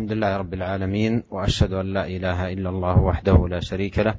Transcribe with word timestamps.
الحمد 0.00 0.12
لله 0.12 0.36
رب 0.36 0.54
العالمين 0.54 1.22
وأشهد 1.30 1.72
أن 1.72 1.86
لا 1.92 2.06
إله 2.06 2.52
إلا 2.52 2.68
الله 2.70 2.98
وحده 3.00 3.48
لا 3.48 3.60
شريك 3.60 3.98
له 3.98 4.14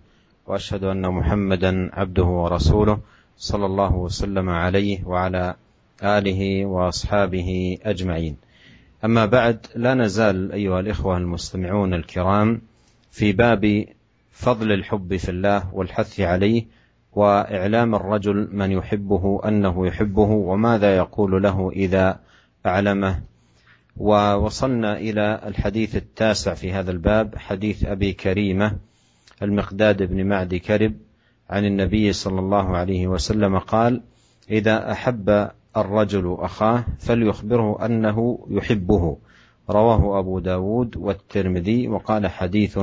وأشهد 0.48 0.84
أن 0.84 1.02
محمدا 1.10 1.90
عبده 1.94 2.24
ورسوله 2.24 3.00
صلى 3.38 3.66
الله 3.66 3.96
وسلم 3.96 4.50
عليه 4.50 5.06
وعلى 5.06 5.56
آله 6.04 6.66
وأصحابه 6.66 7.78
أجمعين. 7.84 8.38
أما 9.06 9.26
بعد 9.26 9.66
لا 9.76 9.94
نزال 9.94 10.52
أيها 10.52 10.80
الإخوة 10.80 11.18
المستمعون 11.18 11.94
الكرام 11.94 12.62
في 13.12 13.32
باب 13.34 13.86
فضل 14.32 14.72
الحب 14.72 15.18
في 15.18 15.30
الله 15.30 15.74
والحث 15.74 16.20
عليه 16.20 16.66
وإعلام 17.14 17.96
الرجل 17.96 18.50
من 18.52 18.72
يحبه 18.72 19.42
أنه 19.46 19.88
يحبه 19.88 20.30
وماذا 20.30 20.98
يقول 20.98 21.44
له 21.44 21.72
إذا 21.76 22.20
أعلمه. 22.66 23.31
ووصلنا 23.98 24.98
إلى 24.98 25.42
الحديث 25.46 25.96
التاسع 25.96 26.54
في 26.54 26.72
هذا 26.72 26.92
الباب 26.92 27.38
حديث 27.38 27.86
أبي 27.86 28.14
كريمة 28.14 28.78
المقداد 29.42 30.04
بن 30.04 30.26
معد 30.26 30.56
كرب 30.56 30.94
عن 31.50 31.66
النبي 31.66 32.14
صلى 32.14 32.40
الله 32.40 32.78
عليه 32.78 33.08
وسلم 33.08 33.60
قال 33.60 34.02
إذا 34.50 34.92
أحب 34.92 35.50
الرجل 35.78 36.38
أخاه 36.40 36.86
فليخبره 37.00 37.86
أنه 37.86 38.48
يحبه. 38.50 39.18
رواه 39.70 40.20
أبو 40.20 40.40
داود 40.40 40.98
والترمذي 40.98 41.88
وقال 41.88 42.28
حديث 42.28 42.80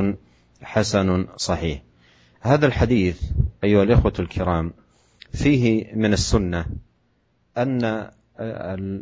حسن 0.62 1.27
صحيح. 1.37 1.83
هذا 2.41 2.67
الحديث 2.67 3.23
أيها 3.65 3.83
الإخوة 3.83 4.12
الكرام 4.19 4.73
فيه 5.33 5.95
من 5.95 6.12
السنة 6.12 6.67
أن 7.59 8.11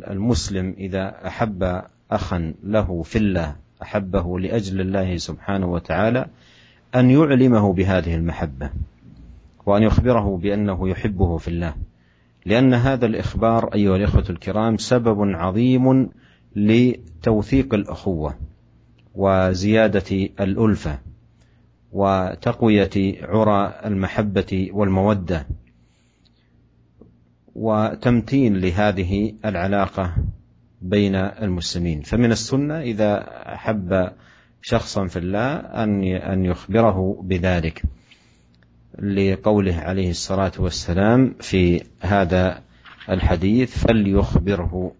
المسلم 0.07 0.75
إذا 0.77 1.27
أحب 1.27 1.81
أخا 2.11 2.53
له 2.63 3.01
في 3.03 3.17
الله 3.17 3.55
أحبه 3.81 4.39
لأجل 4.39 4.81
الله 4.81 5.17
سبحانه 5.17 5.71
وتعالى 5.71 6.25
أن 6.95 7.11
يعلمه 7.11 7.73
بهذه 7.73 8.15
المحبة 8.15 8.69
وأن 9.65 9.83
يخبره 9.83 10.37
بأنه 10.37 10.89
يحبه 10.89 11.37
في 11.37 11.47
الله. 11.47 11.73
لأن 12.45 12.73
هذا 12.73 13.05
الإخبار 13.05 13.73
أيها 13.73 13.95
الإخوة 13.95 14.25
الكرام 14.29 14.77
سبب 14.77 15.21
عظيم 15.21 16.09
لتوثيق 16.55 17.73
الأخوة 17.73 18.35
وزيادة 19.15 20.29
الألفة 20.39 20.99
وتقوية 21.91 22.91
عرى 23.21 23.79
المحبة 23.85 24.69
والمودة 24.71 25.47
وتمتين 27.55 28.57
لهذه 28.57 29.33
العلاقة 29.45 30.13
بين 30.81 31.15
المسلمين 31.15 32.01
فمن 32.01 32.31
السنة 32.31 32.81
اذا 32.81 33.11
احب 33.53 34.11
شخصا 34.61 35.07
في 35.07 35.19
الله 35.19 35.55
ان 35.83 36.03
ان 36.03 36.45
يخبره 36.45 37.23
بذلك 37.23 37.83
لقوله 38.99 39.75
عليه 39.75 40.09
الصلاه 40.09 40.51
والسلام 40.59 41.35
في 41.41 41.83
هذا 42.01 42.61
الحديث 43.09 43.77
فليخبره 43.77 44.91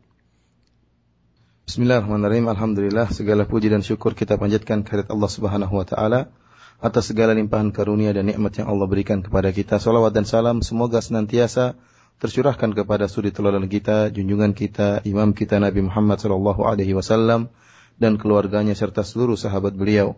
Bismillahirrahmanirrahim. 1.68 2.48
Alhamdulillah 2.48 3.12
segala 3.12 3.44
puji 3.44 3.68
dan 3.68 3.84
syukur 3.84 4.16
kita 4.16 4.40
panjatkan 4.40 4.88
kehadirat 4.88 5.12
Allah 5.12 5.28
Subhanahu 5.28 5.76
wa 5.76 5.84
taala 5.84 6.32
atas 6.80 7.12
segala 7.12 7.36
limpahan 7.36 7.76
karunia 7.76 8.16
dan 8.16 8.24
nikmat 8.24 8.56
yang 8.56 8.72
Allah 8.72 8.88
berikan 8.88 9.20
kepada 9.20 9.52
kita. 9.52 9.76
Salawat 9.76 10.16
dan 10.16 10.24
salam 10.24 10.64
semoga 10.64 11.04
senantiasa 11.04 11.76
tercurahkan 12.18 12.74
kepada 12.74 13.06
suri 13.06 13.30
teladan 13.30 13.70
kita, 13.70 14.10
junjungan 14.10 14.58
kita, 14.58 15.06
imam 15.06 15.38
kita 15.38 15.62
Nabi 15.62 15.86
Muhammad 15.86 16.18
sallallahu 16.18 16.66
alaihi 16.66 16.98
wasallam 16.98 17.54
dan 18.02 18.18
keluarganya 18.18 18.74
serta 18.74 19.06
seluruh 19.06 19.38
sahabat 19.38 19.78
beliau. 19.78 20.18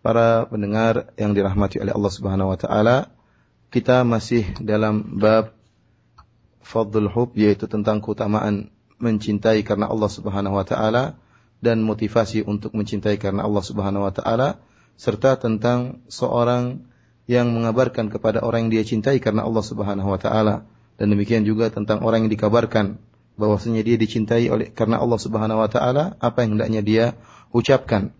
Para 0.00 0.48
pendengar 0.48 1.12
yang 1.20 1.36
dirahmati 1.36 1.80
oleh 1.80 1.92
Allah 1.92 2.12
Subhanahu 2.12 2.52
wa 2.52 2.58
taala, 2.60 3.12
kita 3.68 4.04
masih 4.04 4.48
dalam 4.60 5.20
bab 5.20 5.52
fadlul 6.64 7.08
hub 7.12 7.36
yaitu 7.36 7.68
tentang 7.68 8.00
keutamaan 8.00 8.72
mencintai 9.00 9.64
karena 9.64 9.88
Allah 9.88 10.10
Subhanahu 10.12 10.60
wa 10.60 10.64
taala 10.64 11.16
dan 11.60 11.84
motivasi 11.84 12.44
untuk 12.44 12.72
mencintai 12.72 13.16
karena 13.20 13.44
Allah 13.44 13.64
Subhanahu 13.64 14.08
wa 14.08 14.12
taala 14.12 14.60
serta 15.00 15.40
tentang 15.40 16.04
seorang 16.12 16.84
yang 17.24 17.52
mengabarkan 17.52 18.12
kepada 18.12 18.44
orang 18.44 18.68
yang 18.68 18.80
dia 18.80 18.84
cintai 18.84 19.20
karena 19.20 19.44
Allah 19.44 19.64
Subhanahu 19.64 20.08
wa 20.08 20.20
taala 20.20 20.68
dan 21.00 21.16
demikian 21.16 21.48
juga 21.48 21.72
tentang 21.72 22.04
orang 22.04 22.28
yang 22.28 22.32
dikabarkan 22.36 23.00
bahwasanya 23.40 23.80
dia 23.80 23.96
dicintai 23.96 24.52
oleh 24.52 24.68
karena 24.68 25.00
Allah 25.00 25.16
Subhanahu 25.16 25.64
wa 25.64 25.70
taala, 25.72 26.20
apa 26.20 26.44
yang 26.44 26.60
hendaknya 26.60 26.84
dia 26.84 27.04
ucapkan. 27.56 28.12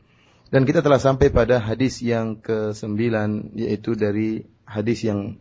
Dan 0.48 0.64
kita 0.64 0.80
telah 0.80 0.96
sampai 0.96 1.28
pada 1.28 1.60
hadis 1.60 2.00
yang 2.00 2.40
ke-9 2.40 2.96
yaitu 3.54 3.92
dari 3.94 4.48
hadis 4.64 5.04
yang 5.04 5.36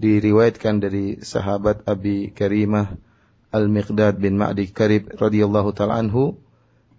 diriwayatkan 0.00 0.80
dari 0.80 1.20
sahabat 1.20 1.84
Abi 1.84 2.32
Karimah 2.32 2.96
Al-Miqdad 3.52 4.16
bin 4.16 4.40
Ma'di 4.40 4.72
Karib 4.72 5.12
radhiyallahu 5.20 5.76
taala 5.76 6.00
anhu 6.00 6.40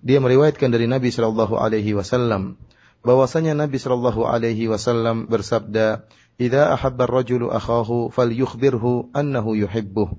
dia 0.06 0.22
meriwayatkan 0.22 0.70
dari 0.70 0.86
Nabi 0.86 1.10
sallallahu 1.10 1.58
alaihi 1.58 1.98
wasallam 1.98 2.62
bahwasanya 3.02 3.58
Nabi 3.58 3.82
sallallahu 3.82 4.26
alaihi 4.26 4.70
wasallam 4.70 5.30
bersabda 5.30 6.06
Idza 6.42 6.74
ahabba 6.74 7.06
ar-rajulu 7.06 7.54
akhahu 7.54 8.10
falyukhbirhu 8.10 9.14
annahu 9.14 9.54
yuhibbuh. 9.54 10.10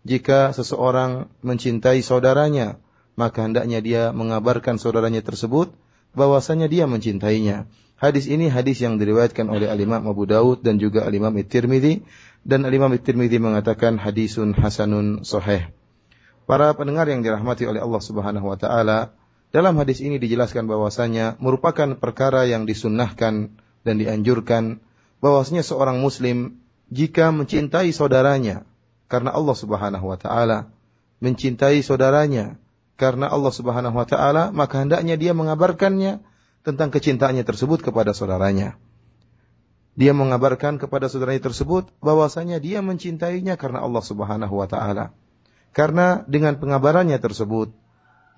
Jika 0.00 0.56
seseorang 0.56 1.28
mencintai 1.44 2.00
saudaranya, 2.00 2.80
maka 3.20 3.44
hendaknya 3.44 3.84
dia 3.84 4.02
mengabarkan 4.16 4.80
saudaranya 4.80 5.20
tersebut 5.20 5.68
bahwasanya 6.16 6.72
dia 6.72 6.88
mencintainya. 6.88 7.68
Hadis 8.00 8.30
ini 8.30 8.48
hadis 8.48 8.80
yang 8.80 8.96
diriwayatkan 8.96 9.50
oleh 9.50 9.68
Al-Imam 9.68 10.06
Abu 10.08 10.24
Daud 10.24 10.64
dan 10.64 10.80
juga 10.80 11.04
Al-Imam 11.04 11.34
At-Tirmidzi 11.36 12.06
dan 12.46 12.64
Al-Imam 12.64 12.94
At-Tirmidzi 12.94 13.36
mengatakan 13.36 14.00
hadisun 14.00 14.56
hasanun 14.56 15.26
sahih. 15.26 15.68
Para 16.48 16.72
pendengar 16.78 17.10
yang 17.12 17.20
dirahmati 17.20 17.68
oleh 17.68 17.84
Allah 17.84 18.00
Subhanahu 18.00 18.46
wa 18.48 18.56
taala, 18.56 19.17
dalam 19.48 19.80
hadis 19.80 20.04
ini 20.04 20.20
dijelaskan 20.20 20.68
bahwasanya 20.68 21.40
merupakan 21.40 21.96
perkara 21.96 22.44
yang 22.44 22.68
disunnahkan 22.68 23.56
dan 23.84 23.94
dianjurkan 23.96 24.84
bahwasanya 25.24 25.64
seorang 25.64 26.04
muslim 26.04 26.60
jika 26.92 27.32
mencintai 27.32 27.92
saudaranya 27.92 28.68
karena 29.08 29.32
Allah 29.32 29.56
Subhanahu 29.56 30.04
wa 30.04 30.18
taala, 30.20 30.68
mencintai 31.24 31.80
saudaranya 31.80 32.60
karena 33.00 33.32
Allah 33.32 33.52
Subhanahu 33.52 33.96
wa 33.96 34.04
taala, 34.04 34.52
maka 34.52 34.84
hendaknya 34.84 35.16
dia 35.16 35.32
mengabarkannya 35.32 36.20
tentang 36.66 36.92
kecintaannya 36.92 37.44
tersebut 37.46 37.80
kepada 37.80 38.12
saudaranya. 38.12 38.76
Dia 39.98 40.12
mengabarkan 40.12 40.76
kepada 40.76 41.08
saudaranya 41.08 41.48
tersebut 41.48 41.88
bahwasanya 42.04 42.60
dia 42.60 42.84
mencintainya 42.84 43.56
karena 43.56 43.80
Allah 43.80 44.04
Subhanahu 44.04 44.54
wa 44.54 44.68
taala. 44.68 45.16
Karena 45.72 46.22
dengan 46.28 46.60
pengabarannya 46.60 47.16
tersebut, 47.16 47.72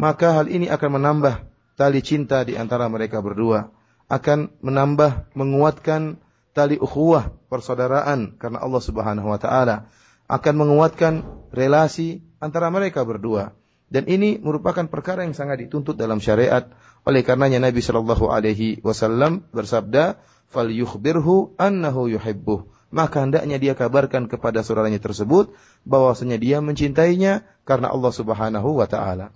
maka 0.00 0.40
hal 0.40 0.48
ini 0.48 0.72
akan 0.72 0.96
menambah 0.96 1.44
tali 1.76 2.00
cinta 2.00 2.40
di 2.40 2.56
antara 2.56 2.88
mereka 2.88 3.20
berdua, 3.20 3.68
akan 4.08 4.48
menambah 4.64 5.36
menguatkan 5.36 6.16
tali 6.56 6.80
ukhuwah 6.80 7.36
persaudaraan 7.52 8.40
karena 8.40 8.64
Allah 8.64 8.80
Subhanahu 8.80 9.28
wa 9.28 9.36
taala 9.36 9.92
akan 10.24 10.54
menguatkan 10.56 11.28
relasi 11.52 12.24
antara 12.40 12.72
mereka 12.72 13.04
berdua. 13.04 13.52
Dan 13.90 14.06
ini 14.06 14.38
merupakan 14.38 14.86
perkara 14.86 15.26
yang 15.26 15.34
sangat 15.34 15.66
dituntut 15.66 15.98
dalam 15.98 16.22
syariat. 16.22 16.70
Oleh 17.02 17.26
karenanya 17.26 17.58
Nabi 17.58 17.82
Shallallahu 17.82 18.30
alaihi 18.30 18.78
wasallam 18.86 19.42
bersabda, 19.50 20.22
"Falyukhbirhu 20.54 21.58
annahu 21.58 22.06
yuhibbuh." 22.06 22.70
Maka 22.94 23.26
hendaknya 23.26 23.58
dia 23.58 23.74
kabarkan 23.74 24.30
kepada 24.30 24.62
saudaranya 24.62 25.02
tersebut 25.02 25.54
bahwasanya 25.82 26.38
dia 26.38 26.62
mencintainya 26.62 27.42
karena 27.66 27.90
Allah 27.90 28.14
Subhanahu 28.14 28.78
wa 28.78 28.86
taala. 28.86 29.34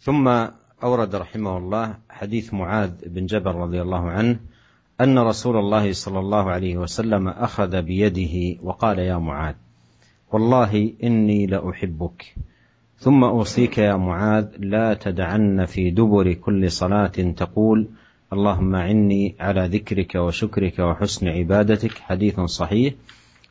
ثم 0.00 0.28
أورد 0.82 1.14
رحمه 1.14 1.58
الله 1.58 1.94
حديث 2.10 2.54
معاذ 2.54 2.90
بن 3.06 3.26
جبل 3.26 3.50
رضي 3.54 3.82
الله 3.82 4.10
عنه 4.10 4.40
أن 5.00 5.18
رسول 5.18 5.56
الله 5.56 5.92
صلى 5.92 6.18
الله 6.18 6.50
عليه 6.50 6.76
وسلم 6.76 7.28
أخذ 7.28 7.82
بيده 7.82 8.60
وقال 8.62 8.98
يا 8.98 9.18
معاذ 9.18 9.54
والله 10.32 10.92
إني 11.04 11.46
لأحبك 11.46 12.34
ثم 12.98 13.24
أوصيك 13.24 13.78
يا 13.78 13.96
معاذ 13.96 14.46
لا 14.58 14.94
تدعن 14.94 15.64
في 15.64 15.90
دبر 15.90 16.32
كل 16.32 16.70
صلاة 16.70 17.06
تقول 17.36 17.88
اللهم 18.32 18.76
عني 18.76 19.34
على 19.40 19.66
ذكرك 19.66 20.14
وشكرك 20.14 20.78
وحسن 20.78 21.28
عبادتك 21.28 21.98
حديث 21.98 22.40
صحيح 22.40 22.94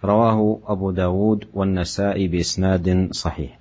رواه 0.03 0.59
أبو 0.65 0.91
داود 0.91 1.45
والنسائي 1.53 2.27
بإسناد 2.27 3.09
صحيح. 3.11 3.59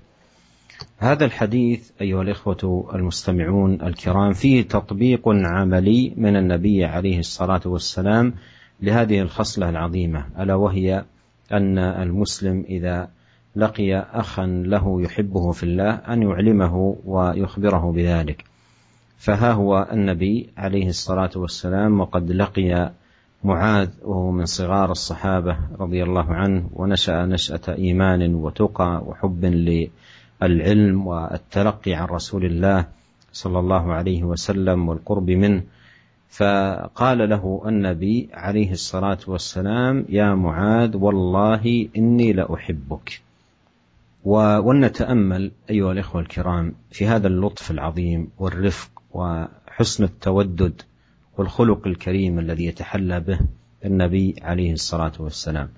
هذا 0.98 1.24
الحديث 1.24 1.90
أيها 2.00 2.22
الإخوة 2.22 2.90
المستمعون 2.94 3.82
الكرام 3.82 4.32
فيه 4.32 4.62
تطبيق 4.62 5.22
عملي 5.28 6.12
من 6.16 6.36
النبي 6.36 6.84
عليه 6.84 7.18
الصلاة 7.18 7.60
والسلام 7.66 8.34
لهذه 8.82 9.20
الخصلة 9.20 9.68
العظيمة 9.68 10.26
ألا 10.38 10.54
وهي 10.54 11.04
أن 11.52 11.78
المسلم 11.78 12.64
إذا 12.68 13.08
لقي 13.56 13.96
أخا 13.96 14.46
له 14.46 15.02
يحبه 15.02 15.52
في 15.52 15.62
الله 15.62 15.90
أن 15.90 16.22
يعلمه 16.22 16.96
ويخبره 17.04 17.92
بذلك. 17.92 18.44
فها 19.18 19.52
هو 19.52 19.88
النبي 19.92 20.48
عليه 20.56 20.88
الصلاة 20.88 21.30
والسلام 21.36 22.00
وقد 22.00 22.32
لقي 22.32 22.92
معاذ 23.44 23.88
وهو 24.02 24.30
من 24.30 24.44
صغار 24.44 24.90
الصحابة 24.90 25.56
رضي 25.80 26.02
الله 26.02 26.34
عنه 26.34 26.70
ونشأ 26.72 27.26
نشأة 27.26 27.74
إيمان 27.78 28.34
وتقى 28.34 29.02
وحب 29.06 29.44
للعلم 30.42 31.06
والتلقي 31.06 31.94
عن 31.94 32.06
رسول 32.06 32.44
الله 32.44 32.86
صلى 33.32 33.58
الله 33.58 33.92
عليه 33.92 34.24
وسلم 34.24 34.88
والقرب 34.88 35.30
منه. 35.30 35.62
فقال 36.28 37.28
له 37.28 37.62
النبي 37.66 38.28
عليه 38.32 38.72
الصلاة 38.72 39.18
والسلام 39.26 40.04
يا 40.08 40.34
معاذ 40.34 40.96
والله 40.96 41.88
إني 41.96 42.32
لأحبك. 42.32 43.20
ولنتأمل 44.24 45.50
أيها 45.70 45.92
الإخوة 45.92 46.20
الكرام 46.20 46.72
في 46.90 47.06
هذا 47.06 47.28
اللطف 47.28 47.70
العظيم 47.70 48.28
والرفق 48.38 48.90
وحسن 49.12 50.04
التودد 50.04 50.82
والخلق 51.38 51.86
الكريم 51.86 52.38
الذي 52.38 52.66
يتحلى 52.66 53.20
به 53.20 53.38
النبي 53.84 54.34
عليه 54.42 54.72
الصلاة 54.72 55.12
والسلام. 55.18 55.68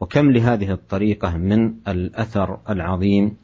وكم 0.00 0.30
لهذه 0.30 0.72
الطريقة 0.72 1.36
من 1.36 1.74
الأثر 1.88 2.58
العظيم 2.70 3.36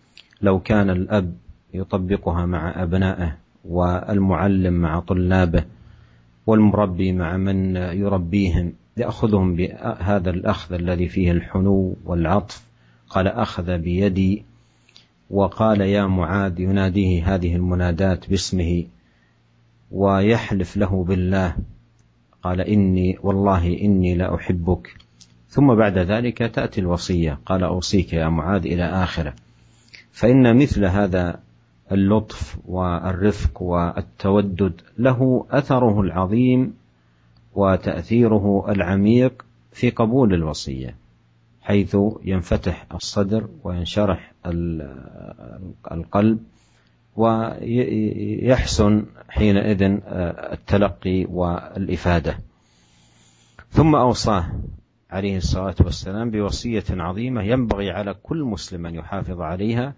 لو 0.45 0.61
كان 0.61 0.91
الأب 0.91 1.35
يطبقها 1.75 2.47
مع 2.47 2.83
أبنائه 2.83 3.37
والمعلم 3.65 4.75
مع 4.75 5.01
طلابه 5.01 5.65
والمربي 6.47 7.13
مع 7.13 7.37
من 7.37 7.77
يربيهم 7.77 8.73
يأخذهم 8.97 9.57
بهذا 9.57 10.31
الأخذ 10.31 10.75
الذي 10.75 11.09
فيه 11.09 11.31
الحنو 11.31 11.97
والعطف 12.05 12.65
قال 13.09 13.29
أخذ 13.29 13.79
بيدي 13.79 14.45
وقال 15.31 15.81
يا 15.81 16.07
معاذ 16.07 16.61
يناديه 16.61 17.35
هذه 17.35 17.57
المنادات 17.57 18.31
باسمه 18.31 18.85
ويحلف 19.91 20.77
له 20.77 21.05
بالله 21.05 21.57
قال 22.43 22.61
إني 22.61 23.19
والله 23.23 23.81
إني 23.81 24.15
لأحبك 24.15 24.97
ثم 25.49 25.75
بعد 25.75 25.99
ذلك 25.99 26.39
تأتي 26.39 26.81
الوصية 26.81 27.39
قال 27.47 27.65
أوصيك 27.65 28.13
يا 28.13 28.29
معاذ 28.29 28.67
إلى 28.67 28.85
آخرة. 28.85 29.35
فإن 30.15 30.57
مثل 30.57 30.85
هذا 30.85 31.41
اللطف 31.93 32.59
والرفق 32.67 33.63
والتودد 33.63 34.81
له 34.99 35.47
أثره 35.51 36.01
العظيم 36.01 36.75
وتأثيره 37.55 38.67
العميق 38.69 39.45
في 39.73 39.91
قبول 39.91 40.35
الوصية 40.35 40.97
حيث 41.63 41.97
ينفتح 42.25 42.87
الصدر 42.95 43.49
وينشرح 43.65 44.33
القلب 45.93 46.39
ويحسن 47.17 49.05
حينئذ 49.29 49.99
التلقي 50.53 51.25
والإفادة. 51.25 52.39
ثم 53.71 53.95
أوصاه 53.95 54.53
عليه 55.15 55.37
الصلاة 55.37 55.75
والسلام 55.81 56.31
بوصية 56.31 56.85
عظيمة 56.91 57.43
ينبغي 57.43 57.91
على 57.91 58.15
كل 58.23 58.43
مسلم 58.43 58.87
أن 58.87 58.95
يحافظ 58.95 59.41
عليها. 59.41 59.95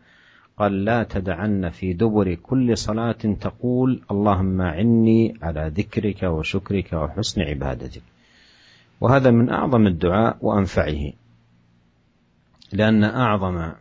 قال 0.58 0.84
لا 0.84 1.02
تدعن 1.02 1.68
في 1.70 1.92
دبر 1.92 2.34
كل 2.34 2.78
صلاة 2.78 3.12
تقول 3.40 4.02
اللهم 4.10 4.62
عني 4.62 5.34
على 5.42 5.72
ذكرك 5.74 6.22
وشكرك 6.22 6.92
وحسن 6.92 7.42
عبادتك. 7.42 8.02
وهذا 9.00 9.30
من 9.30 9.50
أعظم 9.50 9.86
الدعاء 9.86 10.36
وأنفعه 10.40 11.12
لأن 12.72 13.04
أعظم 13.04 13.72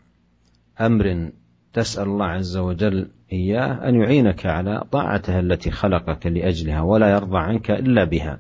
أمر 0.82 1.30
تسأل 1.74 2.04
الله 2.04 2.26
عز 2.26 2.58
وجل 2.58 3.08
إياه 3.32 3.90
أن 3.90 3.96
يعينك 3.96 4.46
على 4.46 4.84
طاعته 4.92 5.40
التي 5.40 5.72
خلقك 5.72 6.28
لأجلها 6.28 6.82
ولا 6.82 7.12
يرضى 7.12 7.38
عنك 7.38 7.72
إلا 7.72 8.04
بها. 8.04 8.40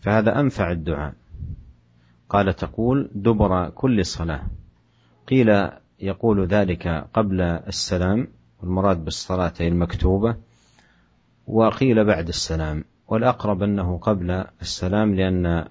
فهذا 0.00 0.40
أنفع 0.40 0.70
الدعاء. 0.70 1.14
قال 2.28 2.56
تقول 2.56 3.10
دبر 3.14 3.70
كل 3.70 4.06
صلاة. 4.06 4.42
قيل 5.28 5.68
يقول 6.00 6.46
ذلك 6.46 7.06
قبل 7.14 7.40
السلام 7.40 8.28
والمراد 8.62 9.04
بالصلاة 9.04 9.52
المكتوبة 9.60 10.36
وقيل 11.46 12.04
بعد 12.04 12.28
السلام. 12.28 12.84
والأقرب 13.08 13.62
أنه 13.62 13.98
قبل 13.98 14.44
السلام 14.62 15.14
لأن 15.14 15.64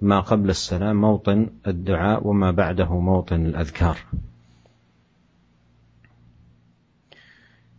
ما 0.00 0.20
قبل 0.20 0.50
السلام 0.50 1.00
موطن 1.00 1.50
الدعاء 1.66 2.26
وما 2.26 2.50
بعده 2.50 3.00
موطن 3.00 3.46
الأذكار. 3.46 3.98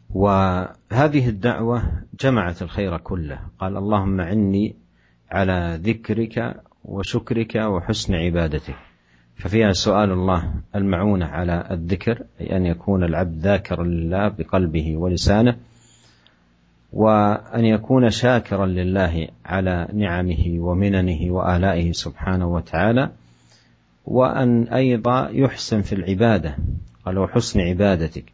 وهذه 0.09 1.29
الدعوة 1.29 1.83
جمعت 2.19 2.62
الخير 2.62 2.97
كله. 2.97 3.39
قال 3.59 3.77
اللهم 3.77 4.21
عني 4.21 4.75
على 5.31 5.79
ذكرك 5.83 6.62
وشكرك 6.86 7.56
وحسن 7.56 8.16
عبادتك. 8.16 8.75
ففيها 9.36 9.72
سؤال 9.72 10.12
الله 10.12 10.54
المعونة 10.75 11.25
على 11.25 11.68
الذكر 11.72 12.24
أي 12.42 12.57
أن 12.57 12.66
يكون 12.66 13.04
العبد 13.04 13.38
ذاكرا 13.39 13.83
لله 13.83 14.28
بقلبه 14.28 14.98
ولسانه 14.98 15.57
وأن 16.94 17.66
يكون 17.66 18.10
شاكرا 18.10 18.66
لله 18.66 19.28
على 19.45 19.88
نعمه 19.94 20.56
ومننه 20.60 21.33
وآلائه 21.33 21.92
سبحانه 21.92 22.48
وتعالى 22.48 23.12
وأن 24.06 24.68
أيضا 24.68 25.30
يحسن 25.30 25.81
في 25.81 25.95
العبادة. 25.95 26.57
قال 27.06 27.18
وحسن 27.18 27.60
عبادتك. 27.60 28.25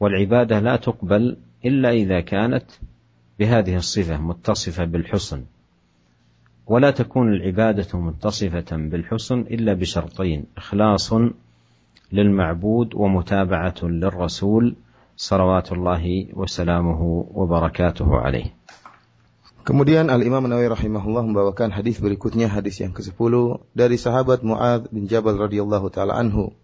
والعبادة 0.00 0.60
لا 0.60 0.76
تقبل 0.76 1.36
إلا 1.64 1.90
إذا 1.90 2.20
كانت 2.20 2.64
بهذه 3.38 3.76
الصفة 3.76 4.20
متصفة 4.20 4.84
بالحسن. 4.84 5.44
ولا 6.66 6.90
تكون 6.90 7.32
العبادة 7.32 7.98
متصفة 7.98 8.70
بالحسن 8.76 9.40
إلا 9.40 9.72
بشرطين 9.74 10.44
إخلاص 10.56 11.12
للمعبود 12.12 12.94
ومتابعة 12.94 13.80
للرسول 13.82 14.74
صلوات 15.16 15.72
الله 15.72 16.26
وسلامه 16.34 17.26
وبركاته 17.34 18.16
عليه 18.16 18.56
Kemudian 19.66 20.06
Al-Imam 20.14 20.46
Nawawi 20.46 20.70
rahimahullah 20.70 21.26
membawakan 21.26 21.74
hadis 21.74 21.98
berikutnya 21.98 22.46
hadis 22.46 22.78
yang 22.78 22.94
ke-10 22.94 23.34
dari 23.74 23.98
sahabat 23.98 24.46
Muadz 24.46 24.86
bin 24.94 25.10
Jabal 25.10 25.34
radhiyallahu 25.34 25.90
taala 25.90 26.14
anhu 26.14 26.54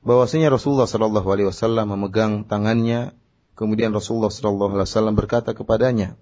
bahwasanya 0.00 0.48
Rasulullah 0.48 0.88
Shallallahu 0.88 1.28
Alaihi 1.28 1.52
Wasallam 1.52 1.92
memegang 1.92 2.48
tangannya, 2.48 3.12
kemudian 3.52 3.92
Rasulullah 3.92 4.32
Shallallahu 4.32 4.80
Alaihi 4.80 4.88
Wasallam 4.88 5.12
berkata 5.12 5.52
kepadanya, 5.52 6.16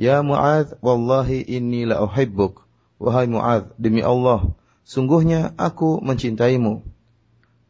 Ya 0.00 0.24
Muad, 0.24 0.78
wallahi 0.80 1.44
inni 1.44 1.84
la 1.84 2.00
uhibbuk. 2.00 2.64
Wahai 3.02 3.26
Muad, 3.28 3.74
demi 3.76 4.00
Allah, 4.00 4.54
sungguhnya 4.86 5.52
aku 5.58 6.00
mencintaimu. 6.00 6.86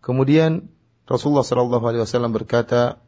Kemudian 0.03 0.69
Rasulullah 1.09 1.47
Shallallahu 1.47 1.85
Alaihi 1.87 2.03
Wasallam 2.05 2.35
berkata, 2.35 3.01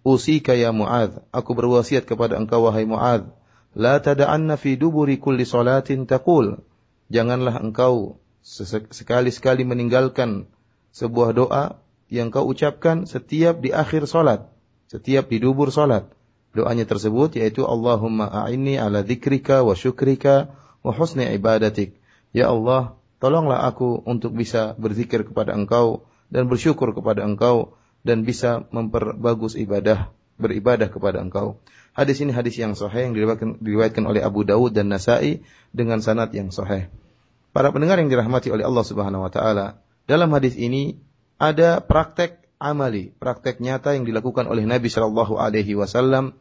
Usika 0.00 0.56
ya 0.56 0.72
Muad, 0.72 1.20
aku 1.28 1.52
berwasiat 1.52 2.08
kepada 2.08 2.40
engkau 2.40 2.64
wahai 2.64 2.88
Muad, 2.88 3.28
la 3.76 4.00
tada'anna 4.00 4.56
fi 4.56 4.76
duburi 4.76 5.20
kulli 5.20 5.44
salatin 5.44 6.08
taqul. 6.08 6.62
Janganlah 7.10 7.60
engkau 7.60 8.22
sekali-sekali 8.94 9.66
meninggalkan 9.66 10.48
sebuah 10.94 11.36
doa 11.36 11.64
yang 12.10 12.32
kau 12.34 12.48
ucapkan 12.48 13.06
setiap 13.06 13.62
di 13.62 13.70
akhir 13.70 14.10
salat, 14.10 14.50
setiap 14.90 15.30
di 15.30 15.38
dubur 15.38 15.70
salat. 15.70 16.10
Doanya 16.50 16.82
tersebut 16.82 17.38
yaitu 17.38 17.62
Allahumma 17.62 18.26
a'inni 18.26 18.74
ala 18.74 19.06
dzikrika 19.06 19.62
wa 19.62 19.78
syukrika 19.78 20.50
wa 20.82 20.90
husni 20.90 21.28
ibadatik. 21.30 21.94
Ya 22.34 22.50
Allah, 22.50 22.98
tolonglah 23.22 23.62
aku 23.66 24.02
untuk 24.02 24.34
bisa 24.34 24.74
berzikir 24.74 25.22
kepada 25.22 25.54
Engkau 25.54 26.06
dan 26.30 26.50
bersyukur 26.50 26.90
kepada 26.90 27.22
Engkau 27.22 27.78
dan 28.02 28.26
bisa 28.26 28.66
memperbagus 28.74 29.54
ibadah, 29.54 30.10
beribadah 30.40 30.88
kepada 30.90 31.22
Engkau. 31.22 31.60
Hadis 31.90 32.22
ini 32.22 32.30
hadis 32.30 32.54
yang 32.56 32.78
sahih 32.78 33.10
yang 33.10 33.14
diriwayatkan, 33.58 34.06
oleh 34.06 34.22
Abu 34.22 34.46
Dawud 34.46 34.70
dan 34.70 34.88
Nasai 34.88 35.42
dengan 35.74 35.98
sanad 35.98 36.30
yang 36.30 36.54
sahih. 36.54 36.86
Para 37.50 37.74
pendengar 37.74 37.98
yang 37.98 38.06
dirahmati 38.06 38.54
oleh 38.54 38.62
Allah 38.62 38.86
Subhanahu 38.86 39.26
wa 39.26 39.30
taala, 39.30 39.82
dalam 40.06 40.30
hadis 40.30 40.54
ini 40.54 41.02
ada 41.36 41.82
praktek 41.82 42.39
amali, 42.60 43.10
praktek 43.16 43.58
nyata 43.58 43.96
yang 43.96 44.04
dilakukan 44.04 44.44
oleh 44.46 44.68
Nabi 44.68 44.92
Shallallahu 44.92 45.40
Alaihi 45.40 45.74
Wasallam 45.74 46.36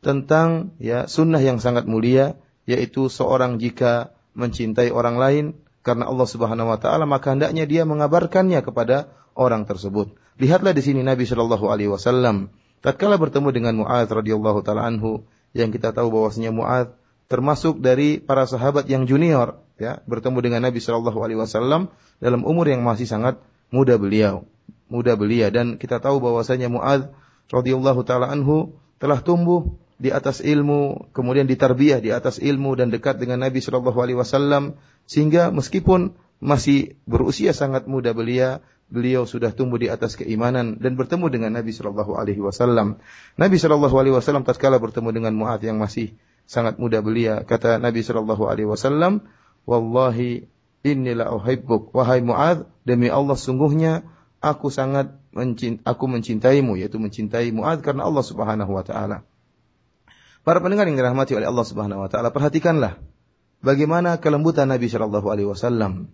tentang 0.00 0.72
ya 0.78 1.10
sunnah 1.10 1.42
yang 1.42 1.58
sangat 1.58 1.90
mulia, 1.90 2.38
yaitu 2.64 3.10
seorang 3.10 3.58
jika 3.58 4.14
mencintai 4.38 4.94
orang 4.94 5.18
lain 5.18 5.44
karena 5.82 6.06
Allah 6.06 6.24
Subhanahu 6.30 6.70
Wa 6.70 6.78
Taala 6.78 7.04
maka 7.04 7.34
hendaknya 7.34 7.66
dia 7.66 7.82
mengabarkannya 7.82 8.62
kepada 8.62 9.10
orang 9.34 9.66
tersebut. 9.66 10.14
Lihatlah 10.38 10.70
di 10.70 10.80
sini 10.80 11.02
Nabi 11.02 11.26
Shallallahu 11.26 11.66
Alaihi 11.68 11.90
Wasallam 11.90 12.54
tatkala 12.80 13.18
bertemu 13.18 13.50
dengan 13.50 13.74
Muadz 13.82 14.12
radhiyallahu 14.12 14.60
taala 14.62 14.86
anhu 14.86 15.24
yang 15.56 15.72
kita 15.72 15.90
tahu 15.96 16.12
bahwasanya 16.12 16.52
Muadz 16.52 16.94
termasuk 17.32 17.80
dari 17.80 18.20
para 18.20 18.44
sahabat 18.44 18.84
yang 18.86 19.08
junior 19.08 19.64
ya 19.80 20.04
bertemu 20.04 20.38
dengan 20.44 20.60
Nabi 20.68 20.78
Shallallahu 20.78 21.18
alaihi 21.24 21.40
wasallam 21.40 21.90
dalam 22.20 22.44
umur 22.44 22.68
yang 22.68 22.84
masih 22.84 23.08
sangat 23.08 23.40
muda 23.74 23.98
beliau, 23.98 24.46
muda 24.88 25.16
belia 25.16 25.48
dan 25.48 25.80
kita 25.80 26.00
tahu 26.00 26.20
bahwasanya 26.20 26.68
Muadz 26.68 27.10
radhiyallahu 27.52 28.04
taala 28.04 28.30
anhu 28.30 28.76
telah 29.00 29.20
tumbuh 29.20 29.76
di 29.94 30.10
atas 30.10 30.42
ilmu, 30.42 31.10
kemudian 31.14 31.46
ditarbiyah 31.46 32.02
di 32.02 32.10
atas 32.10 32.42
ilmu 32.42 32.74
dan 32.74 32.90
dekat 32.90 33.22
dengan 33.22 33.40
Nabi 33.46 33.62
Shallallahu 33.62 33.98
Alaihi 33.98 34.18
Wasallam 34.18 34.76
sehingga 35.06 35.54
meskipun 35.54 36.18
masih 36.42 36.98
berusia 37.06 37.54
sangat 37.54 37.86
muda 37.86 38.10
belia, 38.10 38.60
beliau 38.90 39.24
sudah 39.24 39.54
tumbuh 39.54 39.78
di 39.78 39.88
atas 39.88 40.18
keimanan 40.18 40.76
dan 40.82 40.98
bertemu 40.98 41.30
dengan 41.30 41.50
Nabi 41.56 41.70
Shallallahu 41.70 42.18
Alaihi 42.18 42.42
Wasallam. 42.42 43.00
Nabi 43.38 43.56
Shallallahu 43.56 43.96
Alaihi 43.96 44.14
Wasallam 44.18 44.44
tatkala 44.44 44.82
bertemu 44.82 45.14
dengan 45.14 45.32
Muad 45.38 45.62
yang 45.62 45.78
masih 45.78 46.18
sangat 46.44 46.76
muda 46.76 47.00
belia, 47.00 47.46
kata 47.46 47.78
Nabi 47.80 48.02
Shallallahu 48.02 48.44
Alaihi 48.44 48.68
Wasallam, 48.68 49.24
Wallahi 49.64 50.44
inilah 50.84 51.32
uhibbuk 51.32 51.96
wahai 51.96 52.20
Muad 52.20 52.68
demi 52.84 53.08
Allah 53.08 53.38
sungguhnya 53.40 54.04
aku 54.44 54.68
sangat 54.68 55.16
mencint 55.32 55.80
aku 55.88 56.04
mencintaimu 56.04 56.76
yaitu 56.76 57.00
mencintai 57.00 57.48
Muad 57.56 57.80
karena 57.80 58.04
Allah 58.04 58.20
Subhanahu 58.20 58.68
wa 58.76 58.84
taala. 58.84 59.24
Para 60.44 60.60
pendengar 60.60 60.84
yang 60.84 61.00
dirahmati 61.00 61.32
oleh 61.32 61.48
Allah 61.48 61.64
Subhanahu 61.64 62.04
wa 62.04 62.08
taala, 62.12 62.28
perhatikanlah 62.28 63.00
bagaimana 63.64 64.20
kelembutan 64.20 64.68
Nabi 64.68 64.92
Shallallahu 64.92 65.32
alaihi 65.32 65.48
wasallam. 65.48 66.12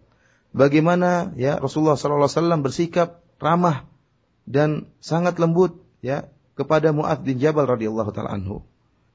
Bagaimana 0.51 1.35
ya 1.39 1.59
Rasulullah 1.59 1.95
sallallahu 1.95 2.27
alaihi 2.27 2.39
wasallam 2.39 2.61
bersikap 2.63 3.09
ramah 3.39 3.87
dan 4.51 4.91
sangat 4.99 5.39
lembut 5.39 5.79
ya 6.03 6.31
kepada 6.59 6.91
Mu'adz 6.91 7.23
bin 7.23 7.39
Jabal 7.39 7.67
radhiyallahu 7.67 8.11
taala 8.15 8.35
anhu. 8.35 8.67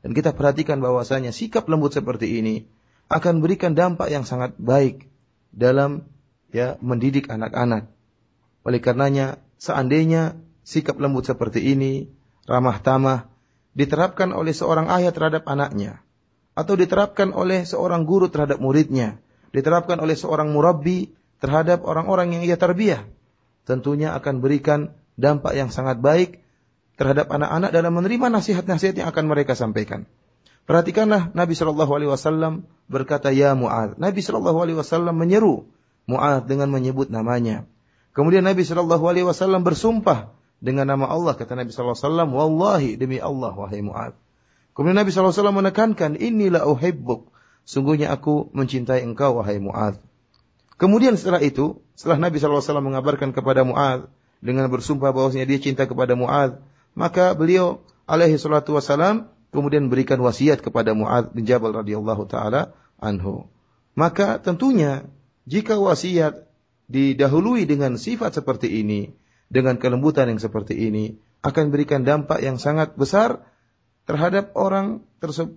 Dan 0.04 0.16
kita 0.16 0.32
perhatikan 0.32 0.80
bahwasanya 0.80 1.36
sikap 1.36 1.68
lembut 1.68 1.96
seperti 1.96 2.40
ini 2.40 2.68
akan 3.12 3.44
berikan 3.44 3.76
dampak 3.76 4.12
yang 4.12 4.24
sangat 4.24 4.56
baik 4.60 5.12
dalam 5.56 6.08
ya 6.52 6.76
mendidik 6.84 7.32
anak-anak. 7.32 7.95
Oleh 8.66 8.82
karenanya 8.82 9.38
seandainya 9.62 10.36
sikap 10.66 10.98
lembut 10.98 11.30
seperti 11.30 11.62
ini, 11.62 12.10
ramah 12.50 12.82
tamah, 12.82 13.30
diterapkan 13.78 14.34
oleh 14.34 14.52
seorang 14.52 14.90
ayah 14.90 15.14
terhadap 15.14 15.46
anaknya, 15.46 16.02
atau 16.58 16.74
diterapkan 16.74 17.32
oleh 17.32 17.64
seorang 17.64 18.04
guru 18.10 18.28
terhadap 18.28 18.58
muridnya, 18.58 19.22
diterapkan 19.54 20.02
oleh 20.02 20.18
seorang 20.18 20.50
murabbi 20.50 21.14
terhadap 21.38 21.86
orang-orang 21.86 22.42
yang 22.42 22.44
ia 22.44 22.58
tarbiyah, 22.58 23.06
tentunya 23.70 24.18
akan 24.18 24.42
berikan 24.42 24.98
dampak 25.16 25.54
yang 25.54 25.70
sangat 25.70 26.02
baik 26.02 26.42
terhadap 26.96 27.28
anak-anak 27.30 27.70
dalam 27.76 27.94
menerima 27.94 28.28
nasihat-nasihat 28.40 28.96
yang 28.98 29.08
akan 29.12 29.26
mereka 29.28 29.54
sampaikan. 29.54 30.08
Perhatikanlah 30.66 31.30
Nabi 31.38 31.54
Shallallahu 31.54 31.92
Alaihi 31.94 32.10
Wasallam 32.10 32.66
berkata 32.90 33.30
ya 33.30 33.54
Muad. 33.54 34.02
Nabi 34.02 34.26
Shallallahu 34.26 34.66
Alaihi 34.66 34.78
Wasallam 34.82 35.14
menyeru 35.14 35.70
Muad 36.10 36.50
dengan 36.50 36.74
menyebut 36.74 37.14
namanya. 37.14 37.70
Kemudian 38.16 38.48
Nabi 38.48 38.64
Shallallahu 38.64 39.04
Alaihi 39.04 39.28
Wasallam 39.28 39.68
bersumpah 39.68 40.32
dengan 40.64 40.88
nama 40.88 41.06
Allah 41.06 41.36
kata 41.36 41.54
Nabi 41.54 41.70
sallallahu 41.70 41.94
alaihi 41.94 42.08
wasallam 42.10 42.30
wallahi 42.32 42.90
demi 42.96 43.18
Allah 43.20 43.54
wahai 43.54 43.84
Muad. 43.84 44.16
Kemudian 44.76 44.98
Nabi 44.98 45.12
sallallahu 45.12 45.32
alaihi 45.32 45.42
wasallam 45.46 45.60
menekankan 45.62 46.12
inilah 46.18 46.64
uhibbuk 46.68 47.32
sungguhnya 47.68 48.12
aku 48.12 48.50
mencintai 48.56 49.04
engkau 49.04 49.40
wahai 49.40 49.60
Muad. 49.60 50.00
Kemudian 50.76 51.16
setelah 51.16 51.40
itu 51.44 51.84
setelah 51.96 52.20
Nabi 52.20 52.40
sallallahu 52.40 52.60
alaihi 52.64 52.72
wasallam 52.72 52.88
mengabarkan 52.90 53.30
kepada 53.36 53.62
Muad 53.68 54.10
dengan 54.44 54.68
bersumpah 54.72 55.12
bahwasanya 55.12 55.48
dia 55.48 55.60
cinta 55.60 55.84
kepada 55.86 56.16
Muad 56.16 56.64
maka 56.96 57.36
beliau 57.36 57.84
alaihi 58.08 58.40
salatu 58.40 58.76
wasallam 58.76 59.30
kemudian 59.52 59.88
berikan 59.92 60.20
wasiat 60.20 60.64
kepada 60.64 60.96
Muad 60.96 61.36
bin 61.36 61.44
Jabal 61.44 61.76
radhiyallahu 61.76 62.26
taala 62.32 62.76
anhu. 63.00 63.48
Maka 63.96 64.40
tentunya 64.40 65.08
jika 65.48 65.80
wasiat 65.80 66.45
didahului 66.92 67.66
dengan 67.66 67.98
sifat 67.98 68.38
seperti 68.38 68.82
ini 68.82 69.14
dengan 69.50 69.78
kelembutan 69.78 70.30
yang 70.30 70.42
seperti 70.42 70.78
ini 70.78 71.18
akan 71.46 71.70
berikan 71.70 72.02
dampak 72.02 72.42
yang 72.42 72.58
sangat 72.58 72.98
besar 72.98 73.46
terhadap 74.06 74.54
orang 74.58 75.06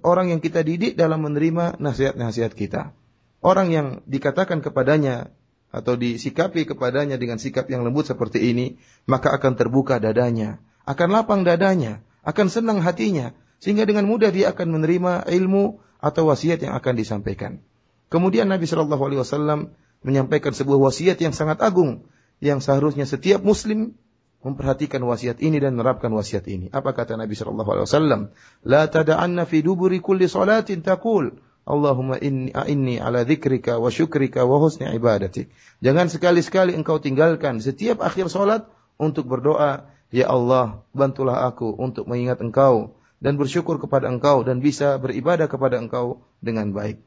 orang 0.04 0.32
yang 0.32 0.40
kita 0.40 0.64
didik 0.64 0.96
dalam 0.96 1.24
menerima 1.24 1.80
nasihat-nasihat 1.80 2.52
kita. 2.56 2.96
Orang 3.44 3.70
yang 3.70 4.02
dikatakan 4.08 4.64
kepadanya 4.64 5.30
atau 5.68 5.94
disikapi 6.00 6.64
kepadanya 6.64 7.20
dengan 7.20 7.36
sikap 7.36 7.68
yang 7.68 7.84
lembut 7.84 8.08
seperti 8.08 8.50
ini, 8.50 8.80
maka 9.04 9.36
akan 9.36 9.52
terbuka 9.54 10.00
dadanya, 10.00 10.58
akan 10.88 11.08
lapang 11.12 11.44
dadanya, 11.44 12.00
akan 12.24 12.48
senang 12.48 12.80
hatinya, 12.80 13.36
sehingga 13.60 13.84
dengan 13.84 14.08
mudah 14.08 14.32
dia 14.32 14.50
akan 14.56 14.80
menerima 14.80 15.28
ilmu 15.28 15.78
atau 16.00 16.32
wasiat 16.32 16.64
yang 16.64 16.72
akan 16.72 16.94
disampaikan. 16.96 17.60
Kemudian 18.08 18.48
Nabi 18.48 18.64
Shallallahu 18.64 19.02
Alaihi 19.04 19.20
Wasallam 19.20 19.76
menyampaikan 20.02 20.54
sebuah 20.54 20.78
wasiat 20.90 21.18
yang 21.18 21.34
sangat 21.34 21.58
agung 21.62 22.06
yang 22.38 22.62
seharusnya 22.62 23.06
setiap 23.06 23.42
muslim 23.42 23.98
memperhatikan 24.46 25.02
wasiat 25.02 25.42
ini 25.42 25.58
dan 25.58 25.74
menerapkan 25.74 26.14
wasiat 26.14 26.46
ini. 26.46 26.70
Apa 26.70 26.94
kata 26.94 27.18
Nabi 27.18 27.34
sallallahu 27.34 27.70
alaihi 27.74 27.86
wasallam? 27.90 28.20
La 28.62 28.86
tada'anna 28.86 29.44
fi 29.50 29.66
duburi 29.66 29.98
kulli 29.98 30.30
salatin 30.30 30.86
taqul 30.86 31.42
Allahumma 31.68 32.16
inni 32.16 32.48
a'inni 32.48 32.96
ala 32.96 33.28
dzikrika 33.28 33.76
wa 33.76 33.92
syukrika 33.92 34.48
wa 34.48 34.56
husni 34.56 34.88
ibadatik. 34.88 35.52
Jangan 35.84 36.08
sekali-sekali 36.08 36.72
engkau 36.72 36.96
tinggalkan 36.96 37.60
setiap 37.60 38.00
akhir 38.00 38.32
salat 38.32 38.64
untuk 38.96 39.28
berdoa, 39.28 39.92
ya 40.08 40.32
Allah, 40.32 40.80
bantulah 40.96 41.44
aku 41.44 41.68
untuk 41.76 42.08
mengingat 42.08 42.40
engkau 42.40 42.96
dan 43.20 43.36
bersyukur 43.36 43.76
kepada 43.76 44.08
engkau 44.08 44.48
dan 44.48 44.64
bisa 44.64 44.96
beribadah 44.96 45.44
kepada 45.44 45.76
engkau 45.76 46.24
dengan 46.40 46.72
baik. 46.72 47.04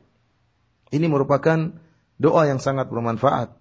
Ini 0.94 1.10
merupakan 1.10 1.74
doa 2.22 2.46
yang 2.46 2.62
sangat 2.62 2.94
bermanfaat 2.94 3.58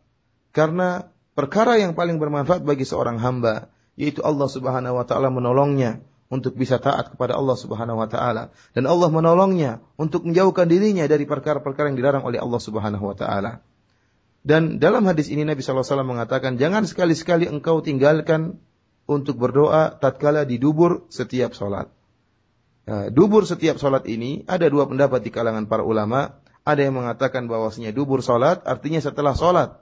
karena 0.53 1.09
perkara 1.33 1.81
yang 1.81 1.97
paling 1.97 2.21
bermanfaat 2.21 2.61
bagi 2.61 2.85
seorang 2.85 3.17
hamba 3.17 3.73
yaitu 3.97 4.21
Allah 4.21 4.49
Subhanahu 4.53 5.01
wa 5.01 5.05
taala 5.09 5.33
menolongnya 5.33 6.05
untuk 6.31 6.55
bisa 6.55 6.77
taat 6.77 7.17
kepada 7.17 7.35
Allah 7.41 7.57
Subhanahu 7.57 7.97
wa 7.97 8.07
taala 8.07 8.53
dan 8.77 8.85
Allah 8.85 9.09
menolongnya 9.09 9.81
untuk 9.97 10.29
menjauhkan 10.29 10.69
dirinya 10.69 11.09
dari 11.09 11.25
perkara-perkara 11.25 11.89
yang 11.89 11.99
dilarang 11.99 12.23
oleh 12.29 12.37
Allah 12.37 12.61
Subhanahu 12.61 13.05
wa 13.09 13.17
taala. 13.17 13.65
Dan 14.41 14.81
dalam 14.81 15.05
hadis 15.05 15.29
ini 15.29 15.45
Nabi 15.45 15.61
wasallam 15.61 16.17
mengatakan 16.17 16.57
jangan 16.57 16.89
sekali-sekali 16.89 17.45
engkau 17.45 17.85
tinggalkan 17.85 18.57
untuk 19.05 19.37
berdoa 19.37 19.93
tatkala 20.01 20.49
di 20.49 20.57
dubur 20.57 21.05
setiap 21.13 21.53
salat. 21.53 21.93
Nah, 22.89 23.13
dubur 23.13 23.45
setiap 23.45 23.77
salat 23.77 24.09
ini 24.09 24.47
ada 24.49 24.65
dua 24.73 24.89
pendapat 24.89 25.21
di 25.21 25.31
kalangan 25.35 25.69
para 25.69 25.85
ulama. 25.85 26.40
Ada 26.65 26.87
yang 26.89 27.01
mengatakan 27.01 27.49
bahwasanya 27.49 27.91
dubur 27.97 28.21
salat 28.21 28.61
artinya 28.69 29.01
setelah 29.01 29.33
salat. 29.33 29.81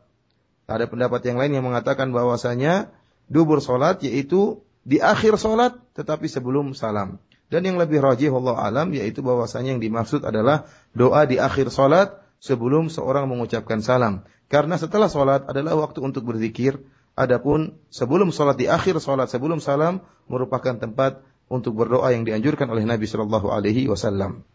Ada 0.68 0.84
pendapat 0.86 1.24
yang 1.24 1.40
lain 1.40 1.58
yang 1.58 1.64
mengatakan 1.64 2.12
bahwasanya 2.12 2.92
dubur 3.26 3.64
solat 3.64 4.04
yaitu 4.04 4.60
di 4.84 5.00
akhir 5.00 5.40
solat 5.40 5.76
tetapi 5.96 6.28
sebelum 6.28 6.76
salam. 6.76 7.20
Dan 7.48 7.64
yang 7.64 7.80
lebih 7.80 8.04
rajih 8.04 8.28
Allah 8.28 8.60
alam 8.60 8.92
yaitu 8.92 9.24
bahwasanya 9.24 9.76
yang 9.76 9.82
dimaksud 9.82 10.20
adalah 10.24 10.68
doa 10.92 11.24
di 11.24 11.40
akhir 11.40 11.72
solat 11.72 12.20
sebelum 12.38 12.92
seorang 12.92 13.26
mengucapkan 13.26 13.80
salam. 13.80 14.28
Karena 14.48 14.76
setelah 14.76 15.08
solat 15.08 15.44
adalah 15.48 15.76
waktu 15.76 16.00
untuk 16.04 16.24
berzikir. 16.28 16.80
Adapun 17.18 17.74
sebelum 17.90 18.30
solat 18.30 18.62
di 18.62 18.70
akhir 18.70 19.02
solat 19.02 19.26
sebelum 19.26 19.58
salam 19.58 20.06
merupakan 20.30 20.78
tempat 20.78 21.18
untuk 21.50 21.74
berdoa 21.74 22.14
yang 22.14 22.22
dianjurkan 22.22 22.70
oleh 22.70 22.86
Nabi 22.86 23.10
Shallallahu 23.10 23.50
Alaihi 23.50 23.90
Wasallam. 23.90 24.46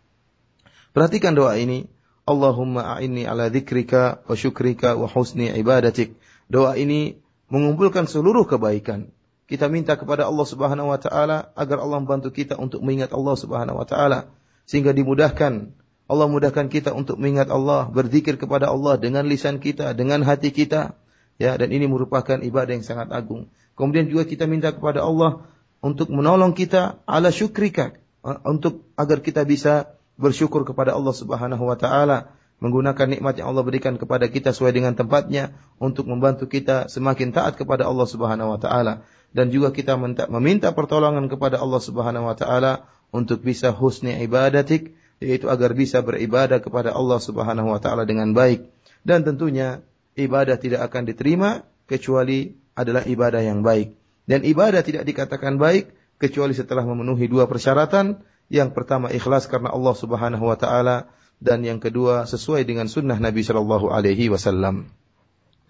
Perhatikan 0.93 1.33
doa 1.33 1.57
ini. 1.57 1.89
Allahumma 2.23 2.95
a'inni 2.95 3.27
ala 3.27 3.51
dzikrika 3.51 4.23
wa 4.23 4.35
syukrika 4.35 4.95
wa 4.95 5.11
husni 5.11 5.51
ibadatik. 5.51 6.15
Doa 6.47 6.79
ini 6.79 7.19
mengumpulkan 7.51 8.07
seluruh 8.07 8.47
kebaikan. 8.47 9.11
Kita 9.43 9.67
minta 9.67 9.99
kepada 9.99 10.23
Allah 10.23 10.47
Subhanahu 10.47 10.95
wa 10.95 10.99
taala 10.99 11.51
agar 11.53 11.83
Allah 11.83 11.99
membantu 11.99 12.31
kita 12.31 12.55
untuk 12.55 12.79
mengingat 12.79 13.11
Allah 13.11 13.35
Subhanahu 13.35 13.75
wa 13.75 13.83
taala 13.83 14.31
sehingga 14.63 14.95
dimudahkan 14.95 15.75
Allah 16.03 16.27
mudahkan 16.27 16.67
kita 16.67 16.91
untuk 16.91 17.15
mengingat 17.15 17.47
Allah, 17.47 17.87
berzikir 17.87 18.35
kepada 18.35 18.67
Allah 18.67 18.99
dengan 18.99 19.23
lisan 19.23 19.63
kita, 19.63 19.95
dengan 19.95 20.19
hati 20.27 20.51
kita. 20.51 20.99
Ya, 21.41 21.57
dan 21.57 21.73
ini 21.73 21.89
merupakan 21.89 22.37
ibadah 22.37 22.71
yang 22.75 22.85
sangat 22.85 23.09
agung. 23.09 23.49
Kemudian 23.73 24.05
juga 24.05 24.27
kita 24.27 24.45
minta 24.45 24.69
kepada 24.69 25.01
Allah 25.01 25.47
untuk 25.81 26.13
menolong 26.13 26.53
kita 26.53 27.01
ala 27.09 27.33
syukrika, 27.33 27.97
untuk 28.45 28.85
agar 28.93 29.25
kita 29.25 29.41
bisa 29.47 29.97
bersyukur 30.19 30.63
kepada 30.63 30.93
Allah 30.93 31.15
Subhanahu 31.15 31.63
wa 31.65 31.77
taala, 31.77 32.33
menggunakan 32.63 33.07
nikmat 33.11 33.41
yang 33.41 33.51
Allah 33.51 33.65
berikan 33.65 33.99
kepada 33.99 34.29
kita 34.31 34.55
sesuai 34.55 34.71
dengan 34.71 34.93
tempatnya 34.95 35.51
untuk 35.81 36.07
membantu 36.07 36.47
kita 36.47 36.87
semakin 36.87 37.35
taat 37.35 37.59
kepada 37.59 37.83
Allah 37.89 38.07
Subhanahu 38.07 38.55
wa 38.55 38.59
taala. 38.61 39.03
Dan 39.33 39.49
juga 39.49 39.73
kita 39.73 39.97
minta, 39.97 40.29
meminta 40.29 40.69
pertolongan 40.71 41.25
kepada 41.25 41.57
Allah 41.57 41.81
Subhanahu 41.81 42.29
wa 42.29 42.37
taala 42.37 42.85
untuk 43.09 43.41
bisa 43.41 43.73
husni 43.73 44.13
ibadatik 44.21 44.93
yaitu 45.23 45.47
agar 45.47 45.71
bisa 45.73 46.03
beribadah 46.03 46.59
kepada 46.59 46.93
Allah 46.93 47.17
Subhanahu 47.17 47.73
wa 47.73 47.79
taala 47.81 48.05
dengan 48.05 48.31
baik. 48.31 48.69
Dan 49.03 49.25
tentunya 49.27 49.81
ibadah 50.15 50.55
tidak 50.61 50.85
akan 50.87 51.09
diterima 51.09 51.65
kecuali 51.89 52.53
adalah 52.77 53.03
ibadah 53.03 53.41
yang 53.41 53.65
baik. 53.65 53.97
Dan 54.23 54.47
ibadah 54.47 54.79
tidak 54.85 55.03
dikatakan 55.03 55.59
baik 55.59 55.91
kecuali 56.21 56.55
setelah 56.55 56.87
memenuhi 56.87 57.27
dua 57.27 57.49
persyaratan 57.49 58.23
Yang 58.53 58.69
pertama 58.77 59.09
ikhlas 59.09 59.49
karena 59.49 59.73
Allah 59.73 59.97
Subhanahu 59.97 60.45
wa 60.45 60.53
taala. 60.53 61.09
Dan 61.41 61.65
yang 61.65 61.81
kedua 61.81 62.29
sesuai 62.29 62.63
dengan 62.69 62.85
sunnah 62.85 63.17
Nabi 63.17 63.41
sallallahu 63.41 63.89
alaihi 63.89 64.29
wasallam. 64.29 64.93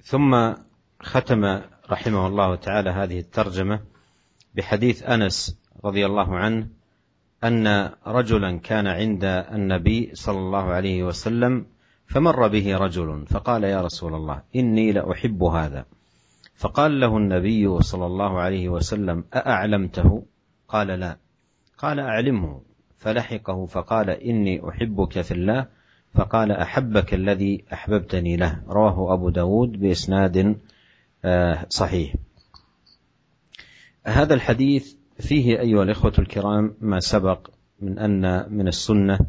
ثم 0.04 0.36
ختم 1.00 1.62
رحمه 1.92 2.28
الله 2.28 2.56
تعالى 2.56 2.90
هذه 2.90 3.20
الترجمة 3.20 3.80
بحديث 4.56 5.04
أنس 5.04 5.56
رضي 5.86 6.06
الله 6.06 6.30
عنه 6.38 6.68
أن 7.44 7.92
رجلا 8.08 8.60
كان 8.60 8.88
عند 8.88 9.24
النبي 9.24 10.12
صلى 10.14 10.40
الله 10.40 10.64
عليه 10.64 11.04
وسلم 11.04 11.66
فمر 12.08 12.48
به 12.48 12.78
رجل 12.78 13.26
فقال 13.28 13.64
يا 13.64 13.82
رسول 13.82 14.14
الله 14.14 14.44
إني 14.56 14.92
لأحب 14.92 15.44
هذا 15.44 15.86
فقال 16.56 17.00
له 17.00 17.18
النبي 17.18 17.82
صلى 17.82 18.06
الله 18.06 18.40
عليه 18.40 18.70
وسلم 18.70 19.24
أأعلمته 19.34 20.26
قال 20.68 20.88
لا 20.88 21.18
قال 21.78 22.00
أعلمه 22.00 22.62
فلحقه 23.04 23.66
فقال 23.66 24.10
إني 24.10 24.70
أحبك 24.70 25.22
في 25.22 25.32
الله. 25.32 25.66
فقال 26.14 26.52
أحبك 26.52 27.14
الذي 27.14 27.64
أحببتني 27.74 28.38
له. 28.38 28.64
رواه 28.68 29.14
أبو 29.14 29.30
داود 29.30 29.72
بإسناد 29.72 30.58
آه، 31.26 31.66
صحيح. 31.70 32.16
هذا 34.06 34.34
الحديث 34.34 34.96
فيه 35.20 35.60
أيها 35.60 35.84
الإخوة 35.84 36.14
الكرام 36.20 36.76
ما 36.82 37.00
سبق 37.00 37.50
من 37.82 38.00
أن 38.00 38.54
من 38.54 38.68
السنة 38.68 39.20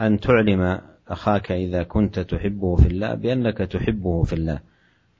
أن 0.00 0.20
تعلم 0.20 0.80
أخاك 1.08 1.52
إذا 1.52 1.82
كنت 1.82 2.18
تحبه 2.18 2.76
في 2.76 2.86
الله 2.86 3.14
بأنك 3.14 3.58
تحبه 3.58 4.22
في 4.22 4.32
الله. 4.32 4.60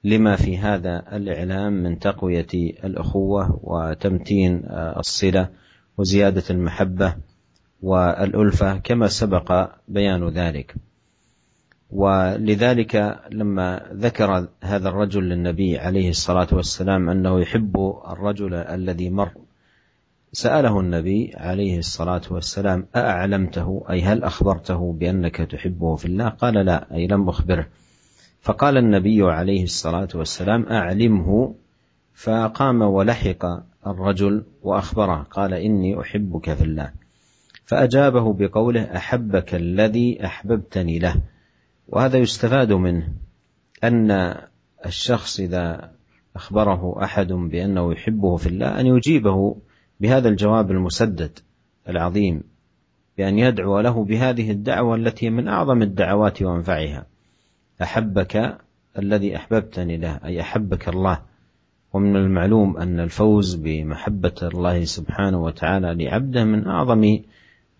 لما 0.03 0.35
في 0.35 0.57
هذا 0.57 1.15
الإعلام 1.15 1.73
من 1.73 1.99
تقوية 1.99 2.47
الأخوة 2.83 3.59
وتمتين 3.63 4.65
آه، 4.65 4.99
الصلة 4.99 5.49
وزيادة 5.97 6.43
المحبة 6.49 7.15
والألفة 7.83 8.77
كما 8.77 9.07
سبق 9.07 9.69
بيان 9.87 10.29
ذلك. 10.29 10.75
ولذلك 11.91 13.19
لما 13.31 13.89
ذكر 13.93 14.47
هذا 14.61 14.89
الرجل 14.89 15.23
للنبي 15.23 15.77
عليه 15.77 16.09
الصلاة 16.09 16.47
والسلام 16.51 17.09
أنه 17.09 17.41
يحب 17.41 17.95
الرجل 18.07 18.53
الذي 18.53 19.09
مر 19.09 19.31
سأله 20.31 20.79
النبي 20.79 21.31
عليه 21.35 21.79
الصلاة 21.79 22.21
والسلام 22.31 22.85
أأعلمته؟ 22.95 23.85
أي 23.89 24.01
هل 24.01 24.23
أخبرته 24.23 24.93
بأنك 24.93 25.35
تحبه 25.35 25.95
في 25.95 26.05
الله؟ 26.05 26.29
قال 26.29 26.53
لا 26.53 26.95
أي 26.95 27.07
لم 27.07 27.29
أخبره. 27.29 27.67
فقال 28.41 28.77
النبي 28.77 29.23
عليه 29.23 29.63
الصلاة 29.63 30.07
والسلام 30.15 30.65
أعلمه. 30.65 31.55
فقام 32.13 32.81
ولحق 32.81 33.45
الرجل 33.87 34.43
وأخبره 34.63 35.27
قال 35.31 35.53
إني 35.53 36.01
أحبك 36.01 36.53
في 36.53 36.63
الله. 36.63 37.02
فأجابه 37.65 38.33
بقوله 38.33 38.81
أحبك 38.81 39.55
الذي 39.55 40.25
أحببتني 40.25 40.99
له. 40.99 41.15
وهذا 41.87 42.17
يستفاد 42.17 42.73
منه 42.73 43.13
أن 43.83 44.35
الشخص 44.85 45.39
إذا 45.39 45.91
أخبره 46.35 47.03
أحد 47.03 47.27
بأنه 47.27 47.91
يحبه 47.91 48.37
في 48.37 48.47
الله 48.47 48.79
أن 48.79 48.87
يجيبه 48.87 49.55
بهذا 49.99 50.29
الجواب 50.29 50.71
المسدد 50.71 51.39
العظيم 51.89 52.43
بأن 53.17 53.39
يدعو 53.39 53.79
له 53.79 54.05
بهذه 54.05 54.51
الدعوة 54.51 54.95
التي 54.95 55.29
من 55.29 55.47
أعظم 55.47 55.81
الدعوات 55.81 56.41
وأنفعها. 56.41 57.05
أحبك 57.81 58.57
الذي 58.99 59.35
أحببتني 59.35 59.97
له 59.97 60.19
أي 60.25 60.41
أحبك 60.41 60.89
الله. 60.89 61.21
ومن 61.93 62.15
المعلوم 62.15 62.77
أن 62.77 62.99
الفوز 62.99 63.55
بمحبة 63.55 64.35
الله 64.43 64.83
سبحانه 64.83 65.43
وتعالى 65.43 66.05
لعبده 66.05 66.43
من 66.43 66.67
أعظم 66.67 67.19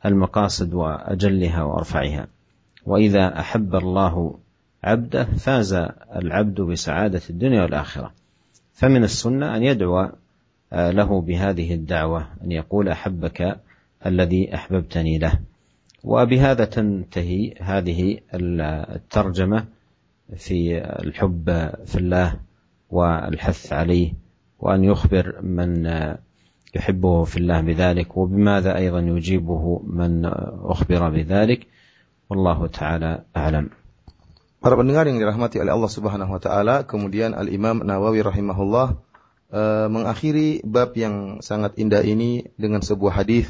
المقاصد 0.06 0.74
وأجلها 0.74 1.64
وأرفعها. 1.64 2.28
وإذا 2.86 3.40
أحب 3.40 3.76
الله 3.76 4.40
عبده 4.84 5.24
فاز 5.24 5.74
العبد 6.16 6.62
بسعادة 6.62 7.22
الدنيا 7.30 7.62
والآخرة. 7.62 8.12
فمن 8.74 9.04
السنة 9.04 9.56
أن 9.56 9.64
يدعو 9.64 10.10
آه، 10.74 10.92
له 10.92 11.22
بهذه 11.22 11.74
الدعوة 11.74 12.28
أن 12.44 12.52
يقول 12.52 12.90
أحبك 12.90 13.60
الذي 14.06 14.56
أحببتني 14.56 15.18
له. 15.18 15.40
وبهذا 16.04 16.66
تنتهي 16.66 17.54
هذه 17.62 18.20
الترجمة 18.34 19.66
في 20.36 20.78
الحب 20.78 21.70
في 21.86 21.96
الله 21.96 22.40
والحث 22.90 23.74
عليه 23.74 24.14
وأن 24.60 24.84
يخبر 24.84 25.42
من 25.42 25.88
يحبه 26.75 27.25
في 27.25 27.37
الله 27.37 27.61
بذلك 27.61 28.17
وبماذا 28.17 28.77
أيضا 28.77 29.01
يجيبه 29.01 29.83
من 29.87 30.25
أخبر 30.65 31.11
بذلك 31.11 31.67
والله 32.31 32.67
تعالى 32.67 33.25
أعلم 33.37 33.67
Para 34.59 34.75
pendengar 34.75 35.07
yang 35.07 35.23
dirahmati 35.23 35.63
oleh 35.63 35.71
Allah 35.71 35.87
Subhanahu 35.87 36.35
wa 36.35 36.43
taala, 36.43 36.83
kemudian 36.83 37.31
Al-Imam 37.31 37.79
Nawawi 37.79 38.27
rahimahullah 38.27 38.99
uh, 39.55 39.87
mengakhiri 39.87 40.67
bab 40.67 40.99
yang 40.99 41.39
sangat 41.47 41.79
indah 41.79 42.03
ini 42.03 42.51
dengan 42.59 42.83
sebuah 42.83 43.23
hadis 43.23 43.47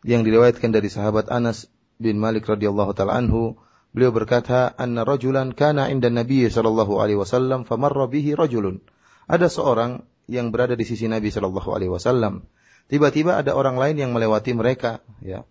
yang 0.00 0.24
diriwayatkan 0.24 0.72
dari 0.72 0.88
sahabat 0.88 1.28
Anas 1.28 1.68
bin 2.00 2.16
Malik 2.16 2.48
radhiyallahu 2.48 2.96
taala 2.96 3.20
anhu 3.20 3.60
Beliau 3.96 4.12
berkata, 4.12 4.76
"Anna 4.76 5.08
rajulan 5.08 5.56
kana 5.56 5.88
'inda 5.88 6.12
Nabi 6.12 6.44
sallallahu 6.52 7.00
alaihi 7.00 7.16
wasallam 7.16 7.64
famarra 7.64 8.04
bihi 8.04 8.36
rajulun." 8.36 8.84
Ada 9.24 9.48
seorang 9.48 10.04
yang 10.28 10.52
berada 10.52 10.76
di 10.76 10.84
sisi 10.84 11.08
Nabi 11.08 11.32
sallallahu 11.32 11.72
alaihi 11.72 11.88
wasallam. 11.88 12.44
Tiba-tiba 12.87 13.37
ada 13.37 13.53
orang 13.53 13.77
lain 13.77 13.99
yang 13.99 14.11
melewati 14.15 14.55
mereka, 14.55 15.03
ya. 15.21 15.43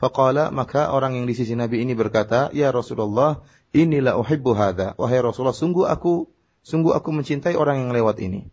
Faqala 0.00 0.48
maka 0.48 0.88
orang 0.96 1.12
yang 1.20 1.28
di 1.28 1.36
sisi 1.36 1.52
Nabi 1.52 1.84
ini 1.84 1.92
berkata, 1.92 2.48
"Ya 2.56 2.72
Rasulullah, 2.72 3.44
inilah 3.76 4.16
uhibbu 4.16 4.56
hadza." 4.56 4.96
Wahai 4.96 5.20
Rasulullah, 5.20 5.52
sungguh 5.52 5.84
aku 5.84 6.24
sungguh 6.64 6.96
aku 6.96 7.12
mencintai 7.12 7.52
orang 7.52 7.84
yang 7.84 7.90
lewat 7.92 8.16
ini. 8.24 8.48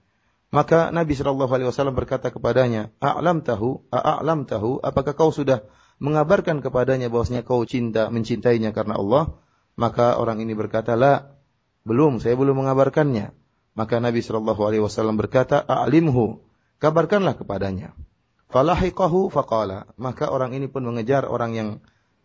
Maka 0.51 0.91
Nabi 0.91 1.15
Shallallahu 1.15 1.51
Alaihi 1.51 1.67
Wasallam 1.71 1.95
berkata 1.95 2.31
kepadanya, 2.31 2.91
"A'lam 3.03 3.43
tahu, 3.43 3.83
a'lam 3.91 4.43
tahu, 4.47 4.79
apakah 4.79 5.15
kau 5.15 5.31
sudah 5.31 5.63
mengabarkan 5.99 6.63
kepadanya 6.63 7.11
bahwasanya 7.11 7.43
kau 7.43 7.63
cinta 7.67 8.07
mencintainya 8.07 8.71
karena 8.71 8.95
Allah, 8.95 9.35
maka 9.75 10.15
orang 10.19 10.39
ini 10.39 10.55
berkata, 10.55 10.95
"La, 10.95 11.35
belum, 11.83 12.23
saya 12.23 12.35
belum 12.39 12.63
mengabarkannya." 12.63 13.31
Maka 13.75 13.99
Nabi 13.99 14.23
Shallallahu 14.23 14.61
alaihi 14.63 14.83
wasallam 14.83 15.19
berkata, 15.19 15.63
"A'limhu, 15.63 16.43
kabarkanlah 16.79 17.35
kepadanya." 17.35 17.91
Falahiqahu 18.57 19.29
faqala, 19.29 19.85
maka 20.01 20.33
orang 20.33 20.57
ini 20.57 20.65
pun 20.65 20.81
mengejar 20.81 21.29
orang 21.29 21.53
yang 21.53 21.69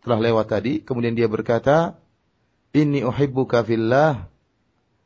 telah 0.01 0.17
lewat 0.17 0.49
tadi, 0.49 0.81
kemudian 0.81 1.13
dia 1.13 1.29
berkata, 1.29 2.01
"Inni 2.73 3.05
uhibbuka 3.05 3.61
fillah." 3.61 4.33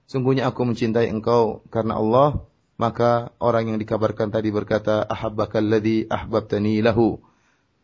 Sungguhnya 0.08 0.48
aku 0.48 0.63
mencintai 0.63 1.12
engkau 1.12 1.68
karena 1.68 2.00
Allah, 2.00 2.48
maka 2.80 3.36
orang 3.44 3.76
yang 3.76 3.78
dikabarkan 3.84 4.32
tadi 4.32 4.56
berkata, 4.56 5.04
"Ahabbakal 5.04 5.68
ahbabtani 6.08 6.80
lahu." 6.80 7.20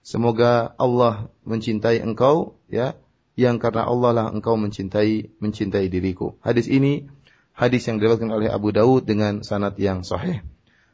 Semoga 0.08 0.72
Allah 0.80 1.28
mencintai 1.44 2.00
engkau 2.00 2.56
ya 2.72 2.96
yang 3.36 3.60
karena 3.60 3.84
Allah 3.84 4.12
lah 4.16 4.26
engkau 4.32 4.56
mencintai 4.56 5.36
mencintai 5.44 5.92
diriku. 5.92 6.40
Hadis 6.40 6.72
ini 6.72 7.12
hadis 7.52 7.84
yang 7.92 8.00
diriwayatkan 8.00 8.32
oleh 8.32 8.48
Abu 8.48 8.72
Daud 8.72 9.04
dengan 9.04 9.44
sanad 9.44 9.76
yang 9.76 10.08
sahih. 10.08 10.48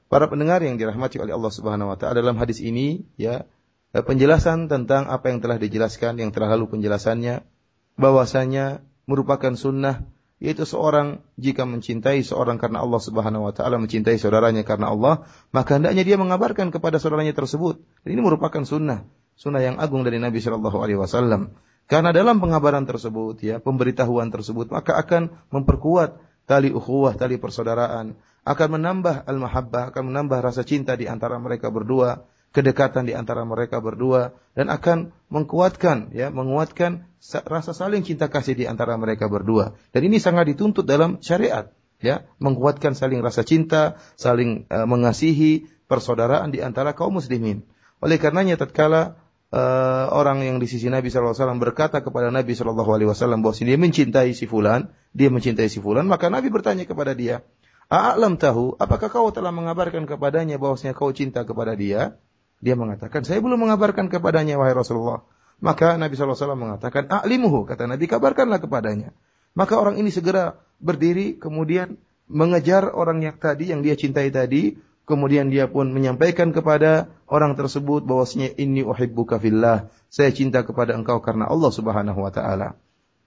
Para 0.10 0.26
pendengar 0.26 0.66
yang 0.66 0.82
dirahmati 0.82 1.22
oleh 1.22 1.38
Allah 1.38 1.54
Subhanahu 1.54 1.94
wa 1.94 1.98
taala 1.98 2.26
dalam 2.26 2.42
hadis 2.42 2.66
ini 2.66 3.06
ya 3.14 3.46
eh, 3.94 4.02
penjelasan 4.02 4.66
tentang 4.66 5.06
apa 5.06 5.30
yang 5.30 5.38
telah 5.38 5.62
dijelaskan 5.62 6.18
yang 6.18 6.34
telah 6.34 6.58
lalu 6.58 6.66
penjelasannya 6.74 7.46
bahwasanya 7.94 8.82
merupakan 9.06 9.54
sunnah 9.54 10.10
yaitu 10.40 10.64
seorang 10.64 11.20
jika 11.36 11.68
mencintai 11.68 12.24
seorang 12.24 12.56
karena 12.58 12.80
Allah 12.80 12.98
Subhanahu 13.04 13.52
wa 13.52 13.54
taala 13.54 13.76
mencintai 13.76 14.16
saudaranya 14.16 14.64
karena 14.64 14.90
Allah, 14.96 15.28
maka 15.52 15.76
hendaknya 15.76 16.08
dia 16.08 16.16
mengabarkan 16.16 16.72
kepada 16.72 16.96
saudaranya 16.96 17.36
tersebut. 17.36 17.84
Dan 18.08 18.16
ini 18.16 18.22
merupakan 18.24 18.64
sunnah, 18.64 19.04
sunnah 19.36 19.60
yang 19.60 19.76
agung 19.78 20.08
dari 20.08 20.16
Nabi 20.18 20.40
Shallallahu 20.40 20.80
alaihi 20.80 20.96
wasallam. 20.96 21.60
Karena 21.92 22.16
dalam 22.16 22.40
pengabaran 22.40 22.88
tersebut 22.88 23.44
ya, 23.44 23.60
pemberitahuan 23.60 24.32
tersebut 24.32 24.72
maka 24.72 24.96
akan 24.96 25.36
memperkuat 25.52 26.24
tali 26.48 26.72
ukhuwah, 26.72 27.20
tali 27.20 27.36
persaudaraan, 27.36 28.16
akan 28.50 28.82
menambah 28.82 29.30
al-mahabbah, 29.30 29.94
akan 29.94 30.04
menambah 30.10 30.42
rasa 30.42 30.66
cinta 30.66 30.98
di 30.98 31.06
antara 31.06 31.38
mereka 31.38 31.70
berdua 31.70 32.26
kedekatan 32.50 33.06
di 33.06 33.14
antara 33.14 33.46
mereka 33.46 33.78
berdua 33.78 34.34
dan 34.58 34.74
akan 34.74 35.14
menguatkan 35.30 36.10
ya 36.18 36.34
menguatkan 36.34 37.06
rasa 37.46 37.78
saling 37.78 38.02
cinta 38.02 38.26
kasih 38.26 38.58
di 38.58 38.66
antara 38.66 38.98
mereka 38.98 39.30
berdua. 39.30 39.78
Dan 39.94 40.10
ini 40.10 40.18
sangat 40.18 40.50
dituntut 40.50 40.90
dalam 40.90 41.22
syariat 41.22 41.70
ya 42.02 42.26
menguatkan 42.42 42.98
saling 42.98 43.22
rasa 43.22 43.46
cinta 43.46 44.02
saling 44.18 44.66
uh, 44.74 44.90
mengasihi 44.90 45.70
persaudaraan 45.86 46.50
di 46.50 46.66
antara 46.66 46.98
kaum 46.98 47.22
muslimin. 47.22 47.70
Oleh 48.02 48.18
karenanya 48.18 48.58
tatkala 48.58 49.20
uh, 49.54 50.10
orang 50.10 50.42
yang 50.42 50.58
di 50.58 50.66
sisi 50.66 50.90
Nabi 50.90 51.14
SAW 51.14 51.38
berkata 51.62 52.02
kepada 52.02 52.34
Nabi 52.34 52.58
SAW 52.58 52.74
bahwa 52.74 52.98
dia 52.98 53.78
mencintai 53.78 54.34
si 54.34 54.46
fulan 54.50 54.90
dia 55.14 55.30
mencintai 55.30 55.70
si 55.70 55.78
fulan 55.82 56.10
maka 56.10 56.34
Nabi 56.34 56.50
bertanya 56.50 56.86
kepada 56.90 57.14
dia 57.14 57.46
A'lam 57.90 58.38
tahu, 58.38 58.78
apakah 58.78 59.10
kau 59.10 59.34
telah 59.34 59.50
mengabarkan 59.50 60.06
kepadanya 60.06 60.62
bahwasanya 60.62 60.94
kau 60.94 61.10
cinta 61.10 61.42
kepada 61.42 61.74
dia? 61.74 62.22
Dia 62.62 62.78
mengatakan, 62.78 63.26
saya 63.26 63.42
belum 63.42 63.66
mengabarkan 63.66 64.14
kepadanya, 64.14 64.62
wahai 64.62 64.78
Rasulullah. 64.78 65.26
Maka 65.58 65.98
Nabi 65.98 66.14
SAW 66.14 66.54
mengatakan, 66.54 67.10
a'limuhu, 67.10 67.66
kata 67.66 67.90
Nabi, 67.90 68.06
kabarkanlah 68.06 68.62
kepadanya. 68.62 69.10
Maka 69.58 69.82
orang 69.82 69.98
ini 69.98 70.14
segera 70.14 70.62
berdiri, 70.78 71.42
kemudian 71.42 71.98
mengejar 72.30 72.94
orang 72.94 73.26
yang 73.26 73.36
tadi, 73.42 73.74
yang 73.74 73.82
dia 73.82 73.98
cintai 73.98 74.30
tadi, 74.30 74.78
kemudian 75.10 75.50
dia 75.50 75.66
pun 75.66 75.90
menyampaikan 75.90 76.54
kepada 76.54 77.10
orang 77.26 77.58
tersebut 77.58 78.06
bahwasanya 78.06 78.54
inni 78.62 78.86
uhibbuka 78.86 79.42
fillah, 79.42 79.90
saya 80.14 80.30
cinta 80.30 80.62
kepada 80.62 80.94
engkau 80.94 81.26
karena 81.26 81.50
Allah 81.50 81.74
Subhanahu 81.74 82.22
wa 82.22 82.30
taala. 82.30 82.78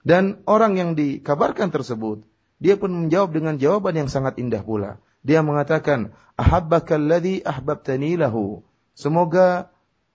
Dan 0.07 0.39
orang 0.47 0.79
yang 0.79 0.95
dikabarkan 0.95 1.67
tersebut, 1.75 2.23
dia 2.63 2.79
pun 2.79 2.95
menjawab 2.95 3.35
dengan 3.35 3.59
jawaban 3.59 3.99
yang 3.99 4.07
sangat 4.07 4.39
indah 4.39 4.63
pula. 4.63 5.03
Dia 5.19 5.43
mengatakan, 5.43 6.15
"Ahabbaka 6.39 6.95
alladhi 6.95 7.43
ahbabtani 7.43 8.15
lahu." 8.15 8.63
Semoga 8.95 9.67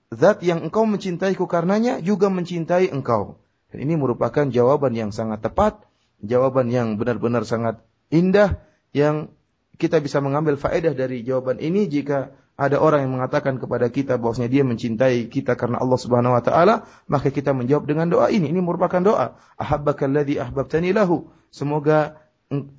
zat 0.08 0.40
yang 0.40 0.64
engkau 0.64 0.88
mencintaiku 0.88 1.44
karenanya 1.44 2.00
juga 2.00 2.32
mencintai 2.32 2.88
engkau. 2.88 3.36
Dan 3.68 3.84
ini 3.84 4.00
merupakan 4.00 4.48
jawaban 4.48 4.96
yang 4.96 5.12
sangat 5.12 5.44
tepat, 5.44 5.84
jawaban 6.24 6.72
yang 6.72 6.96
benar-benar 6.96 7.44
sangat 7.44 7.84
indah 8.08 8.64
yang 8.96 9.28
kita 9.76 10.00
bisa 10.00 10.24
mengambil 10.24 10.56
faedah 10.56 10.96
dari 10.96 11.20
jawaban 11.22 11.60
ini 11.60 11.84
jika 11.84 12.32
ada 12.58 12.82
orang 12.82 13.06
yang 13.06 13.14
mengatakan 13.14 13.62
kepada 13.62 13.86
kita 13.86 14.18
bahwasanya 14.18 14.50
dia 14.50 14.64
mencintai 14.66 15.30
kita 15.30 15.54
karena 15.54 15.78
Allah 15.78 15.94
Subhanahu 15.94 16.34
wa 16.34 16.42
taala, 16.42 16.90
maka 17.06 17.30
kita 17.30 17.54
menjawab 17.54 17.86
dengan 17.86 18.10
doa 18.10 18.34
ini. 18.34 18.50
Ini 18.50 18.58
merupakan 18.58 18.98
doa. 18.98 19.38
Ahabbakalladzi 19.54 20.42
ahbabtani 20.42 20.90
lahu. 20.90 21.30
Semoga 21.54 22.18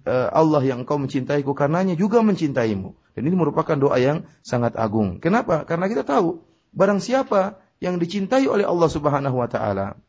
Allah 0.09 0.61
yang 0.65 0.81
engkau 0.81 0.97
mencintaiku 0.97 1.53
karenanya 1.53 1.93
juga 1.93 2.25
mencintaimu. 2.25 2.97
Dan 3.13 3.21
ini 3.27 3.35
merupakan 3.37 3.77
doa 3.77 3.97
yang 4.01 4.25
sangat 4.41 4.73
agung. 4.79 5.21
Kenapa? 5.21 5.67
Karena 5.67 5.85
kita 5.85 6.01
tahu 6.01 6.41
barang 6.73 7.01
siapa 7.01 7.61
yang 7.77 8.01
dicintai 8.01 8.49
oleh 8.49 8.65
Allah 8.65 8.89
Subhanahu 8.89 9.37
wa 9.39 9.49
taala, 9.49 9.99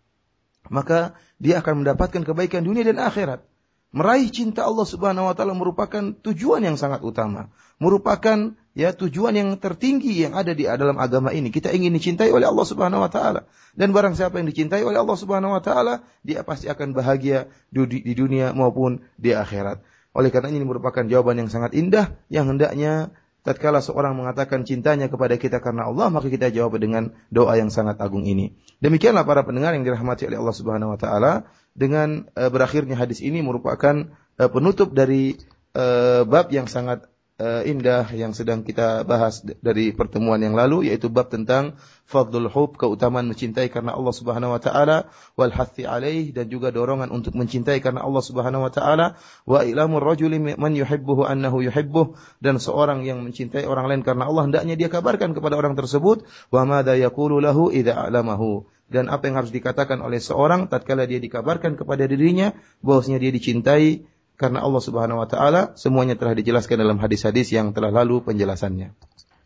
maka 0.72 1.18
dia 1.36 1.60
akan 1.60 1.84
mendapatkan 1.84 2.22
kebaikan 2.24 2.64
dunia 2.64 2.84
dan 2.86 3.00
akhirat. 3.00 3.44
Meraih 3.90 4.30
cinta 4.30 4.62
Allah 4.62 4.86
Subhanahu 4.86 5.26
wa 5.28 5.34
taala 5.34 5.52
merupakan 5.52 6.14
tujuan 6.22 6.62
yang 6.62 6.78
sangat 6.78 7.02
utama, 7.02 7.50
merupakan 7.82 8.54
ya 8.74 8.94
tujuan 8.94 9.34
yang 9.34 9.48
tertinggi 9.58 10.22
yang 10.22 10.34
ada 10.38 10.54
di 10.54 10.66
dalam 10.66 10.96
agama 10.98 11.34
ini. 11.34 11.50
Kita 11.50 11.70
ingin 11.74 11.94
dicintai 11.94 12.30
oleh 12.30 12.46
Allah 12.46 12.66
Subhanahu 12.66 13.02
wa 13.02 13.10
taala. 13.10 13.46
Dan 13.74 13.94
barang 13.94 14.18
siapa 14.18 14.38
yang 14.38 14.48
dicintai 14.50 14.82
oleh 14.82 14.98
Allah 14.98 15.18
Subhanahu 15.18 15.54
wa 15.54 15.62
taala, 15.62 16.02
dia 16.26 16.42
pasti 16.42 16.66
akan 16.70 16.94
bahagia 16.94 17.50
di 17.70 18.12
dunia 18.14 18.54
maupun 18.54 19.02
di 19.18 19.34
akhirat. 19.34 19.82
Oleh 20.10 20.30
karena 20.34 20.50
ini 20.50 20.66
merupakan 20.66 21.06
jawaban 21.06 21.38
yang 21.38 21.50
sangat 21.50 21.70
indah 21.78 22.18
yang 22.26 22.50
hendaknya 22.50 23.14
tatkala 23.46 23.80
seorang 23.80 24.18
mengatakan 24.18 24.66
cintanya 24.66 25.08
kepada 25.08 25.38
kita 25.38 25.62
karena 25.62 25.88
Allah, 25.88 26.10
maka 26.12 26.28
kita 26.28 26.50
jawab 26.50 26.76
dengan 26.82 27.14
doa 27.32 27.56
yang 27.56 27.70
sangat 27.72 27.96
agung 28.02 28.26
ini. 28.26 28.58
Demikianlah 28.82 29.24
para 29.24 29.46
pendengar 29.46 29.72
yang 29.72 29.86
dirahmati 29.86 30.28
oleh 30.28 30.38
Allah 30.40 30.56
Subhanahu 30.56 30.92
wa 30.96 30.98
taala 31.00 31.32
dengan 31.72 32.26
uh, 32.34 32.50
berakhirnya 32.50 32.98
hadis 32.98 33.22
ini 33.22 33.40
merupakan 33.40 34.12
uh, 34.36 34.50
penutup 34.50 34.92
dari 34.92 35.38
uh, 35.78 36.26
bab 36.26 36.50
yang 36.50 36.66
sangat 36.66 37.06
uh, 37.40 37.62
indah 37.64 38.12
yang 38.12 38.36
sedang 38.36 38.60
kita 38.60 39.08
bahas 39.08 39.40
dari 39.64 39.96
pertemuan 39.96 40.38
yang 40.44 40.52
lalu 40.52 40.92
yaitu 40.92 41.08
bab 41.08 41.32
tentang 41.32 41.80
fadlul 42.04 42.52
hub 42.52 42.76
keutamaan 42.76 43.32
mencintai 43.32 43.72
karena 43.72 43.96
Allah 43.96 44.12
Subhanahu 44.12 44.52
wa 44.52 44.60
taala 44.60 45.08
wal 45.40 45.50
hathi 45.50 45.88
alaih 45.88 46.36
dan 46.36 46.52
juga 46.52 46.68
dorongan 46.68 47.08
untuk 47.08 47.32
mencintai 47.32 47.80
karena 47.80 48.04
Allah 48.04 48.20
Subhanahu 48.20 48.68
wa 48.68 48.72
taala 48.72 49.16
wa 49.48 49.64
ilamur 49.64 50.04
rajuli 50.04 50.36
man 50.36 50.76
yuhibbuhu 50.76 51.24
annahu 51.24 51.64
yuhibbuh 51.64 52.12
dan 52.44 52.60
seorang 52.60 53.08
yang 53.08 53.24
mencintai 53.24 53.64
orang 53.64 53.88
lain 53.88 54.02
karena 54.04 54.28
Allah 54.28 54.44
hendaknya 54.44 54.76
dia 54.76 54.92
kabarkan 54.92 55.32
kepada 55.32 55.56
orang 55.56 55.72
tersebut 55.74 56.28
wa 56.52 56.62
madza 56.68 56.94
yaqulu 56.94 57.40
lahu 57.40 57.72
idza 57.72 57.96
alamahu. 57.96 58.68
Dan 58.90 59.06
apa 59.06 59.30
yang 59.30 59.38
harus 59.38 59.54
dikatakan 59.54 60.02
oleh 60.02 60.18
seorang 60.18 60.66
tatkala 60.66 61.06
dia 61.06 61.22
dikabarkan 61.22 61.78
kepada 61.78 62.10
dirinya 62.10 62.50
bahwasanya 62.82 63.22
dia 63.22 63.30
dicintai 63.30 64.02
karena 64.40 64.64
Allah 64.64 64.80
Subhanahu 64.80 65.20
wa 65.20 65.28
taala 65.28 65.76
semuanya 65.76 66.16
telah 66.16 66.32
dijelaskan 66.32 66.80
dalam 66.80 66.96
hadis-hadis 66.96 67.52
yang 67.52 67.76
telah 67.76 67.92
lalu 67.92 68.24
penjelasannya. 68.24 68.96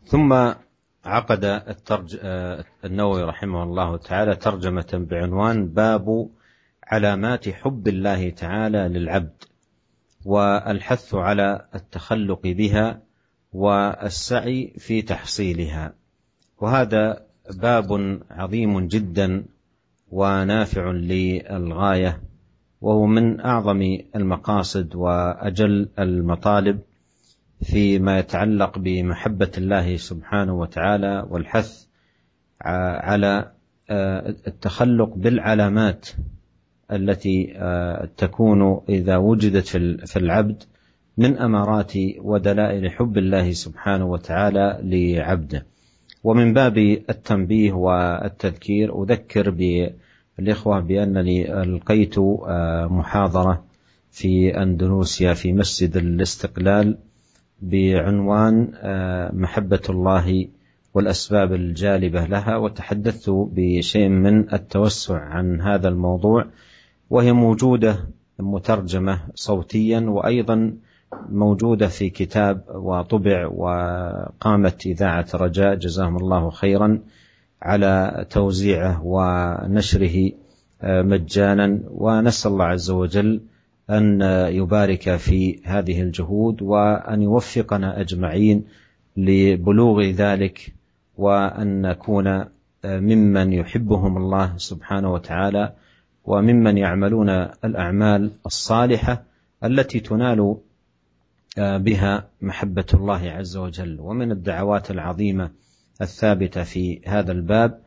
ثم 0.05 0.31
عقد 1.05 1.43
الترج... 1.45 2.09
النووي 2.85 3.21
رحمه 3.23 3.63
الله 3.63 3.97
تعالى 3.97 4.35
ترجمة 4.35 4.91
بعنوان 4.93 5.67
باب 5.73 6.29
علامات 6.83 7.49
حب 7.49 7.87
الله 7.87 8.29
تعالى 8.29 8.81
للعبد 8.87 9.43
والحث 10.25 11.13
على 11.13 11.65
التخلق 11.75 12.41
بها 12.45 13.01
والسعي 13.53 14.73
في 14.77 15.01
تحصيلها 15.01 15.93
وهذا 16.61 17.25
باب 17.49 17.89
عظيم 18.31 18.87
جدا 18.87 19.45
ونافع 20.11 20.91
للغايه 20.91 22.21
وهو 22.85 23.05
من 23.05 23.39
أعظم 23.39 23.97
المقاصد 24.15 24.95
وأجل 24.95 25.89
المطالب 25.99 26.79
فيما 27.63 28.19
يتعلق 28.19 28.77
بمحبة 28.79 29.51
الله 29.57 29.97
سبحانه 29.97 30.53
وتعالى 30.53 31.25
والحث 31.29 31.85
على 32.61 33.51
التخلق 34.47 35.13
بالعلامات 35.15 36.09
التي 36.91 37.53
تكون 38.17 38.81
إذا 38.89 39.17
وجدت 39.17 39.67
في 40.07 40.17
العبد 40.17 40.63
من 41.17 41.37
أمارات 41.37 41.93
ودلائل 42.17 42.91
حب 42.91 43.17
الله 43.17 43.51
سبحانه 43.51 44.05
وتعالى 44.05 44.79
لعبده. 44.83 45.65
ومن 46.23 46.53
باب 46.53 46.77
التنبيه 47.09 47.71
والتذكير 47.71 49.03
أذكر 49.03 49.49
بالإخوة 50.37 50.79
بأنني 50.79 51.61
ألقيت 51.61 52.19
محاضرة 52.89 53.63
في 54.11 54.61
أندونيسيا 54.61 55.33
في 55.33 55.53
مسجد 55.53 55.97
الاستقلال 55.97 56.97
بعنوان 57.61 58.71
محبة 59.33 59.81
الله 59.89 60.47
والأسباب 60.93 61.53
الجالبة 61.53 62.25
لها 62.25 62.57
وتحدثت 62.57 63.29
بشيء 63.29 64.09
من 64.09 64.53
التوسع 64.53 65.19
عن 65.19 65.61
هذا 65.61 65.87
الموضوع 65.87 66.45
وهي 67.09 67.33
موجودة 67.33 68.07
مترجمة 68.39 69.19
صوتيا 69.35 69.99
وأيضا 69.99 70.73
موجودة 71.29 71.87
في 71.87 72.09
كتاب 72.09 72.61
وطبع 72.69 73.47
وقامت 73.47 74.85
إذاعة 74.85 75.27
رجاء 75.33 75.75
جزاهم 75.75 76.17
الله 76.17 76.49
خيرا 76.49 76.99
على 77.61 78.25
توزيعه 78.29 79.01
ونشره 79.05 80.31
مجانا. 80.83 81.79
ونسأل 81.87 82.51
الله 82.51 82.65
عز 82.65 82.89
وجل 82.91 83.41
أن 83.89 84.21
يبارك 84.51 85.15
في 85.15 85.59
هذه 85.63 86.01
الجهود 86.01 86.61
وأن 86.61 87.21
يوفقنا 87.21 88.01
أجمعين 88.01 88.65
لبلوغ 89.17 90.03
ذلك 90.03 90.73
وأن 91.17 91.81
نكون 91.81 92.45
ممن 92.85 93.53
يحبهم 93.53 94.17
الله 94.17 94.53
سبحانه 94.57 95.13
وتعالى 95.13 95.73
وممن 96.25 96.77
يعملون 96.77 97.29
الأعمال 97.65 98.31
الصالحة 98.45 99.23
التي 99.63 99.99
تنال 99.99 100.57
بها 101.57 102.27
محبة 102.41 102.85
الله 102.93 103.31
عز 103.31 103.57
وجل. 103.57 103.99
ومن 103.99 104.31
الدعوات 104.31 104.91
العظيمة 104.91 105.51
الثابتة 106.00 106.62
في 106.64 107.00
هذا 107.06 107.32
الباب 107.32 107.80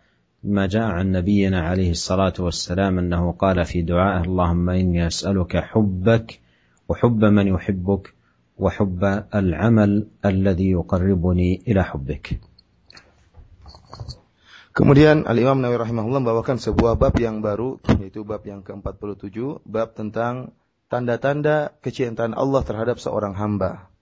ما 0.43 0.67
جاء 0.67 0.83
عن 0.83 1.11
نبينا 1.11 1.61
عليه 1.61 1.91
الصلاة 1.91 2.33
والسلام 2.39 2.99
أنه 2.99 3.31
قال 3.31 3.65
في 3.65 3.81
دعائه 3.81 4.23
اللهم 4.23 4.69
إني 4.69 5.07
أسألك 5.07 5.57
حبك 5.57 6.39
وحب 6.89 7.25
من 7.25 7.47
يحبك 7.47 8.13
وحب 8.57 9.23
العمل 9.35 10.07
الذي 10.25 10.71
يقربني 10.71 11.61
إلى 11.67 11.83
حبك 11.83 12.39
Kemudian 14.73 15.29
Al-Imam 15.29 15.61
Nawawi 15.61 15.85
rahimahullah 15.85 16.21
membawakan 16.25 16.57
sebuah 16.57 16.97
bab 16.97 17.13
yang 17.21 17.45
baru 17.45 17.77
yaitu 18.01 18.25
bab 18.25 18.41
yang 18.41 18.65
ke-47, 18.65 19.61
bab 19.69 19.93
tentang 19.93 20.57
tanda-tanda 20.89 21.77
kecintaan 21.85 22.33
Allah 22.33 22.65
terhadap 22.65 22.97
seorang 22.97 23.37
hamba 23.37 23.93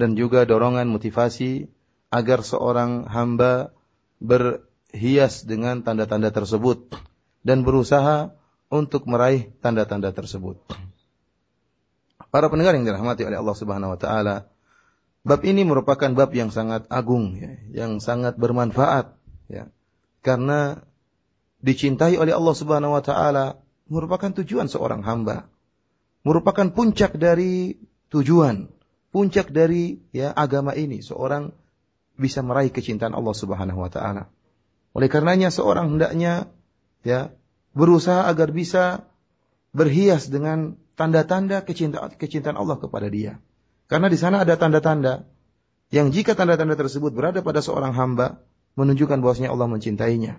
dan 0.00 0.16
juga 0.16 0.48
dorongan 0.48 0.88
motivasi 0.88 1.68
agar 2.09 2.41
seorang 2.41 3.05
hamba 3.05 3.73
berhias 4.17 5.45
dengan 5.45 5.85
tanda-tanda 5.85 6.33
tersebut 6.33 6.89
dan 7.45 7.61
berusaha 7.63 8.33
untuk 8.69 9.05
meraih 9.09 9.49
tanda-tanda 9.61 10.13
tersebut. 10.13 10.61
Para 12.29 12.49
pendengar 12.53 12.77
yang 12.77 12.85
dirahmati 12.85 13.25
oleh 13.25 13.41
Allah 13.41 13.57
Subhanahu 13.57 13.97
wa 13.97 13.99
taala, 13.99 14.35
bab 15.25 15.41
ini 15.41 15.65
merupakan 15.65 16.13
bab 16.13 16.29
yang 16.33 16.53
sangat 16.53 16.85
agung 16.93 17.33
ya, 17.37 17.57
yang 17.73 17.97
sangat 17.97 18.37
bermanfaat 18.37 19.17
ya. 19.49 19.73
Karena 20.21 20.85
dicintai 21.63 22.21
oleh 22.21 22.33
Allah 22.35 22.53
Subhanahu 22.53 22.93
wa 22.93 23.01
taala 23.01 23.57
merupakan 23.89 24.29
tujuan 24.29 24.69
seorang 24.69 25.01
hamba 25.01 25.49
merupakan 26.23 26.67
puncak 26.71 27.15
dari 27.15 27.79
tujuan, 28.11 28.67
puncak 29.09 29.51
dari 29.51 29.99
ya 30.11 30.35
agama 30.35 30.75
ini. 30.75 30.99
Seorang 30.99 31.55
bisa 32.19 32.43
meraih 32.43 32.69
kecintaan 32.69 33.15
Allah 33.15 33.31
Subhanahu 33.31 33.79
wa 33.79 33.89
taala. 33.89 34.27
Oleh 34.91 35.07
karenanya 35.07 35.49
seorang 35.49 35.95
hendaknya 35.95 36.51
ya 37.07 37.31
berusaha 37.71 38.27
agar 38.27 38.51
bisa 38.51 39.07
berhias 39.71 40.27
dengan 40.27 40.75
tanda-tanda 40.99 41.63
kecintaan 41.63 42.19
kecintaan 42.19 42.59
Allah 42.59 42.75
kepada 42.75 43.07
dia. 43.07 43.39
Karena 43.87 44.11
di 44.11 44.19
sana 44.19 44.43
ada 44.43 44.59
tanda-tanda 44.59 45.25
yang 45.89 46.11
jika 46.13 46.35
tanda-tanda 46.35 46.77
tersebut 46.77 47.15
berada 47.15 47.41
pada 47.41 47.63
seorang 47.63 47.95
hamba 47.95 48.43
menunjukkan 48.77 49.23
bahwasanya 49.23 49.49
Allah 49.49 49.65
mencintainya. 49.71 50.37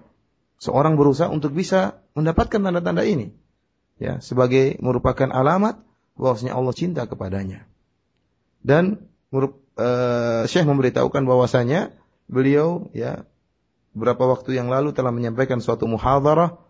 Seorang 0.60 1.00
berusaha 1.00 1.32
untuk 1.32 1.56
bisa 1.56 2.04
mendapatkan 2.12 2.60
tanda-tanda 2.60 3.02
ini 3.02 3.32
ya 3.96 4.20
sebagai 4.20 4.76
merupakan 4.80 5.28
alamat 5.32 5.80
bahwasanya 6.20 6.52
Allah 6.52 6.74
cinta 6.76 7.08
kepadanya. 7.08 7.64
Dan 8.60 9.08
uh, 9.80 10.44
Syekh 10.44 10.68
memberitahukan 10.68 11.24
bahwasanya 11.24 11.96
beliau 12.28 12.92
ya 12.92 13.24
beberapa 13.96 14.28
waktu 14.28 14.60
yang 14.60 14.68
lalu 14.68 14.92
telah 14.92 15.10
menyampaikan 15.10 15.58
suatu 15.58 15.88
muhadharah 15.88 16.60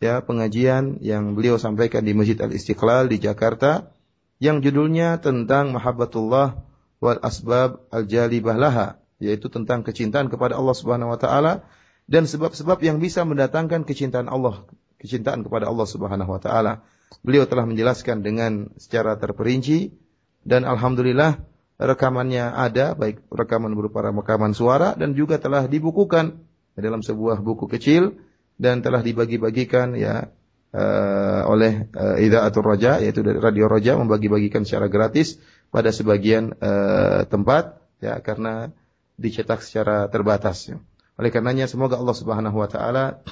ya 0.00 0.24
pengajian 0.24 0.98
yang 1.04 1.36
beliau 1.36 1.60
sampaikan 1.60 2.02
di 2.02 2.16
Masjid 2.16 2.40
Al 2.40 2.56
Istiqlal 2.56 3.12
di 3.12 3.20
Jakarta 3.20 3.92
yang 4.40 4.64
judulnya 4.64 5.20
tentang 5.20 5.76
mahabbatullah 5.76 6.64
wal 7.00 7.20
asbab 7.20 7.84
al 7.92 8.08
jalibah 8.08 8.56
laha 8.56 8.88
yaitu 9.20 9.48
tentang 9.48 9.84
kecintaan 9.84 10.28
kepada 10.32 10.56
Allah 10.56 10.76
Subhanahu 10.76 11.12
wa 11.12 11.20
taala 11.20 11.64
dan 12.08 12.24
sebab-sebab 12.24 12.80
yang 12.84 13.00
bisa 13.00 13.24
mendatangkan 13.24 13.84
kecintaan 13.88 14.28
Allah 14.28 14.64
kecintaan 15.00 15.44
kepada 15.44 15.68
Allah 15.68 15.86
Subhanahu 15.86 16.30
wa 16.36 16.40
taala. 16.40 16.84
Beliau 17.22 17.46
telah 17.46 17.64
menjelaskan 17.64 18.26
dengan 18.26 18.74
secara 18.76 19.14
terperinci 19.14 19.94
dan 20.42 20.66
alhamdulillah 20.66 21.38
rekamannya 21.76 22.56
ada 22.56 22.96
baik 22.96 23.20
rekaman 23.28 23.76
berupa 23.76 24.00
rekaman 24.00 24.56
suara 24.56 24.96
dan 24.96 25.12
juga 25.12 25.36
telah 25.36 25.68
dibukukan 25.68 26.40
dalam 26.76 27.00
sebuah 27.04 27.40
buku 27.40 27.68
kecil 27.68 28.16
dan 28.56 28.80
telah 28.80 29.04
dibagi-bagikan 29.04 29.92
ya 29.96 30.32
uh, 30.72 31.42
oleh 31.48 31.88
uh, 31.92 32.16
Idaatul 32.16 32.64
Raja 32.64 33.00
yaitu 33.00 33.20
dari 33.20 33.40
Radio 33.40 33.68
Raja 33.68 33.96
membagi-bagikan 34.00 34.64
secara 34.64 34.88
gratis 34.88 35.36
pada 35.68 35.92
sebagian 35.92 36.56
uh, 36.56 37.28
tempat 37.28 37.80
ya 38.00 38.20
karena 38.24 38.72
dicetak 39.16 39.64
secara 39.64 40.08
terbatas 40.08 40.68
ya. 40.68 40.76
Oleh 41.16 41.32
karenanya 41.32 41.64
semoga 41.64 41.96
Allah 41.96 42.16
Subhanahu 42.16 42.56
wa 42.60 42.68
taala 42.68 43.24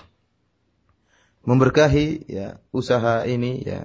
memberkahi 1.44 2.28
ya 2.28 2.56
usaha 2.72 3.28
ini 3.28 3.60
ya 3.60 3.84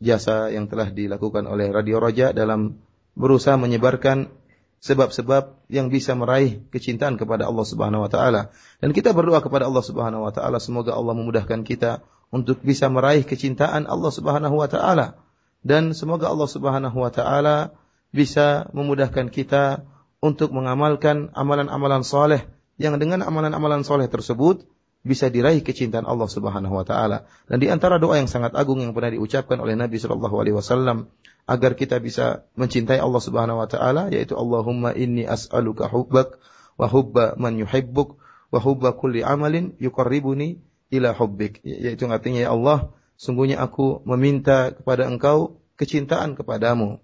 jasa 0.00 0.48
yang 0.48 0.68
telah 0.68 0.88
dilakukan 0.88 1.44
oleh 1.44 1.68
Radio 1.68 2.00
Raja 2.00 2.32
dalam 2.32 2.80
berusaha 3.20 3.60
menyebarkan 3.60 4.32
sebab-sebab 4.80 5.68
yang 5.68 5.92
bisa 5.92 6.16
meraih 6.16 6.64
kecintaan 6.72 7.20
kepada 7.20 7.44
Allah 7.44 7.66
Subhanahu 7.68 8.08
wa 8.08 8.10
taala. 8.10 8.48
Dan 8.80 8.96
kita 8.96 9.12
berdoa 9.12 9.44
kepada 9.44 9.68
Allah 9.68 9.84
Subhanahu 9.84 10.24
wa 10.24 10.32
taala 10.32 10.56
semoga 10.56 10.96
Allah 10.96 11.12
memudahkan 11.12 11.60
kita 11.68 12.00
untuk 12.32 12.62
bisa 12.64 12.88
meraih 12.88 13.26
kecintaan 13.26 13.84
Allah 13.84 14.08
Subhanahu 14.08 14.56
wa 14.56 14.70
taala 14.70 15.20
dan 15.60 15.92
semoga 15.92 16.30
Allah 16.30 16.48
Subhanahu 16.48 16.96
wa 16.96 17.12
taala 17.12 17.76
bisa 18.10 18.70
memudahkan 18.72 19.28
kita 19.28 19.84
untuk 20.22 20.54
mengamalkan 20.54 21.30
amalan-amalan 21.36 22.02
soleh 22.06 22.48
yang 22.80 22.96
dengan 22.96 23.20
amalan-amalan 23.26 23.84
soleh 23.84 24.08
tersebut 24.08 24.64
bisa 25.00 25.32
diraih 25.32 25.64
kecintaan 25.64 26.04
Allah 26.04 26.28
Subhanahu 26.28 26.76
wa 26.76 26.84
taala. 26.84 27.24
Dan 27.48 27.64
di 27.64 27.72
antara 27.72 27.96
doa 27.96 28.20
yang 28.20 28.28
sangat 28.28 28.52
agung 28.52 28.84
yang 28.84 28.92
pernah 28.92 29.08
diucapkan 29.16 29.56
oleh 29.56 29.72
Nabi 29.72 29.96
sallallahu 29.96 30.36
alaihi 30.36 30.56
wasallam 30.56 31.08
agar 31.48 31.72
kita 31.72 31.96
bisa 32.04 32.44
mencintai 32.60 33.00
Allah 33.00 33.22
Subhanahu 33.24 33.64
wa 33.64 33.68
taala 33.68 34.12
yaitu 34.12 34.36
Allahumma 34.36 34.92
inni 34.92 35.24
as'aluka 35.24 35.88
hubbak 35.88 36.36
wa 36.76 36.86
hubba 36.86 37.32
man 37.40 37.56
yuhibbuk 37.56 38.20
wa 38.52 38.60
hubba 38.60 38.92
kulli 38.92 39.24
amalin 39.24 39.72
yuqarribuni 39.80 40.60
ila 40.92 41.16
hubbik. 41.16 41.64
Yaitu 41.64 42.04
artinya 42.12 42.44
ya 42.44 42.52
Allah 42.52 42.92
sungguhnya 43.16 43.56
aku 43.56 44.04
meminta 44.04 44.76
kepada 44.76 45.08
engkau 45.08 45.64
kecintaan 45.80 46.36
kepadamu. 46.36 47.00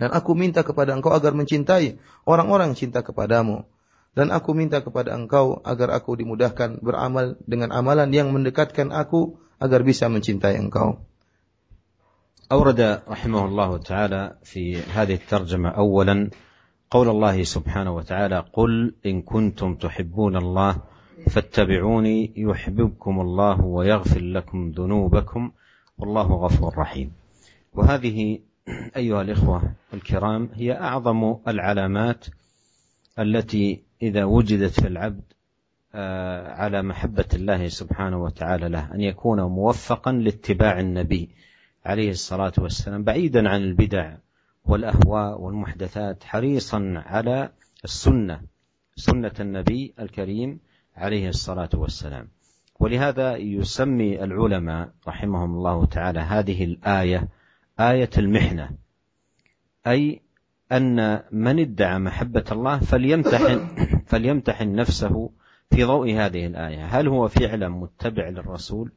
Dan 0.00 0.12
aku 0.12 0.32
minta 0.32 0.64
kepada 0.64 0.96
engkau 0.96 1.12
agar 1.12 1.36
mencintai 1.36 2.00
orang-orang 2.24 2.72
yang 2.72 2.88
cinta 2.88 3.00
kepadamu 3.04 3.68
dan 4.16 4.32
aku 4.32 4.56
minta 4.56 4.80
kepada 4.80 5.12
engkau 5.12 5.60
agar 5.60 5.92
aku 5.92 6.16
dimudahkan 6.16 6.80
beramal 6.80 7.36
dengan 7.44 7.68
amalan 7.76 8.08
yang 8.16 8.32
mendekatkan 8.32 8.88
aku 8.88 9.36
agar 9.60 9.84
bisa 9.84 10.08
mencintai 10.08 10.56
engkau. 10.56 11.04
أورد 12.46 13.02
رحمه 13.10 13.42
الله 13.44 13.70
تعالى 13.76 14.22
في 14.46 14.78
هذه 14.78 15.14
الترجمة 15.14 15.68
أولا 15.68 16.30
قول 16.90 17.08
الله 17.08 17.42
سبحانه 17.42 17.90
وتعالى 17.90 18.38
قل 18.54 18.94
إن 19.06 19.22
كنتم 19.22 19.74
تحبون 19.74 20.36
الله 20.36 20.72
فاتبعوني 21.26 22.32
يحببكم 22.36 23.20
الله 23.20 23.64
ويغفر 23.64 24.20
لكم 24.20 24.70
ذنوبكم 24.78 25.42
والله 25.98 26.26
غفور 26.26 26.78
رحيم. 26.78 27.12
وهذه 27.74 28.38
أيها 28.96 29.22
الإخوة 29.22 29.62
الكرام 29.94 30.48
هي 30.54 30.72
أعظم 30.72 31.36
العلامات 31.48 32.26
التي 33.18 33.85
إذا 34.02 34.24
وجدت 34.24 34.80
في 34.80 34.86
العبد 34.86 35.32
آه، 35.94 36.52
على 36.52 36.82
محبة 36.82 37.24
الله 37.34 37.68
سبحانه 37.68 38.22
وتعالى 38.22 38.68
له 38.68 38.94
أن 38.94 39.00
يكون 39.00 39.40
موفقا 39.40 40.12
لاتباع 40.12 40.80
النبي 40.80 41.30
عليه 41.84 42.10
الصلاة 42.10 42.52
والسلام 42.58 43.04
بعيدا 43.04 43.48
عن 43.48 43.62
البدع 43.62 44.16
والأهواء 44.64 45.40
والمحدثات 45.40 46.24
حريصا 46.24 47.02
على 47.06 47.50
السنة 47.84 48.40
سنة 48.96 49.32
النبي 49.40 49.94
الكريم 50.00 50.60
عليه 50.96 51.28
الصلاة 51.28 51.70
والسلام. 51.74 52.28
ولهذا 52.80 53.36
يسمي 53.36 54.24
العلماء 54.24 54.90
رحمهم 55.08 55.54
الله 55.54 55.86
تعالى 55.86 56.20
هذه 56.20 56.64
الآية 56.64 57.28
آية 57.80 58.10
المحنة 58.18 58.70
أي 59.86 60.20
أن 60.72 61.22
من 61.32 61.58
ادعى 61.58 61.98
محبة 61.98 62.44
الله 62.52 62.78
فليمتحن 62.78 63.66
فليمتحن 64.10 64.74
نفسه 64.74 65.30
في 65.70 65.84
ضوء 65.84 66.12
هذه 66.12 66.46
الآية. 66.46 66.84
هل 66.84 67.08
هو 67.08 67.28
فعلا 67.28 67.68
متبع 67.68 68.28
للرسول 68.28 68.92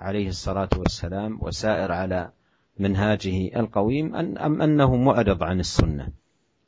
عليه 0.00 0.28
الصلاة 0.28 0.68
والسلام 0.76 1.38
وسائر 1.42 1.92
على 1.92 2.30
منهاجه 2.78 3.60
القويم 3.60 4.14
أم 4.14 4.62
أنه 4.62 4.96
معرض 4.96 5.42
عن 5.42 5.60
السنة 5.60 6.08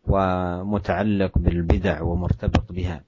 ومتعلق 0.05 1.39
بالبدع 1.39 2.03
ومرتبط 2.03 2.73
بها؟ 2.73 3.05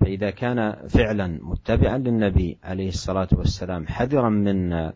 فإذا 0.00 0.30
كان 0.30 0.88
فعلا 0.88 1.26
متبعا 1.42 1.98
للنبي 1.98 2.58
عليه 2.64 2.88
الصلاة 2.88 3.28
والسلام 3.32 3.86
حذرا 3.86 4.28
من 4.28 4.90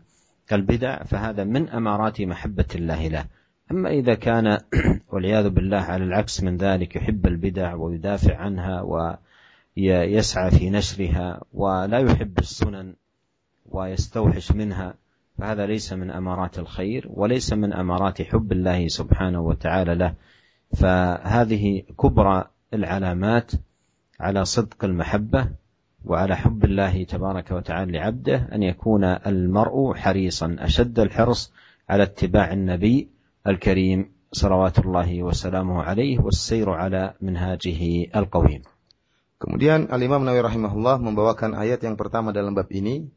البدع 0.51 1.03
فهذا 1.03 1.43
من 1.43 1.69
أمارات 1.69 2.21
محبة 2.21 2.65
الله 2.75 3.07
له. 3.07 3.25
أما 3.71 3.89
إذا 3.89 4.15
كان 4.15 4.57
والعياذ 5.11 5.49
بالله 5.49 5.77
على 5.77 6.03
العكس 6.03 6.43
من 6.43 6.57
ذلك 6.57 6.95
يحب 6.95 7.27
البدع 7.27 7.73
ويدافع 7.73 8.35
عنها 8.35 8.81
ويسعى 9.77 10.51
في 10.51 10.69
نشرها 10.69 11.41
ولا 11.53 11.99
يحب 11.99 12.39
السنن 12.39 12.93
ويستوحش 13.65 14.51
منها 14.51 14.93
فهذا 15.37 15.65
ليس 15.65 15.93
من 15.93 16.11
أمارات 16.11 16.59
الخير 16.59 17.07
وليس 17.09 17.53
من 17.53 17.73
أمارات 17.73 18.21
حب 18.21 18.51
الله 18.51 18.87
سبحانه 18.87 19.41
وتعالى 19.41 19.95
له. 19.95 20.13
فهذه 20.75 21.83
كبرى 21.99 22.45
العلامات 22.73 23.51
على 24.19 24.45
صدق 24.45 24.85
المحبة 24.85 25.49
وعلى 26.05 26.35
حب 26.35 26.65
الله 26.65 27.03
تبارك 27.03 27.51
وتعالى 27.51 27.91
لعبده 27.91 28.49
أن 28.51 28.63
يكون 28.63 29.03
المرء 29.03 29.93
حريصا 29.93 30.55
أشد 30.59 30.99
الحرص 30.99 31.53
على 31.89 32.03
اتباع 32.03 32.53
النبي 32.53 33.14
الكريم 33.46 34.00
صلوات 34.32 34.76
الله 34.78 35.22
وسلامه 35.22 35.76
عليه 35.82 36.18
والسير 36.20 36.70
على 36.70 37.14
منهاجه 37.20 38.12
القويم. 38.14 38.62
Kemudian 39.40 39.88
Al 39.88 40.04
Imam 40.04 40.20
Nawawi 40.20 40.44
rahimahullah 40.44 41.00
membawakan 41.00 41.56
ayat 41.56 41.80
yang 41.80 41.96
pertama 41.96 42.28
dalam 42.28 42.52
bab 42.52 42.68
ini 42.68 43.08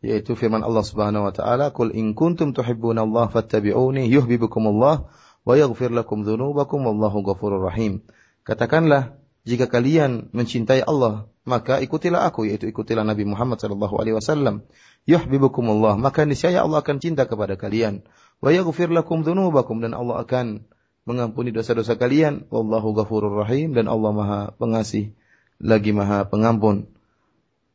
yaitu 0.00 0.32
firman 0.32 0.64
Allah 0.64 0.80
Subhanahu 0.80 1.28
wa 1.28 1.32
taala, 1.36 1.68
"Qul 1.72 1.92
in 1.92 2.16
kuntum 2.16 2.56
tuhibbunallaha 2.56 3.28
fattabi'uni 3.28 4.08
yuhibbukumullah 4.08 5.04
wa 5.44 5.52
yaghfir 5.52 5.92
lakum 5.92 6.24
dzunubakum 6.24 6.80
wallahu 6.80 7.20
ghafurur 7.20 7.60
rahim." 7.60 8.00
Katakanlah, 8.46 9.20
jika 9.44 9.68
kalian 9.68 10.32
mencintai 10.32 10.80
Allah, 10.80 11.28
maka 11.46 11.78
ikutilah 11.78 12.24
aku 12.24 12.48
yaitu 12.48 12.66
ikutilah 12.72 13.06
Nabi 13.06 13.28
Muhammad 13.28 13.60
sallallahu 13.60 14.00
alaihi 14.00 14.16
wasallam. 14.16 14.66
Yuhibbukumullah, 15.06 16.00
maka 16.00 16.26
niscaya 16.26 16.64
Allah 16.64 16.82
akan 16.82 16.98
cinta 16.98 17.28
kepada 17.30 17.54
kalian. 17.54 18.02
Wa 18.41 18.49
yaghfir 18.49 18.89
lakum 18.89 19.21
dzunubakum 19.21 19.79
dan 19.85 19.93
Allah 19.93 20.25
akan 20.25 20.65
mengampuni 21.05 21.53
dosa-dosa 21.53 21.95
kalian. 21.95 22.49
Wallahu 22.49 22.97
ghafurur 22.97 23.45
rahim 23.45 23.77
dan 23.77 23.85
Allah 23.85 24.11
Maha 24.11 24.41
Pengasih 24.57 25.13
lagi 25.61 25.93
Maha 25.93 26.25
Pengampun. 26.25 26.89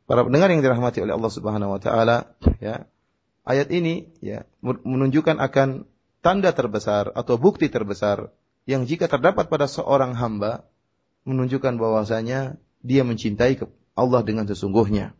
Para 0.07 0.23
pendengar 0.23 0.51
yang 0.51 0.63
dirahmati 0.63 1.03
oleh 1.03 1.15
Allah 1.15 1.31
Subhanahu 1.31 1.75
wa 1.75 1.79
taala, 1.79 2.35
ya. 2.59 2.87
Ayat 3.47 3.71
ini 3.71 4.11
ya 4.19 4.43
menunjukkan 4.59 5.39
akan 5.39 5.87
tanda 6.19 6.51
terbesar 6.51 7.15
atau 7.15 7.39
bukti 7.39 7.71
terbesar 7.71 8.27
yang 8.67 8.83
jika 8.83 9.07
terdapat 9.07 9.47
pada 9.47 9.71
seorang 9.71 10.11
hamba 10.19 10.67
menunjukkan 11.23 11.79
bahwasanya 11.79 12.59
dia 12.83 13.07
mencintai 13.07 13.63
Allah 13.95 14.21
dengan 14.27 14.43
sesungguhnya 14.51 15.15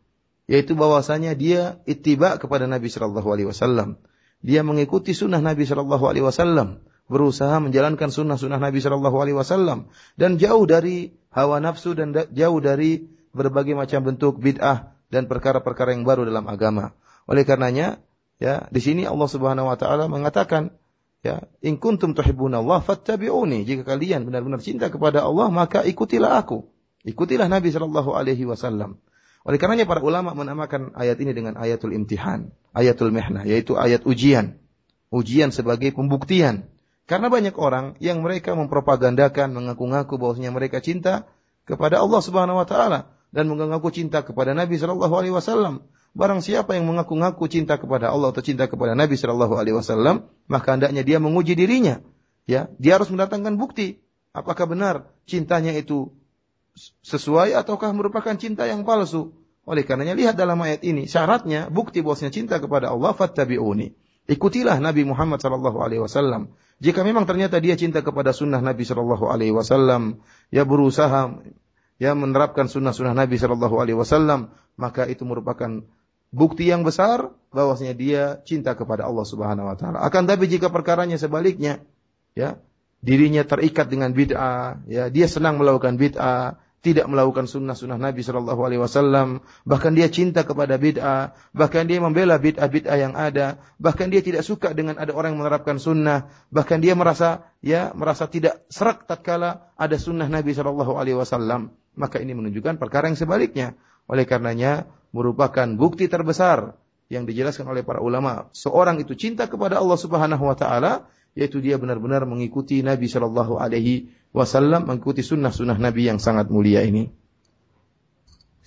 yaitu 0.48 0.76
bahwasanya 0.76 1.36
dia 1.36 1.80
ittiba 1.84 2.36
kepada 2.40 2.68
Nabi 2.68 2.88
sallallahu 2.88 3.28
alaihi 3.32 3.48
wasallam 3.52 4.00
dia 4.42 4.62
mengikuti 4.62 5.18
sunnah 5.18 5.42
Nabi 5.42 5.66
sallallahu 5.66 6.06
alaihi 6.08 6.26
wasallam 6.26 6.82
berusaha 7.08 7.58
menjalankan 7.64 8.12
sunnah-sunnah 8.12 8.60
Nabi 8.60 8.84
Shallallahu 8.84 9.18
Alaihi 9.18 9.38
Wasallam 9.40 9.88
dan 10.20 10.36
jauh 10.36 10.68
dari 10.68 11.16
hawa 11.32 11.64
nafsu 11.64 11.96
dan 11.96 12.12
jauh 12.12 12.60
dari 12.60 13.08
berbagai 13.32 13.74
macam 13.74 14.04
bentuk 14.04 14.40
bid'ah 14.44 14.92
dan 15.08 15.32
perkara-perkara 15.32 15.96
yang 15.96 16.04
baru 16.04 16.28
dalam 16.28 16.46
agama. 16.52 16.92
Oleh 17.28 17.48
karenanya, 17.48 18.04
ya 18.40 18.68
di 18.68 18.84
sini 18.84 19.08
Allah 19.08 19.28
Subhanahu 19.28 19.72
Wa 19.72 19.78
Taala 19.80 20.12
mengatakan, 20.12 20.76
ya 21.24 21.48
in 21.64 21.80
kuntum 21.80 22.12
Allah 22.12 22.80
fattabi'uni. 22.84 23.64
Jika 23.64 23.88
kalian 23.88 24.28
benar-benar 24.28 24.60
cinta 24.60 24.92
kepada 24.92 25.24
Allah, 25.24 25.48
maka 25.48 25.88
ikutilah 25.88 26.44
aku. 26.44 26.68
Ikutilah 27.08 27.48
Nabi 27.48 27.72
Shallallahu 27.72 28.12
Alaihi 28.20 28.44
Wasallam. 28.44 29.00
Oleh 29.48 29.56
karenanya 29.64 29.88
para 29.88 30.04
ulama 30.04 30.36
menamakan 30.36 30.92
ayat 31.00 31.24
ini 31.24 31.32
dengan 31.32 31.56
ayatul 31.56 31.96
imtihan, 31.96 32.52
ayatul 32.76 33.16
mihnah, 33.16 33.48
yaitu 33.48 33.80
ayat 33.80 34.04
ujian. 34.04 34.60
Ujian 35.08 35.56
sebagai 35.56 35.96
pembuktian. 35.96 36.68
Karena 37.08 37.32
banyak 37.32 37.56
orang 37.56 37.96
yang 38.04 38.20
mereka 38.20 38.60
mempropagandakan, 38.60 39.56
mengaku-ngaku 39.56 40.20
bahwasanya 40.20 40.52
mereka 40.52 40.84
cinta 40.84 41.32
kepada 41.64 42.04
Allah 42.04 42.20
Subhanahu 42.20 42.60
wa 42.60 42.68
taala 42.68 43.16
dan 43.32 43.48
mengaku 43.48 43.88
cinta 43.96 44.20
kepada 44.20 44.52
Nabi 44.52 44.76
sallallahu 44.76 45.16
alaihi 45.16 45.32
wasallam. 45.32 45.88
Barang 46.12 46.44
siapa 46.44 46.76
yang 46.76 46.84
mengaku-ngaku 46.84 47.48
cinta 47.48 47.80
kepada 47.80 48.12
Allah 48.12 48.36
atau 48.36 48.44
cinta 48.44 48.68
kepada 48.68 49.00
Nabi 49.00 49.16
sallallahu 49.16 49.56
alaihi 49.56 49.80
wasallam, 49.80 50.28
maka 50.52 50.76
hendaknya 50.76 51.08
dia 51.08 51.24
menguji 51.24 51.56
dirinya. 51.56 52.04
Ya, 52.44 52.68
dia 52.84 53.00
harus 53.00 53.08
mendatangkan 53.08 53.56
bukti 53.56 54.04
apakah 54.38 54.70
benar 54.70 54.96
cintanya 55.26 55.74
itu 55.74 56.14
sesuai 57.04 57.58
ataukah 57.58 57.92
merupakan 57.92 58.34
cinta 58.38 58.70
yang 58.70 58.86
palsu. 58.86 59.34
Oleh 59.68 59.84
karenanya 59.84 60.16
lihat 60.16 60.40
dalam 60.40 60.56
ayat 60.64 60.80
ini 60.88 61.12
syaratnya 61.12 61.68
bukti 61.68 62.00
bahwasanya 62.00 62.32
cinta 62.32 62.56
kepada 62.62 62.94
Allah 62.94 63.12
fattabi'uni. 63.12 63.92
Ikutilah 64.28 64.80
Nabi 64.80 65.04
Muhammad 65.04 65.44
sallallahu 65.44 65.80
alaihi 65.84 66.04
wasallam. 66.04 66.56
Jika 66.78 67.02
memang 67.04 67.26
ternyata 67.26 67.58
dia 67.58 67.74
cinta 67.76 68.00
kepada 68.06 68.32
sunnah 68.32 68.62
Nabi 68.64 68.86
sallallahu 68.88 69.28
alaihi 69.28 69.52
wasallam, 69.52 70.24
ya 70.54 70.64
berusaha 70.64 71.42
ya 71.98 72.12
menerapkan 72.14 72.70
sunnah-sunnah 72.70 73.18
Nabi 73.18 73.42
sallallahu 73.42 73.76
alaihi 73.82 73.98
wasallam, 73.98 74.54
maka 74.78 75.10
itu 75.10 75.26
merupakan 75.26 75.84
bukti 76.30 76.70
yang 76.70 76.86
besar 76.86 77.34
bahwasanya 77.50 77.96
dia 77.98 78.24
cinta 78.46 78.78
kepada 78.78 79.08
Allah 79.08 79.26
Subhanahu 79.26 79.68
wa 79.68 79.76
taala. 79.80 80.04
Akan 80.06 80.30
tapi 80.30 80.46
jika 80.46 80.70
perkaranya 80.70 81.18
sebaliknya, 81.18 81.82
ya, 82.38 82.62
dirinya 83.02 83.42
terikat 83.42 83.90
dengan 83.90 84.14
bid'ah, 84.14 84.86
ya, 84.86 85.10
dia 85.10 85.26
senang 85.26 85.58
melakukan 85.58 85.98
bid'ah, 85.98 86.62
tidak 86.86 87.10
melakukan 87.10 87.50
sunnah-sunnah 87.50 87.98
Nabi 87.98 88.22
Shallallahu 88.22 88.62
Alaihi 88.62 88.82
Wasallam, 88.82 89.42
bahkan 89.66 89.98
dia 89.98 90.08
cinta 90.14 90.46
kepada 90.46 90.78
bid'ah, 90.78 91.34
bahkan 91.52 91.90
dia 91.90 91.98
membela 91.98 92.38
bid'ah-bid'ah 92.38 92.98
yang 93.02 93.14
ada, 93.18 93.58
bahkan 93.82 94.14
dia 94.14 94.22
tidak 94.22 94.46
suka 94.46 94.78
dengan 94.78 95.02
ada 95.02 95.12
orang 95.12 95.36
yang 95.36 95.42
menerapkan 95.42 95.82
sunnah, 95.82 96.30
bahkan 96.54 96.78
dia 96.78 96.94
merasa 96.94 97.50
ya 97.66 97.92
merasa 97.98 98.30
tidak 98.30 98.62
serak 98.70 99.10
tatkala 99.10 99.74
ada 99.74 99.98
sunnah 99.98 100.30
Nabi 100.30 100.54
Shallallahu 100.54 100.94
Alaihi 100.96 101.18
Wasallam, 101.18 101.74
maka 101.98 102.22
ini 102.22 102.38
menunjukkan 102.38 102.78
perkara 102.78 103.10
yang 103.10 103.18
sebaliknya. 103.18 103.74
Oleh 104.08 104.24
karenanya 104.24 104.88
merupakan 105.12 105.68
bukti 105.76 106.08
terbesar 106.08 106.80
yang 107.12 107.28
dijelaskan 107.28 107.68
oleh 107.68 107.84
para 107.84 108.00
ulama. 108.00 108.48
Seorang 108.56 109.00
itu 109.04 109.16
cinta 109.20 109.48
kepada 109.52 109.80
Allah 109.80 110.00
Subhanahu 110.00 110.44
Wa 110.48 110.56
Taala, 110.56 110.94
yaitu 111.38 111.60
dia 111.60 111.76
benar-benar 111.76 112.24
mengikuti 112.24 112.80
Nabi 112.82 113.08
Shallallahu 113.08 113.60
Alaihi 113.62 114.10
wasallam 114.34 114.88
mengikuti 114.88 115.24
sunnah-sunnah 115.24 115.78
Nabi 115.80 116.08
yang 116.08 116.20
sangat 116.20 116.48
mulia 116.52 116.84
ini. 116.84 117.14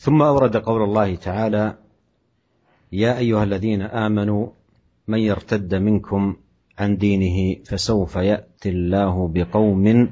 ثم 0.01 0.23
أورد 0.23 0.57
قول 0.57 0.83
الله 0.83 1.15
تعالى 1.15 1.77
يا 2.93 3.19
أيها 3.19 3.45
الذين 3.45 3.83
آمنوا 3.83 4.49
من 5.09 5.19
يرتد 5.19 5.75
منكم 5.75 6.37
عن 6.79 6.97
دينه 6.97 7.63
فسوف 7.65 8.17
يأتي 8.17 8.69
الله 8.69 9.29
بقوم 9.29 10.11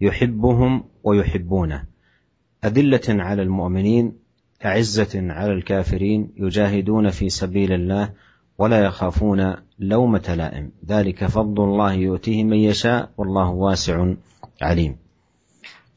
يحبهم 0.00 0.84
ويحبونه 1.04 1.84
أذلة 2.64 3.06
على 3.08 3.42
المؤمنين 3.42 4.12
أعزة 4.64 5.32
على 5.32 5.52
الكافرين 5.52 6.32
يجاهدون 6.36 7.10
في 7.10 7.28
سبيل 7.28 7.72
الله 7.72 8.12
ولا 8.58 8.84
يخافون 8.84 9.54
لومة 9.78 10.34
لائم 10.34 10.72
ذلك 10.88 11.24
فضل 11.24 11.64
الله 11.64 11.92
يؤتيه 11.92 12.44
من 12.44 12.56
يشاء 12.56 13.10
والله 13.16 13.50
واسع 13.50 14.14
عليم. 14.62 14.96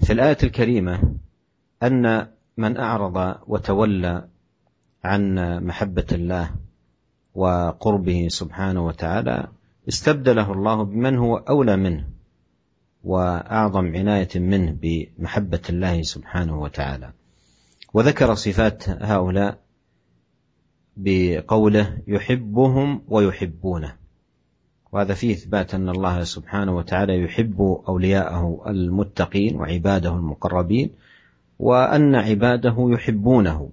في 0.03 0.13
الآية 0.13 0.37
الكريمة 0.43 1.15
أن 1.83 2.27
من 2.57 2.77
أعرض 2.77 3.35
وتولى 3.47 4.27
عن 5.03 5.35
محبة 5.65 6.05
الله 6.11 6.55
وقربه 7.35 8.27
سبحانه 8.29 8.85
وتعالى 8.85 9.47
استبدله 9.89 10.53
الله 10.53 10.83
بمن 10.83 11.17
هو 11.17 11.37
أولى 11.37 11.77
منه 11.77 12.07
وأعظم 13.03 13.95
عناية 13.95 14.29
منه 14.35 14.77
بمحبة 14.81 15.61
الله 15.69 16.01
سبحانه 16.01 16.61
وتعالى. 16.61 17.13
وذكر 17.93 18.33
صفات 18.33 18.89
هؤلاء 18.89 19.59
بقوله 20.97 22.01
يحبهم 22.07 23.01
ويحبونه. 23.07 23.98
وهذا 24.91 25.13
فيه 25.13 25.33
إثبات 25.33 25.73
أن 25.73 25.89
الله 25.89 26.23
سبحانه 26.23 26.77
وتعالى 26.77 27.23
يحب 27.23 27.81
أولياءه 27.87 28.63
المتقين 28.67 29.55
وعباده 29.55 30.09
المقربين 30.09 30.89
وأن 31.59 32.15
عباده 32.15 32.75
يحبونه 32.77 33.69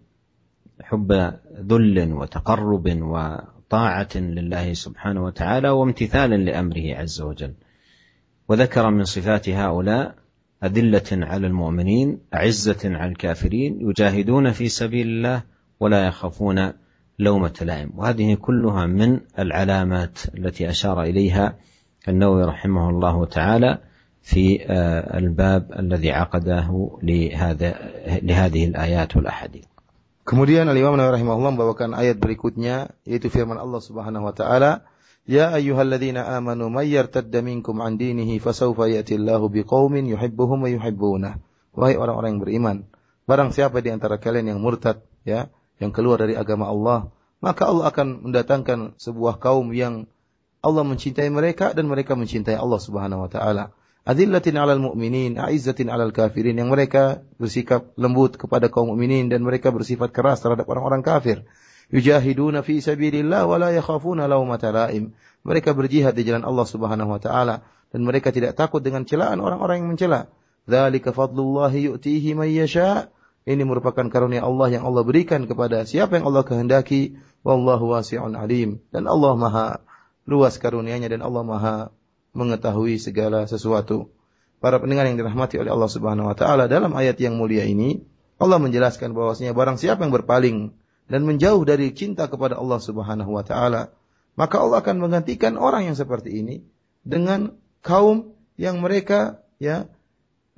حب 0.83 1.33
ذل 1.61 2.13
وتقرب 2.13 2.89
وطاعة 3.03 4.17
لله 4.17 4.73
سبحانه 4.73 5.25
وتعالى 5.25 5.69
وامتثالا 5.71 6.37
لأمره 6.37 6.95
عز 6.95 7.21
وجل. 7.21 7.53
وذكر 8.49 8.91
من 8.91 9.05
صفات 9.05 9.49
هؤلاء 9.49 10.15
أذلة 10.65 11.27
على 11.27 11.47
المؤمنين 11.47 12.19
أعزة 12.35 12.79
على 12.85 13.11
الكافرين 13.11 13.91
يجاهدون 13.91 14.53
في 14.53 14.69
سبيل 14.69 15.07
الله 15.07 15.43
ولا 15.81 16.07
يخافون 16.07 16.73
لومة 17.19 17.55
لائم 17.61 17.91
وهذه 17.97 18.35
كلها 18.35 18.87
من 18.87 19.21
العلامات 19.39 20.19
التي 20.39 20.71
أشار 20.71 21.03
إليها 21.03 21.55
النووي 22.09 22.45
رحمه 22.45 22.91
الله 22.91 23.25
تعالى 23.25 23.79
في 24.23 24.59
الباب 25.19 25.73
الذي 25.79 26.11
عقده 26.13 26.99
لهذا 27.03 27.75
لهذه 28.23 28.65
الآيات 28.65 29.17
والأحاديث 29.17 29.65
Kemudian 30.27 30.67
Al-Imam 30.67 30.99
Nawawi 30.99 31.23
rahimahullah 31.23 31.53
membawakan 31.55 31.95
ayat 31.95 32.19
berikutnya 32.19 32.91
yaitu 33.07 33.31
firman 33.31 33.63
Allah 33.63 33.79
Subhanahu 33.79 34.27
wa 34.27 34.35
taala 34.35 34.83
Ya 35.23 35.55
ayyuhalladzina 35.55 36.27
amanu 36.35 36.67
may 36.67 36.91
yartadda 36.91 37.47
minkum 37.47 37.79
an 37.79 37.95
dinihi 37.95 38.43
fasawfa 38.43 38.91
ya'ti 38.91 39.23
Allahu 39.23 39.51
biqaumin 39.55 40.07
yuhibbuhum 40.11 40.67
wa 40.67 40.71
yuhibbunah 40.71 41.39
Wahai 41.79 41.95
orang-orang 41.95 42.39
yang 42.39 42.43
beriman 42.43 42.77
barang 43.27 43.51
siapa 43.55 43.83
di 43.83 43.91
antara 43.95 44.19
kalian 44.23 44.55
yang 44.55 44.61
murtad 44.63 45.03
ya 45.23 45.47
yang 45.81 45.93
keluar 45.93 46.21
dari 46.21 46.35
agama 46.37 46.69
Allah, 46.69 47.13
maka 47.41 47.69
Allah 47.69 47.93
akan 47.93 48.29
mendatangkan 48.29 48.97
sebuah 48.97 49.39
kaum 49.39 49.71
yang 49.77 50.09
Allah 50.65 50.83
mencintai 50.83 51.29
mereka 51.31 51.77
dan 51.77 51.87
mereka 51.87 52.17
mencintai 52.17 52.57
Allah 52.57 52.81
Subhanahu 52.81 53.29
wa 53.29 53.31
taala. 53.31 53.71
Adillatin 54.07 54.55
'alal 54.55 54.79
mu'minin, 54.79 55.35
a'izzatin 55.39 55.91
'alal 55.91 56.15
kafirin 56.15 56.55
yang 56.55 56.71
mereka 56.71 57.27
bersikap 57.43 57.91
lembut 57.99 58.39
kepada 58.39 58.71
kaum 58.71 58.95
mukminin 58.95 59.27
dan 59.27 59.43
mereka 59.43 59.75
bersifat 59.75 60.15
keras 60.15 60.43
terhadap 60.43 60.67
orang-orang 60.71 61.03
kafir. 61.03 61.43
Yujahiduna 61.91 62.67
fi 62.67 62.83
sabilillah 62.83 63.47
wa 63.47 63.57
la 63.59 63.71
yakhafuna 63.75 64.27
laumata 64.27 64.71
laim. 64.75 65.15
Mereka 65.47 65.75
berjihad 65.75 66.19
di 66.19 66.27
jalan 66.27 66.43
Allah 66.43 66.67
Subhanahu 66.67 67.15
wa 67.15 67.21
taala 67.23 67.63
dan 67.95 68.01
mereka 68.03 68.35
tidak 68.35 68.59
takut 68.59 68.83
dengan 68.83 69.07
celaan 69.07 69.39
orang-orang 69.39 69.83
yang 69.83 69.91
mencela. 69.95 70.31
Dzalika 70.67 71.15
fadlullahi 71.15 71.91
yu'tihi 71.91 72.35
man 72.35 72.51
yasha' 72.51 73.07
Ini 73.47 73.63
merupakan 73.63 74.03
karunia 74.11 74.43
Allah 74.43 74.75
yang 74.75 74.83
Allah 74.83 75.07
berikan 75.07 75.47
kepada 75.47 75.87
siapa 75.87 76.19
yang 76.19 76.27
Allah 76.27 76.43
kehendaki. 76.43 77.15
Wallahu 77.47 77.95
wasi'un 77.95 78.35
alim. 78.35 78.83
Dan 78.91 79.07
Allah 79.07 79.39
maha 79.39 79.69
luas 80.27 80.59
karunianya 80.59 81.15
dan 81.15 81.23
Allah 81.23 81.47
maha 81.47 81.77
mengetahui 82.35 82.99
segala 82.99 83.47
sesuatu. 83.47 84.11
Para 84.59 84.83
pendengar 84.83 85.07
yang 85.07 85.15
dirahmati 85.15 85.63
oleh 85.63 85.71
Allah 85.71 85.87
Subhanahu 85.87 86.27
wa 86.27 86.35
taala 86.35 86.67
dalam 86.67 86.91
ayat 86.99 87.23
yang 87.23 87.39
mulia 87.39 87.63
ini 87.63 88.03
Allah 88.37 88.59
menjelaskan 88.59 89.15
bahwasanya 89.15 89.55
barang 89.55 89.79
siapa 89.79 90.03
yang 90.03 90.13
berpaling 90.13 90.75
dan 91.07 91.23
menjauh 91.23 91.63
dari 91.63 91.95
cinta 91.95 92.27
kepada 92.27 92.59
Allah 92.59 92.83
Subhanahu 92.83 93.31
wa 93.31 93.47
taala, 93.47 93.95
maka 94.35 94.59
Allah 94.59 94.83
akan 94.83 95.07
menggantikan 95.07 95.55
orang 95.55 95.87
yang 95.87 95.95
seperti 95.95 96.35
ini 96.43 96.67
dengan 97.07 97.55
kaum 97.81 98.35
yang 98.59 98.83
mereka 98.83 99.41
ya 99.63 99.87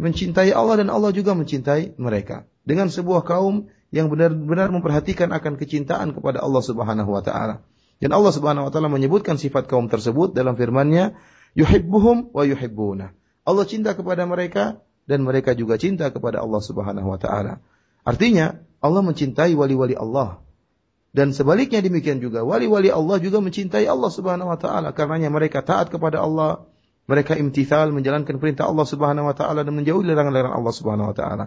mencintai 0.00 0.56
Allah 0.56 0.80
dan 0.80 0.88
Allah 0.88 1.12
juga 1.12 1.36
mencintai 1.36 2.00
mereka 2.00 2.48
dengan 2.68 2.92
sebuah 2.92 3.24
kaum 3.24 3.72
yang 3.88 4.12
benar-benar 4.12 4.68
memperhatikan 4.68 5.32
akan 5.32 5.56
kecintaan 5.56 6.12
kepada 6.12 6.44
Allah 6.44 6.60
Subhanahu 6.60 7.08
wa 7.08 7.24
taala. 7.24 7.64
Dan 7.96 8.12
Allah 8.12 8.32
Subhanahu 8.36 8.68
wa 8.68 8.70
taala 8.70 8.92
menyebutkan 8.92 9.40
sifat 9.40 9.64
kaum 9.72 9.88
tersebut 9.88 10.36
dalam 10.36 10.52
firman-Nya, 10.60 11.16
yuhibbuhum 11.56 12.36
wa 12.36 12.44
yuhibbuna. 12.44 13.16
Allah 13.48 13.64
cinta 13.64 13.96
kepada 13.96 14.28
mereka 14.28 14.84
dan 15.08 15.24
mereka 15.24 15.56
juga 15.56 15.80
cinta 15.80 16.12
kepada 16.12 16.44
Allah 16.44 16.60
Subhanahu 16.60 17.08
wa 17.08 17.16
taala. 17.16 17.64
Artinya, 18.04 18.60
Allah 18.84 19.00
mencintai 19.00 19.56
wali-wali 19.56 19.96
Allah. 19.96 20.44
Dan 21.08 21.32
sebaliknya 21.32 21.80
demikian 21.80 22.20
juga, 22.20 22.44
wali-wali 22.44 22.92
Allah 22.92 23.16
juga 23.16 23.40
mencintai 23.40 23.88
Allah 23.88 24.12
Subhanahu 24.12 24.52
wa 24.52 24.60
taala 24.60 24.92
karenanya 24.92 25.32
mereka 25.32 25.64
taat 25.64 25.88
kepada 25.88 26.20
Allah, 26.20 26.68
Mereka 27.08 27.40
imtithal 27.40 27.88
menjalankan 27.88 28.36
perintah 28.36 28.68
Allah 28.68 28.84
Subhanahu 28.84 29.32
wa 29.32 29.32
taala 29.32 29.64
dan 29.64 29.72
menjauhi 29.72 30.04
larangan-larangan 30.04 30.60
Allah 30.60 30.74
Subhanahu 30.76 31.08
wa 31.08 31.16
taala. 31.16 31.44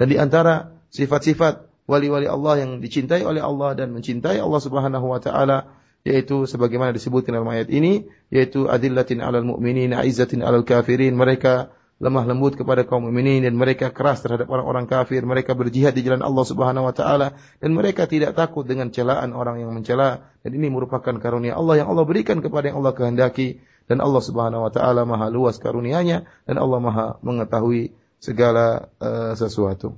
Dan 0.00 0.08
di 0.08 0.16
antara 0.16 0.72
sifat-sifat 0.88 1.84
wali-wali 1.84 2.24
Allah 2.24 2.64
yang 2.64 2.80
dicintai 2.80 3.20
oleh 3.20 3.44
Allah 3.44 3.76
dan 3.76 3.92
mencintai 3.92 4.40
Allah 4.40 4.60
Subhanahu 4.64 5.12
wa 5.12 5.20
taala 5.20 5.76
yaitu 6.08 6.48
sebagaimana 6.48 6.96
disebutkan 6.96 7.36
dalam 7.36 7.52
ayat 7.52 7.68
ini 7.68 8.08
yaitu 8.32 8.64
adillatin 8.64 9.20
'alal 9.20 9.44
mu'minin 9.44 9.92
'izzatin 9.92 10.40
'alal 10.40 10.64
kafirin. 10.64 11.12
Mereka 11.12 11.68
lemah 12.00 12.24
lembut 12.24 12.56
kepada 12.56 12.88
kaum 12.88 13.12
mukminin 13.12 13.44
dan 13.44 13.52
mereka 13.52 13.92
keras 13.92 14.24
terhadap 14.24 14.48
orang-orang 14.48 14.88
kafir. 14.88 15.20
Mereka 15.20 15.52
berjihad 15.52 15.92
di 15.92 16.00
jalan 16.00 16.24
Allah 16.24 16.44
Subhanahu 16.48 16.88
wa 16.88 16.94
taala 16.96 17.36
dan 17.60 17.76
mereka 17.76 18.08
tidak 18.08 18.32
takut 18.32 18.64
dengan 18.64 18.88
celaan 18.88 19.36
orang 19.36 19.60
yang 19.60 19.68
mencela. 19.76 20.32
Dan 20.40 20.56
ini 20.56 20.72
merupakan 20.72 21.12
karunia 21.20 21.60
Allah 21.60 21.84
yang 21.84 21.92
Allah 21.92 22.08
berikan 22.08 22.40
kepada 22.40 22.72
yang 22.72 22.80
Allah 22.80 22.96
kehendaki. 22.96 23.60
Dan 23.84 24.00
Allah 24.00 24.22
Subhanahu 24.24 24.64
wa 24.64 24.72
taala 24.72 25.04
maha 25.04 25.28
luas 25.28 25.60
karunianya 25.60 26.24
dan 26.48 26.56
Allah 26.56 26.78
maha 26.80 27.06
mengetahui 27.20 27.92
segala 28.20 28.92
uh, 29.00 29.32
sesuatu. 29.34 29.96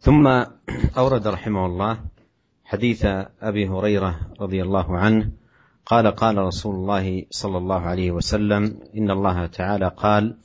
ثم 0.00 0.26
أورد 0.98 1.26
رحمه 1.26 1.66
الله 1.66 1.98
حديث 2.64 3.04
ابي 3.42 3.68
هريره 3.68 4.20
رضي 4.40 4.62
الله 4.62 4.98
عنه 4.98 5.30
قال 5.86 6.06
قال 6.06 6.38
رسول 6.38 6.74
الله 6.74 7.24
صلى 7.30 7.58
الله 7.58 7.80
عليه 7.80 8.10
وسلم 8.10 8.78
ان 8.96 9.10
الله 9.10 9.46
تعالى 9.46 9.88
قال 9.96 10.36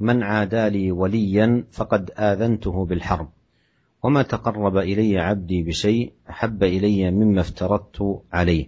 من 0.00 0.22
عادى 0.22 0.68
لي 0.68 0.92
وليا 0.92 1.64
فقد 1.72 2.10
اذنته 2.18 2.84
بالحرب 2.84 3.28
وما 4.02 4.22
تقرب 4.22 4.76
الي 4.76 5.18
عبدي 5.18 5.62
بشيء 5.62 6.12
احب 6.30 6.62
الي 6.62 7.10
مما 7.10 7.40
افترضت 7.40 8.22
عليه 8.32 8.66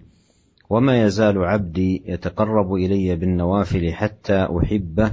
وما 0.70 1.02
يزال 1.02 1.44
عبدي 1.44 2.02
يتقرب 2.06 2.74
الي 2.74 3.16
بالنوافل 3.16 3.92
حتى 3.92 4.48
احبه 4.58 5.12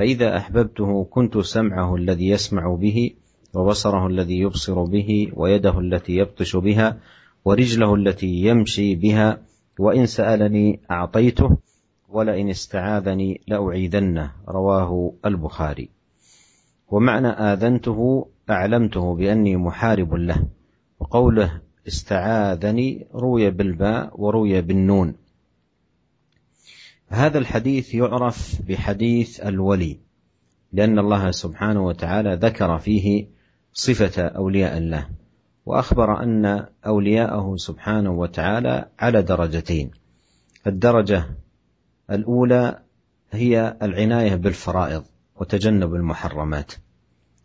فإذا 0.00 0.36
أحببته 0.36 1.04
كنت 1.04 1.38
سمعه 1.38 1.96
الذي 1.96 2.28
يسمع 2.28 2.74
به 2.74 3.10
وبصره 3.54 4.06
الذي 4.06 4.38
يبصر 4.38 4.84
به 4.84 5.32
ويده 5.36 5.78
التي 5.78 6.12
يبطش 6.16 6.56
بها 6.56 6.98
ورجله 7.44 7.94
التي 7.94 8.26
يمشي 8.26 8.94
بها 8.94 9.38
وإن 9.78 10.06
سألني 10.06 10.80
أعطيته 10.90 11.56
ولئن 12.08 12.48
استعاذني 12.50 13.40
لأعيذنه. 13.48 14.32
رواه 14.48 15.12
البخاري. 15.26 15.88
ومعنى 16.88 17.28
آذنته 17.28 18.26
أعلمته 18.50 19.14
بأني 19.14 19.56
محارب 19.56 20.14
له 20.14 20.46
وقوله 21.00 21.60
استعاذني 21.88 23.06
روي 23.14 23.50
بالباء 23.50 24.20
وروي 24.20 24.60
بالنون. 24.60 25.14
هذا 27.12 27.38
الحديث 27.38 27.94
يعرف 27.94 28.62
بحديث 28.68 29.40
الولي 29.40 29.98
لأن 30.72 30.98
الله 30.98 31.30
سبحانه 31.30 31.86
وتعالى 31.86 32.34
ذكر 32.34 32.78
فيه 32.78 33.26
صفة 33.72 34.22
أولياء 34.22 34.78
الله 34.78 35.08
وأخبر 35.66 36.22
أن 36.22 36.66
أولياءه 36.86 37.56
سبحانه 37.56 38.10
وتعالى 38.10 38.88
على 38.98 39.22
درجتين. 39.22 39.90
الدرجة 40.66 41.24
الأولى 42.10 42.78
هي 43.30 43.76
العناية 43.82 44.34
بالفرائض 44.34 45.04
وتجنب 45.40 45.94
المحرمات 45.94 46.72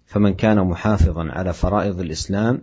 فمن 0.05 0.34
كان 0.34 0.59
محافظا 0.59 1.32
على 1.32 1.53
فرائض 1.53 1.99
الإسلام 1.99 2.61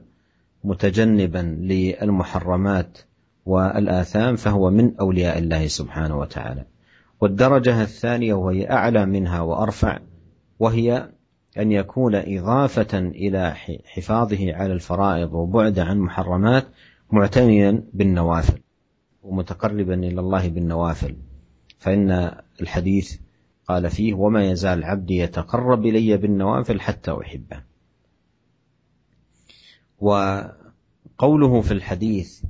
متجنبا 0.64 1.56
للمحرمات 1.60 2.98
والآثام 3.46 4.36
فهو 4.36 4.70
من 4.70 4.96
أولياء 4.96 5.38
الله 5.38 5.66
سبحانه 5.66 6.18
وتعالى. 6.18 6.71
والدرجة 7.22 7.82
الثانية 7.82 8.34
وهي 8.34 8.70
أعلى 8.70 9.06
منها 9.06 9.40
وأرفع 9.40 9.98
وهي 10.58 11.08
أن 11.58 11.72
يكون 11.72 12.14
إضافة 12.14 12.98
إلى 12.98 13.54
حفاظه 13.84 14.54
على 14.54 14.72
الفرائض 14.72 15.34
وبعد 15.34 15.78
عن 15.78 15.98
محرمات 15.98 16.66
معتنيا 17.12 17.84
بالنوافل 17.92 18.58
ومتقربا 19.22 19.94
إلى 19.94 20.20
الله 20.20 20.48
بالنوافل. 20.48 21.16
فإن 21.78 22.32
الحديث 22.60 23.16
قال 23.68 23.90
فيه 23.90 24.14
وما 24.14 24.44
يزال 24.44 24.84
عبدي 24.84 25.18
يتقرب 25.18 25.86
إلي 25.86 26.16
بالنوافل 26.16 26.80
حتى 26.80 27.10
أحبه. 27.10 27.62
وقوله 29.98 31.60
في 31.60 31.72
الحديث 31.72 32.42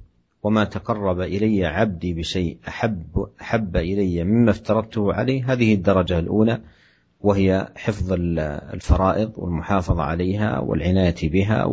وما 0.43 0.65
تقرب 0.65 1.21
إلي 1.21 1.67
عبدي 1.67 2.15
بشيء 2.15 2.59
أحب 2.69 3.27
أحب 3.41 3.77
إلي 3.77 4.25
مما 4.25 4.51
افترضته 4.51 5.13
عليه. 5.13 5.53
هذه 5.53 5.75
الدرجة 5.75 6.19
الأولى 6.19 6.61
وهي 7.21 7.69
حفظ 7.77 8.13
الفرائض 8.73 9.33
والمحافظة 9.37 10.03
عليها 10.03 10.59
والعناية 10.59 11.15
بها 11.23 11.65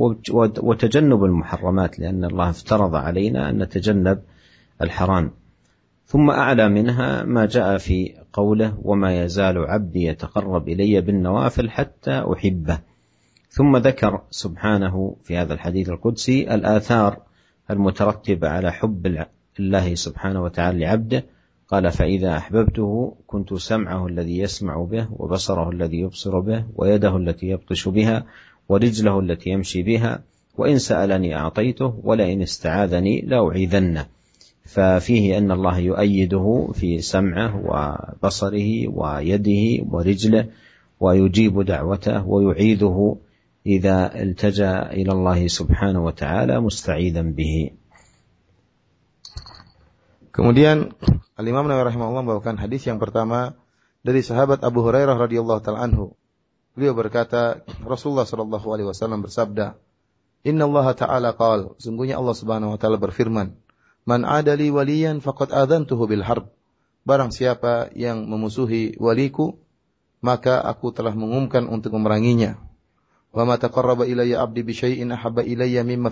وتجنب 0.62 1.24
المحرمات 1.24 2.00
لأن 2.00 2.26
الله 2.26 2.50
افترض 2.50 2.96
علينا 2.96 3.50
أن 3.50 3.58
نتجنب 3.58 4.20
الحرام. 4.82 5.32
ثم 6.06 6.30
أعلى 6.30 6.70
منها 6.70 7.24
ما 7.24 7.46
جاء 7.46 7.78
في 7.78 8.16
قوله 8.34 8.78
وما 8.82 9.24
يزال 9.24 9.58
عبدي 9.58 10.04
يتقرب 10.04 10.70
إلي 10.70 11.02
بالنوافل 11.02 11.70
حتى 11.70 12.26
أحبه 12.34 12.80
ثم 13.50 13.78
ذكر 13.78 14.22
سبحانه 14.32 15.16
في 15.24 15.38
هذا 15.38 15.54
الحديث 15.54 15.90
القدسي 15.90 16.54
الآثار 16.54 17.29
المترتبة 17.70 18.50
على 18.50 18.72
حب 18.72 19.26
الله 19.60 19.96
سبحانه 19.96 20.44
وتعالى 20.44 20.80
لعبده. 20.80 21.26
قال 21.68 21.92
فإذا 21.92 22.38
أحببته 22.38 23.16
كنت 23.28 23.54
سمعه 23.54 24.08
الذي 24.08 24.38
يسمع 24.40 24.84
به 24.84 25.08
وبصره 25.12 25.70
الذي 25.70 26.00
يبصر 26.00 26.40
به 26.40 26.66
ويده 26.76 27.18
التي 27.18 27.46
يبطش 27.46 27.88
بها 27.88 28.26
ورجله 28.70 29.20
التي 29.20 29.50
يمشي 29.50 29.82
بها 29.84 30.24
وإن 30.58 30.78
سألني 30.78 31.36
أعطيته 31.36 32.00
ولئن 32.04 32.42
استعاذني 32.42 33.22
لأعيذنه. 33.22 34.06
ففيه 34.66 35.38
أن 35.38 35.52
الله 35.52 35.78
يؤيده 35.80 36.70
في 36.74 37.02
سمعه 37.02 37.62
وبصره 37.66 38.88
ويده 38.88 39.86
ورجله 39.92 40.46
ويجيب 41.00 41.62
دعوته 41.62 42.28
ويعيذه 42.28 43.18
إذا 43.65 44.13
التجأ 44.13 44.93
إلى 44.93 45.13
الله 45.13 45.41
سبحانه 45.49 46.01
وتعالى 46.05 46.55
مستعيذا 46.61 47.23
به 47.33 47.73
Kemudian 50.35 50.91
Al-Imam 51.39 51.63
Nawawi 51.71 51.95
rahimahullah 51.95 52.27
membawakan 52.27 52.59
hadis 52.59 52.83
yang 52.91 52.99
pertama 52.99 53.55
dari 54.03 54.19
sahabat 54.19 54.67
Abu 54.67 54.83
Hurairah 54.83 55.15
radhiyallahu 55.15 55.63
taala 55.63 55.87
anhu. 55.87 56.19
Beliau 56.75 56.91
berkata, 56.91 57.63
Rasulullah 57.87 58.27
sallallahu 58.27 58.67
alaihi 58.67 58.91
wasallam 58.91 59.23
bersabda, 59.23 59.79
"Inna 60.43 60.67
Allah 60.67 60.91
ta'ala 60.91 61.31
qala, 61.39 61.79
sungguhnya 61.79 62.19
Allah 62.19 62.35
Subhanahu 62.35 62.75
wa 62.75 62.79
taala 62.83 62.99
berfirman, 62.99 63.55
"Man 64.03 64.27
adali 64.27 64.75
waliyan 64.75 65.23
faqad 65.23 65.55
adantuhu 65.55 66.11
bil 66.11 66.27
harb." 66.27 66.51
Barang 67.07 67.31
siapa 67.31 67.95
yang 67.95 68.27
memusuhi 68.27 68.99
waliku, 68.99 69.55
maka 70.19 70.59
aku 70.67 70.91
telah 70.91 71.15
mengumumkan 71.15 71.71
untuk 71.71 71.95
memeranginya. 71.95 72.59
Wa 73.30 73.46
ma 73.46 73.56
taqarraba 73.62 74.10
ilayya 74.10 74.42
'abdi 74.42 74.62
bi 74.66 74.74
syai'in 74.74 75.14
ahabba 75.14 75.46
ilayya 75.46 75.86
mimma. 75.86 76.10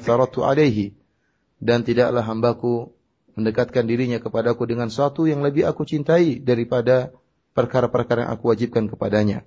Dan 1.58 1.82
tidaklah 1.82 2.22
hambaku 2.22 2.94
mendekatkan 3.34 3.90
dirinya 3.90 4.22
kepadaku 4.22 4.70
dengan 4.70 4.94
sesuatu 4.94 5.26
yang 5.26 5.42
lebih 5.42 5.66
aku 5.66 5.86
cintai 5.86 6.38
daripada 6.38 7.14
perkara-perkara 7.58 8.30
yang 8.30 8.32
aku 8.38 8.54
wajibkan 8.54 8.86
kepadanya. 8.86 9.42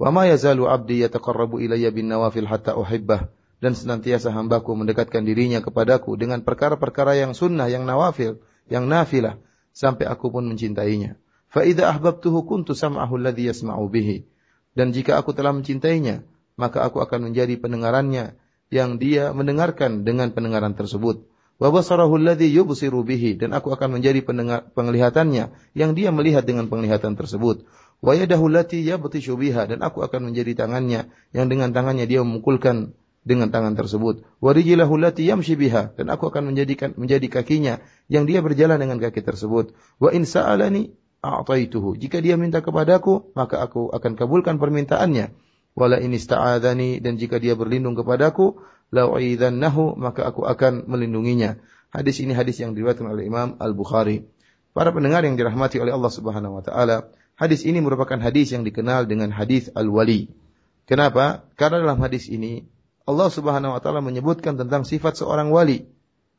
Wa 0.00 0.08
ma 0.08 0.24
yazalu 0.24 0.64
'abdi 0.64 1.04
yataqarrabu 1.04 1.60
ilayya 1.60 1.92
bin 1.92 2.08
nawafil 2.08 2.48
hatta 2.48 2.72
uhibbah 2.76 3.28
dan 3.62 3.78
senantiasa 3.78 4.34
hambaku 4.34 4.74
mendekatkan 4.74 5.22
dirinya 5.22 5.62
kepadaku 5.62 6.18
dengan 6.18 6.42
perkara-perkara 6.42 7.14
yang 7.14 7.30
sunnah, 7.36 7.70
yang 7.70 7.86
nawafil, 7.86 8.42
yang 8.66 8.90
nafilah 8.90 9.38
sampai 9.70 10.10
aku 10.10 10.34
pun 10.34 10.48
mencintainya. 10.50 11.14
Fa 11.46 11.62
idza 11.62 11.86
ahbabtuhu 11.92 12.42
kuntu 12.48 12.74
sam'ahu 12.74 13.20
alladhi 13.20 13.46
yasma'u 13.46 13.86
bihi. 13.86 14.26
Dan 14.74 14.90
jika 14.90 15.20
aku 15.20 15.36
telah 15.36 15.52
mencintainya, 15.52 16.24
maka 16.56 16.84
aku 16.84 17.00
akan 17.00 17.32
menjadi 17.32 17.56
pendengarannya 17.58 18.36
yang 18.72 18.96
dia 18.96 19.30
mendengarkan 19.36 20.02
dengan 20.02 20.32
pendengaran 20.32 20.72
tersebut. 20.72 21.28
Wa 21.60 21.70
basarahu 21.70 22.18
alladhi 22.18 22.50
yubsiru 22.50 23.06
dan 23.38 23.54
aku 23.54 23.70
akan 23.70 24.00
menjadi 24.00 24.24
pendengar, 24.24 24.66
penglihatannya 24.74 25.52
yang 25.76 25.92
dia 25.94 26.10
melihat 26.10 26.42
dengan 26.42 26.66
penglihatan 26.66 27.14
tersebut. 27.14 27.68
Wa 28.02 28.18
yadahu 28.18 28.50
allati 28.50 28.82
dan 28.82 29.78
aku 29.78 30.02
akan 30.02 30.20
menjadi 30.32 30.66
tangannya 30.66 31.12
yang 31.30 31.46
dengan 31.46 31.70
tangannya 31.70 32.10
dia 32.10 32.24
memukulkan 32.26 32.98
dengan 33.22 33.54
tangan 33.54 33.78
tersebut. 33.78 34.26
Wa 34.42 34.50
rijlahu 34.50 34.98
allati 34.98 35.22
yamshi 35.22 35.54
dan 35.54 36.06
aku 36.10 36.26
akan 36.34 36.50
menjadikan 36.50 36.98
menjadi 36.98 37.30
kakinya 37.30 37.78
yang 38.10 38.26
dia 38.26 38.42
berjalan 38.42 38.82
dengan 38.82 38.98
kaki 38.98 39.22
tersebut. 39.22 39.78
Wa 40.02 40.10
in 40.10 40.26
sa'alani 40.26 40.90
a'taituhu 41.22 41.94
jika 41.94 42.18
dia 42.18 42.34
minta 42.34 42.58
kepadaku 42.58 43.30
maka 43.38 43.62
aku 43.62 43.94
akan 43.94 44.18
kabulkan 44.18 44.58
permintaannya 44.58 45.30
wala 45.72 46.00
in 46.00 46.12
ista'adzani 46.12 47.00
dan 47.00 47.16
jika 47.16 47.40
dia 47.40 47.56
berlindung 47.56 47.96
kepadaku 47.96 48.60
la'u'idzannahu 48.92 49.96
maka 49.96 50.28
aku 50.28 50.44
akan 50.44 50.86
melindunginya. 50.86 51.56
Hadis 51.92 52.20
ini 52.24 52.32
hadis 52.32 52.60
yang 52.60 52.72
diriwayatkan 52.72 53.08
oleh 53.08 53.28
Imam 53.28 53.56
Al-Bukhari. 53.60 54.24
Para 54.72 54.88
pendengar 54.88 55.20
yang 55.28 55.36
dirahmati 55.36 55.76
oleh 55.76 55.92
Allah 55.92 56.08
Subhanahu 56.08 56.56
wa 56.56 56.62
taala, 56.64 57.12
hadis 57.36 57.68
ini 57.68 57.84
merupakan 57.84 58.16
hadis 58.16 58.56
yang 58.56 58.64
dikenal 58.64 59.04
dengan 59.04 59.28
hadis 59.28 59.68
al-wali. 59.76 60.32
Kenapa? 60.88 61.44
Karena 61.60 61.84
dalam 61.84 62.00
hadis 62.00 62.32
ini 62.32 62.64
Allah 63.04 63.28
Subhanahu 63.28 63.76
wa 63.76 63.80
taala 63.84 64.00
menyebutkan 64.00 64.56
tentang 64.56 64.88
sifat 64.88 65.20
seorang 65.20 65.52
wali. 65.52 65.84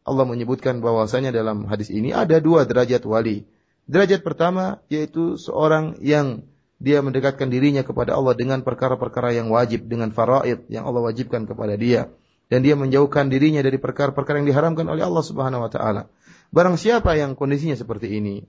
Allah 0.04 0.26
menyebutkan 0.28 0.82
bahwasanya 0.82 1.32
dalam 1.32 1.70
hadis 1.70 1.94
ini 1.94 2.12
ada 2.12 2.42
dua 2.42 2.66
derajat 2.66 3.06
wali. 3.06 3.46
Derajat 3.86 4.26
pertama 4.26 4.82
yaitu 4.90 5.38
seorang 5.38 6.00
yang 6.02 6.48
dia 6.84 7.00
mendekatkan 7.00 7.48
dirinya 7.48 7.88
kepada 7.88 8.12
Allah 8.20 8.36
dengan 8.36 8.60
perkara-perkara 8.60 9.32
yang 9.32 9.48
wajib, 9.48 9.88
dengan 9.88 10.12
faraid 10.12 10.68
yang 10.68 10.84
Allah 10.84 11.08
wajibkan 11.08 11.48
kepada 11.48 11.80
dia 11.80 12.12
dan 12.52 12.60
dia 12.62 12.76
menjauhkan 12.76 13.32
dirinya 13.32 13.64
dari 13.64 13.80
perkara-perkara 13.80 14.44
yang 14.44 14.48
diharamkan 14.52 14.86
oleh 14.86 15.02
Allah 15.02 15.24
Subhanahu 15.24 15.64
wa 15.64 15.72
taala. 15.72 16.12
Barang 16.54 16.78
siapa 16.78 17.16
yang 17.18 17.34
kondisinya 17.34 17.74
seperti 17.74 18.20
ini, 18.20 18.46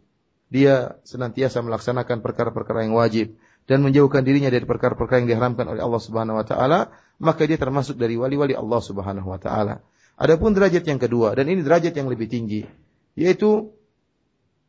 dia 0.53 0.99
senantiasa 1.07 1.65
melaksanakan 1.65 2.21
perkara-perkara 2.21 2.85
yang 2.85 2.93
wajib 2.99 3.39
dan 3.65 3.81
menjauhkan 3.81 4.21
dirinya 4.21 4.53
dari 4.53 4.69
perkara-perkara 4.69 5.25
yang 5.25 5.31
diharamkan 5.31 5.65
oleh 5.71 5.81
Allah 5.81 6.03
Subhanahu 6.03 6.37
wa 6.37 6.45
taala, 6.45 6.93
maka 7.17 7.49
dia 7.49 7.57
termasuk 7.57 7.97
dari 7.97 8.19
wali-wali 8.19 8.53
Allah 8.53 8.81
Subhanahu 8.83 9.25
wa 9.31 9.41
taala. 9.41 9.81
Adapun 10.21 10.53
derajat 10.53 10.85
yang 10.85 11.01
kedua 11.01 11.33
dan 11.33 11.49
ini 11.49 11.65
derajat 11.65 11.97
yang 11.97 12.13
lebih 12.13 12.29
tinggi, 12.29 12.67
yaitu 13.17 13.73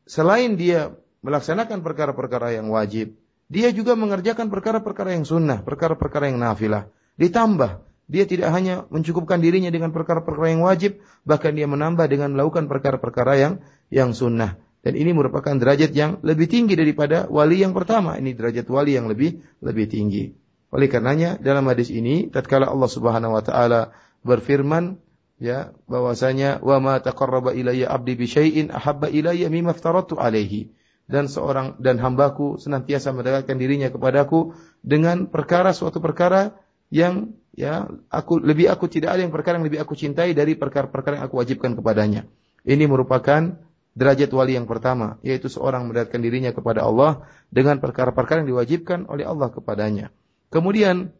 selain 0.07 0.55
dia 0.55 0.95
melaksanakan 1.25 1.83
perkara-perkara 1.83 2.55
yang 2.55 2.71
wajib, 2.71 3.19
dia 3.45 3.69
juga 3.69 3.93
mengerjakan 3.93 4.49
perkara-perkara 4.49 5.13
yang 5.13 5.25
sunnah, 5.25 5.61
perkara-perkara 5.61 6.33
yang 6.33 6.41
nafilah. 6.41 6.89
Ditambah 7.15 7.85
dia 8.05 8.29
tidak 8.29 8.53
hanya 8.53 8.85
mencukupkan 8.93 9.41
dirinya 9.41 9.73
dengan 9.73 9.89
perkara-perkara 9.89 10.53
yang 10.53 10.61
wajib, 10.61 11.01
bahkan 11.25 11.57
dia 11.57 11.65
menambah 11.65 12.05
dengan 12.05 12.37
melakukan 12.37 12.69
perkara-perkara 12.69 13.33
yang 13.37 13.53
yang 13.89 14.13
sunnah. 14.13 14.61
Dan 14.85 14.93
ini 14.93 15.17
merupakan 15.17 15.57
derajat 15.57 15.97
yang 15.97 16.21
lebih 16.21 16.45
tinggi 16.45 16.77
daripada 16.77 17.25
wali 17.25 17.65
yang 17.65 17.73
pertama. 17.73 18.21
Ini 18.21 18.37
derajat 18.37 18.69
wali 18.69 18.93
yang 18.93 19.09
lebih 19.09 19.41
lebih 19.65 19.89
tinggi. 19.89 20.37
Oleh 20.69 20.85
karenanya 20.85 21.41
dalam 21.41 21.65
hadis 21.65 21.89
ini 21.89 22.29
tatkala 22.29 22.69
Allah 22.69 22.89
Subhanahu 22.89 23.33
wa 23.33 23.41
taala 23.41 23.97
berfirman 24.21 25.01
ya 25.41 25.73
bahwasanya 25.89 26.61
wa 26.61 26.77
ma 26.77 27.01
taqarraba 27.01 27.57
ilayya 27.57 27.89
abdi 27.89 28.13
bi 28.13 28.29
syai'in 28.29 28.69
ahabba 28.69 29.09
ilayya 29.09 29.49
mimma 29.49 29.73
aftaratu 29.73 30.21
alaihi 30.21 30.69
dan 31.05 31.29
seorang 31.29 31.77
dan 31.77 32.01
hambaku 32.01 32.57
senantiasa 32.57 33.13
mendekatkan 33.13 33.61
dirinya 33.61 33.93
kepadaku 33.93 34.57
dengan 34.81 35.29
perkara 35.29 35.69
suatu 35.69 36.01
perkara 36.01 36.57
yang 36.89 37.37
ya 37.53 37.87
aku 38.09 38.41
lebih 38.41 38.69
aku 38.69 38.89
tidak 38.89 39.17
ada 39.17 39.21
yang 39.23 39.33
perkara 39.33 39.61
yang 39.61 39.65
lebih 39.69 39.81
aku 39.81 39.93
cintai 39.93 40.33
dari 40.33 40.57
perkara-perkara 40.57 41.21
yang 41.21 41.25
aku 41.29 41.37
wajibkan 41.39 41.77
kepadanya. 41.77 42.25
Ini 42.65 42.89
merupakan 42.89 43.61
derajat 43.95 44.29
wali 44.35 44.59
yang 44.59 44.67
pertama, 44.67 45.21
yaitu 45.23 45.47
seorang 45.47 45.87
mendekatkan 45.87 46.19
dirinya 46.19 46.51
kepada 46.51 46.83
Allah 46.83 47.29
dengan 47.47 47.79
perkara-perkara 47.79 48.43
yang 48.43 48.49
diwajibkan 48.51 49.07
oleh 49.07 49.23
Allah 49.23 49.49
kepadanya. 49.53 50.11
Kemudian 50.51 51.15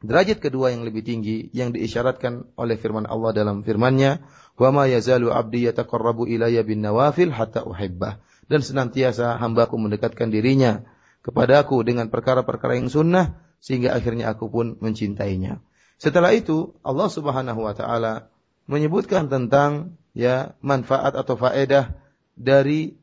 derajat 0.00 0.40
kedua 0.40 0.72
yang 0.72 0.86
lebih 0.86 1.04
tinggi 1.04 1.52
yang 1.52 1.76
diisyaratkan 1.76 2.56
oleh 2.56 2.80
firman 2.80 3.04
Allah 3.04 3.36
dalam 3.36 3.60
firman-Nya, 3.66 4.24
"Wa 4.56 4.72
ma 4.72 4.88
yazalu 4.88 5.28
'abdi 5.28 5.68
yataqarrabu 5.68 6.24
ilayya 6.24 6.64
bin 6.64 6.80
nawafil 6.80 7.34
hatta 7.34 7.68
uhibbah." 7.68 8.22
Dan 8.46 8.62
senantiasa 8.62 9.38
hambaku 9.42 9.74
mendekatkan 9.74 10.30
dirinya 10.30 10.86
kepadaku 11.26 11.82
dengan 11.82 12.06
perkara-perkara 12.06 12.78
yang 12.78 12.86
sunnah 12.86 13.42
sehingga 13.58 13.98
akhirnya 13.98 14.30
aku 14.30 14.46
pun 14.46 14.78
mencintainya. 14.78 15.58
Setelah 15.98 16.30
itu 16.30 16.76
Allah 16.86 17.08
Subhanahu 17.10 17.66
wa 17.66 17.74
taala 17.74 18.30
menyebutkan 18.70 19.26
tentang 19.26 19.98
ya 20.14 20.54
manfaat 20.62 21.18
atau 21.18 21.34
faedah 21.34 21.96
dari 22.36 22.94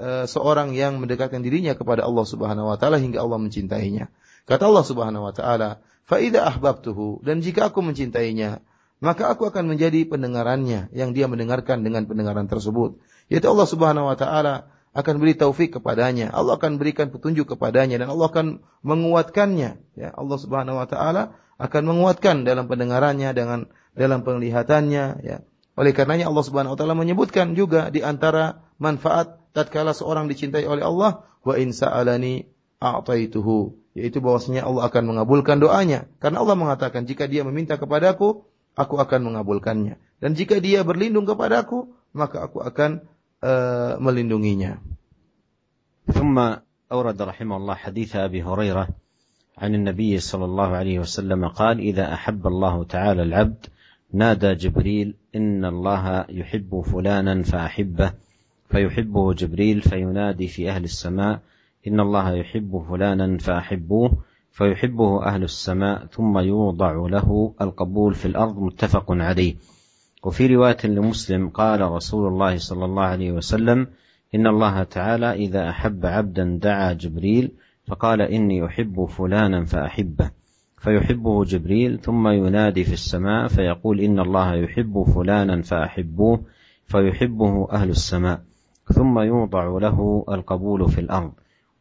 uh, 0.00 0.24
seorang 0.24 0.72
yang 0.72 0.96
mendekatkan 1.02 1.44
dirinya 1.44 1.76
kepada 1.76 2.06
Allah 2.06 2.24
Subhanahu 2.24 2.72
wa 2.72 2.78
taala 2.80 2.96
hingga 2.96 3.20
Allah 3.20 3.36
mencintainya. 3.36 4.08
Kata 4.48 4.70
Allah 4.70 4.84
Subhanahu 4.86 5.28
wa 5.28 5.34
taala, 5.34 5.84
"Fa 6.08 6.22
idza 6.22 6.46
ahbabtuhu" 6.46 7.20
dan 7.20 7.44
jika 7.44 7.68
aku 7.68 7.84
mencintainya, 7.84 8.64
maka 9.02 9.34
aku 9.34 9.50
akan 9.50 9.74
menjadi 9.74 10.06
pendengarannya 10.06 10.94
yang 10.94 11.10
dia 11.10 11.26
mendengarkan 11.26 11.82
dengan 11.82 12.06
pendengaran 12.06 12.46
tersebut. 12.46 13.02
Yaitu 13.26 13.50
Allah 13.50 13.66
Subhanahu 13.66 14.06
wa 14.06 14.14
taala 14.14 14.70
akan 14.94 15.18
beri 15.18 15.34
taufik 15.34 15.74
kepadanya. 15.74 16.30
Allah 16.30 16.54
akan 16.54 16.78
berikan 16.78 17.10
petunjuk 17.10 17.50
kepadanya 17.50 17.98
dan 17.98 18.14
Allah 18.14 18.30
akan 18.30 18.46
menguatkannya. 18.86 19.70
Ya, 19.98 20.08
Allah 20.14 20.38
Subhanahu 20.38 20.78
wa 20.78 20.86
taala 20.86 21.34
akan 21.58 21.82
menguatkan 21.82 22.46
dalam 22.46 22.70
pendengarannya 22.70 23.34
dengan 23.34 23.66
dalam 23.98 24.22
penglihatannya 24.22 25.04
ya. 25.26 25.42
Oleh 25.74 25.90
karenanya 25.90 26.30
Allah 26.30 26.44
Subhanahu 26.46 26.76
wa 26.76 26.78
taala 26.78 26.94
menyebutkan 26.94 27.58
juga 27.58 27.90
di 27.90 28.06
antara 28.06 28.62
manfaat 28.78 29.42
tatkala 29.50 29.98
seorang 29.98 30.30
dicintai 30.30 30.62
oleh 30.62 30.86
Allah 30.86 31.26
wa 31.42 31.54
in 31.58 31.74
sa'alani 31.74 32.46
a'taituhu 32.78 33.82
yaitu 33.98 34.24
bahwasanya 34.24 34.64
Allah 34.64 34.88
akan 34.88 35.10
mengabulkan 35.10 35.60
doanya 35.60 36.08
karena 36.22 36.40
Allah 36.40 36.56
mengatakan 36.56 37.04
jika 37.04 37.28
dia 37.28 37.44
meminta 37.44 37.76
kepadaku 37.76 38.48
aku 38.77 38.99
akan 39.01 39.31
mengabulkannya 39.31 39.97
dan 40.23 40.31
jika 40.33 40.57
dia 40.61 40.81
berlindung 40.81 41.25
kepadaku 41.25 41.91
maka 42.13 42.49
aku 42.49 42.65
akan 42.65 43.05
melindunginya. 44.01 44.81
ثم 46.07 46.39
أورد 46.91 47.21
رحمه 47.21 47.57
الله 47.57 47.75
حديث 47.75 48.15
أبي 48.15 48.43
هريرة 48.43 48.87
عن 49.57 49.75
النبي 49.75 50.19
صلى 50.19 50.45
الله 50.45 50.69
عليه 50.75 50.99
وسلم 50.99 51.47
قال 51.47 51.79
إذا 51.79 52.13
أحب 52.13 52.47
الله 52.47 52.83
تعالى 52.83 53.23
العبد 53.23 53.65
نادى 54.13 54.55
جبريل 54.55 55.15
إن 55.35 55.65
الله 55.65 56.25
يحب 56.29 56.81
فلانا 56.81 57.43
فأحبه 57.43 58.13
فيحبه 58.69 59.33
جبريل 59.33 59.81
فينادي 59.81 60.47
في 60.47 60.69
أهل 60.69 60.83
السماء 60.83 61.39
إن 61.87 61.99
الله 61.99 62.35
يحب 62.35 62.85
فلانا 62.89 63.37
فأحبوه 63.37 64.11
فيحبه 64.52 65.24
أهل 65.24 65.42
السماء 65.42 66.06
ثم 66.06 66.38
يوضع 66.38 66.92
له 66.92 67.54
القبول 67.60 68.14
في 68.14 68.26
الأرض 68.26 68.58
متفق 68.58 69.04
عليه. 69.08 69.54
وفي 70.24 70.46
رواية 70.46 70.76
لمسلم 70.84 71.48
قال 71.48 71.80
رسول 71.80 72.28
الله 72.28 72.56
صلى 72.56 72.84
الله 72.84 73.02
عليه 73.02 73.32
وسلم 73.32 73.86
إن 74.34 74.46
الله 74.46 74.82
تعالى 74.82 75.32
إذا 75.32 75.70
أحب 75.70 76.06
عبدا 76.06 76.58
دعا 76.62 76.92
جبريل 76.92 77.52
فقال 77.86 78.22
إني 78.22 78.66
أحب 78.66 79.04
فلانا 79.04 79.64
فأحبه. 79.64 80.30
فيحبه 80.78 81.44
جبريل 81.44 81.98
ثم 81.98 82.28
ينادي 82.28 82.84
في 82.84 82.92
السماء 82.92 83.48
فيقول 83.48 84.00
إن 84.00 84.20
الله 84.20 84.54
يحب 84.54 85.02
فلانا 85.14 85.62
فأحبوه. 85.62 86.40
فيحبه 86.86 87.68
أهل 87.72 87.90
السماء 87.90 88.40
ثم 88.94 89.18
يوضع 89.18 89.78
له 89.78 90.24
القبول 90.28 90.88
في 90.88 91.00
الأرض. 91.00 91.32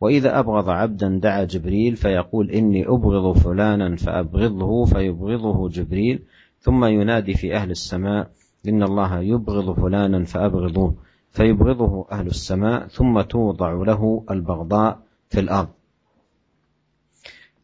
وإذا 0.01 0.39
أبغض 0.39 0.69
عبدا 0.69 1.19
دعا 1.23 1.43
جبريل 1.43 1.95
فيقول 1.95 2.51
إني 2.51 2.87
أبغض 2.87 3.37
فلانا 3.37 3.95
فأبغضه 3.95 4.85
فيبغضه 4.85 5.69
جبريل 5.69 6.23
ثم 6.59 6.85
ينادي 6.85 7.33
في 7.33 7.55
أهل 7.55 7.71
السماء 7.71 8.29
إن 8.67 8.83
الله 8.83 9.19
يبغض 9.19 9.79
فلانا 9.79 10.25
فأبغضوه 10.25 10.95
فيبغضه 11.31 12.07
أهل 12.11 12.27
السماء 12.27 12.87
ثم 12.87 13.21
توضع 13.21 13.71
له 13.71 14.23
البغضاء 14.31 14.99
في 15.29 15.39
الأرض. 15.39 15.69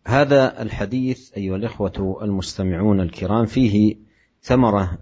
هذا 0.07 0.61
الحديث 0.61 1.37
أيها 1.37 1.55
الإخوة 1.55 2.19
المستمعون 2.21 2.99
الكرام 2.99 3.45
فيه 3.45 3.95
ثمرة 4.41 4.97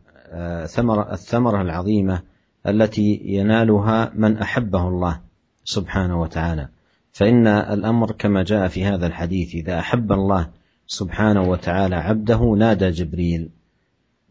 ثمرة 0.66 1.14
الثمرة 1.14 1.62
العظيمة 1.62 2.22
التي 2.68 3.22
ينالها 3.26 4.12
من 4.16 4.38
أحبه 4.38 4.88
الله 4.88 5.22
سبحانه 5.64 6.22
وتعالى. 6.22 6.70
فإن 7.16 7.48
الأمر 7.48 8.12
كما 8.12 8.44
جاء 8.44 8.68
في 8.68 8.86
هذا 8.86 9.08
الحديث 9.08 9.56
إذا 9.56 9.80
أحب 9.80 10.12
الله 10.12 10.50
سبحانه 10.88 11.50
وتعالى 11.50 11.96
عبده 11.96 12.40
نادى 12.58 12.90
جبريل. 12.90 13.50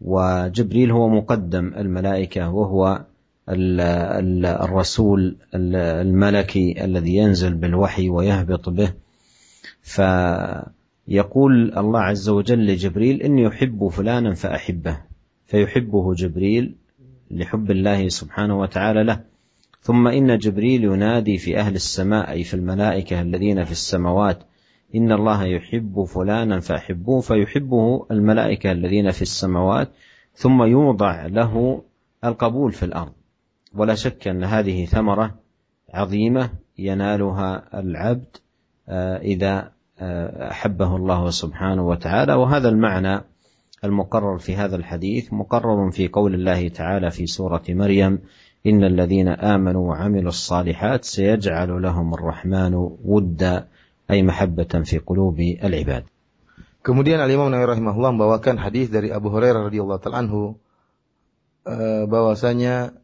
وجبريل 0.00 0.90
هو 0.90 1.08
مقدم 1.08 1.72
الملائكة 1.76 2.50
وهو 2.50 3.04
الرسول 3.48 5.36
الملكي 5.54 6.84
الذي 6.84 7.16
ينزل 7.16 7.54
بالوحي 7.54 8.08
ويهبط 8.08 8.68
به. 8.68 8.92
فيقول 9.82 11.72
الله 11.76 12.00
عز 12.00 12.28
وجل 12.28 12.66
لجبريل 12.66 13.22
إني 13.22 13.48
أحب 13.48 13.88
فلانا 13.88 14.34
فأحبه. 14.34 14.98
فيحبه 15.46 16.14
جبريل 16.14 16.74
لحب 17.30 17.70
الله 17.70 18.08
سبحانه 18.08 18.60
وتعالى 18.60 19.04
له. 19.04 19.33
ثم 19.84 20.08
إن 20.08 20.38
جبريل 20.38 20.84
ينادي 20.84 21.38
في 21.38 21.58
أهل 21.58 21.74
السماء 21.74 22.30
أي 22.30 22.44
في 22.44 22.54
الملائكة 22.54 23.20
الذين 23.20 23.64
في 23.64 23.72
السماوات 23.72 24.38
إن 24.94 25.12
الله 25.12 25.44
يحب 25.44 26.04
فلانا 26.04 26.60
فأحبوه 26.60 27.20
فيحبه 27.20 28.06
الملائكة 28.10 28.72
الذين 28.72 29.10
في 29.10 29.22
السماوات 29.22 29.88
ثم 30.34 30.62
يوضع 30.62 31.26
له 31.26 31.82
القبول 32.24 32.72
في 32.72 32.82
الأرض. 32.84 33.12
ولا 33.74 33.94
شك 33.94 34.28
أن 34.28 34.44
هذه 34.44 34.84
ثمرة 34.84 35.34
عظيمة 35.94 36.50
ينالها 36.78 37.80
العبد 37.80 38.36
إذا 39.22 39.72
أحبه 40.50 40.96
الله 40.96 41.30
سبحانه 41.30 41.88
وتعالى. 41.88 42.34
وهذا 42.34 42.68
المعنى 42.68 43.20
المقرر 43.84 44.38
في 44.38 44.56
هذا 44.56 44.76
الحديث 44.76 45.32
مقرر 45.32 45.90
في 45.90 46.08
قول 46.08 46.34
الله 46.34 46.68
تعالى 46.68 47.10
في 47.10 47.26
سورة 47.26 47.62
مريم 47.68 48.18
إن 48.65 48.83
الذين 48.83 49.27
آمنوا 49.27 49.89
وعملوا 49.89 50.29
الصالحات 50.29 51.05
سيجعل 51.05 51.81
لهم 51.81 52.13
الرحمن 52.13 52.73
ودا 53.05 53.67
أي 54.11 54.23
محبة 54.23 54.73
في 54.83 54.97
قلوب 54.99 55.39
العباد 55.39 56.03
Kemudian 56.79 57.19
Al-Imam 57.19 57.51
Nawawi 57.51 57.75
rahimahullah 57.75 58.15
membawakan 58.15 58.55
hadis 58.55 58.87
dari 58.87 59.11
Abu 59.11 59.27
Hurairah 59.35 59.67
radhiyallahu 59.67 59.99
taala 59.99 60.23
anhu 60.23 60.55
uh, 61.67 62.07
bahwasanya 62.07 62.95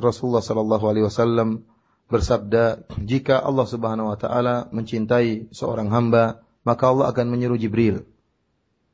Rasulullah 0.00 0.40
sallallahu 0.40 0.84
alaihi 0.88 1.04
wasallam 1.04 1.68
bersabda, 2.08 2.88
"Jika 3.04 3.36
Allah 3.36 3.68
Subhanahu 3.68 4.16
wa 4.16 4.16
taala 4.16 4.72
mencintai 4.72 5.52
seorang 5.52 5.92
hamba, 5.92 6.40
maka 6.64 6.88
Allah 6.88 7.12
akan 7.12 7.28
menyeru 7.28 7.60
Jibril." 7.60 8.08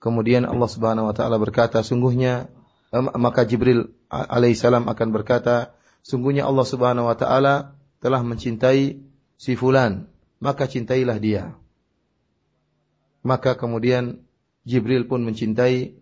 Kemudian 0.03 0.51
Allah 0.51 0.67
Subhanahu 0.67 1.07
wa 1.07 1.15
taala 1.15 1.39
berkata, 1.39 1.87
"Sungguhnya 1.87 2.51
uh, 2.91 3.15
maka 3.15 3.47
Jibril 3.47 3.95
alaihissalam 4.11 4.91
akan 4.91 5.09
berkata, 5.15 5.79
sungguhnya 6.04 6.46
Allah 6.46 6.68
Subhanahu 6.68 7.10
wa 7.10 7.18
taala 7.18 7.74
telah 8.04 8.22
mencintai 8.22 9.00
si 9.40 9.54
fulan, 9.56 10.06
maka 10.44 10.70
cintailah 10.70 11.18
dia." 11.18 11.56
Maka 13.24 13.56
kemudian 13.56 14.20
Jibril 14.68 15.08
pun 15.08 15.24
mencintai 15.24 15.96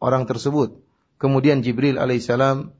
orang 0.00 0.24
tersebut. 0.24 0.80
Kemudian 1.20 1.60
Jibril 1.60 2.00
alaihissalam 2.00 2.72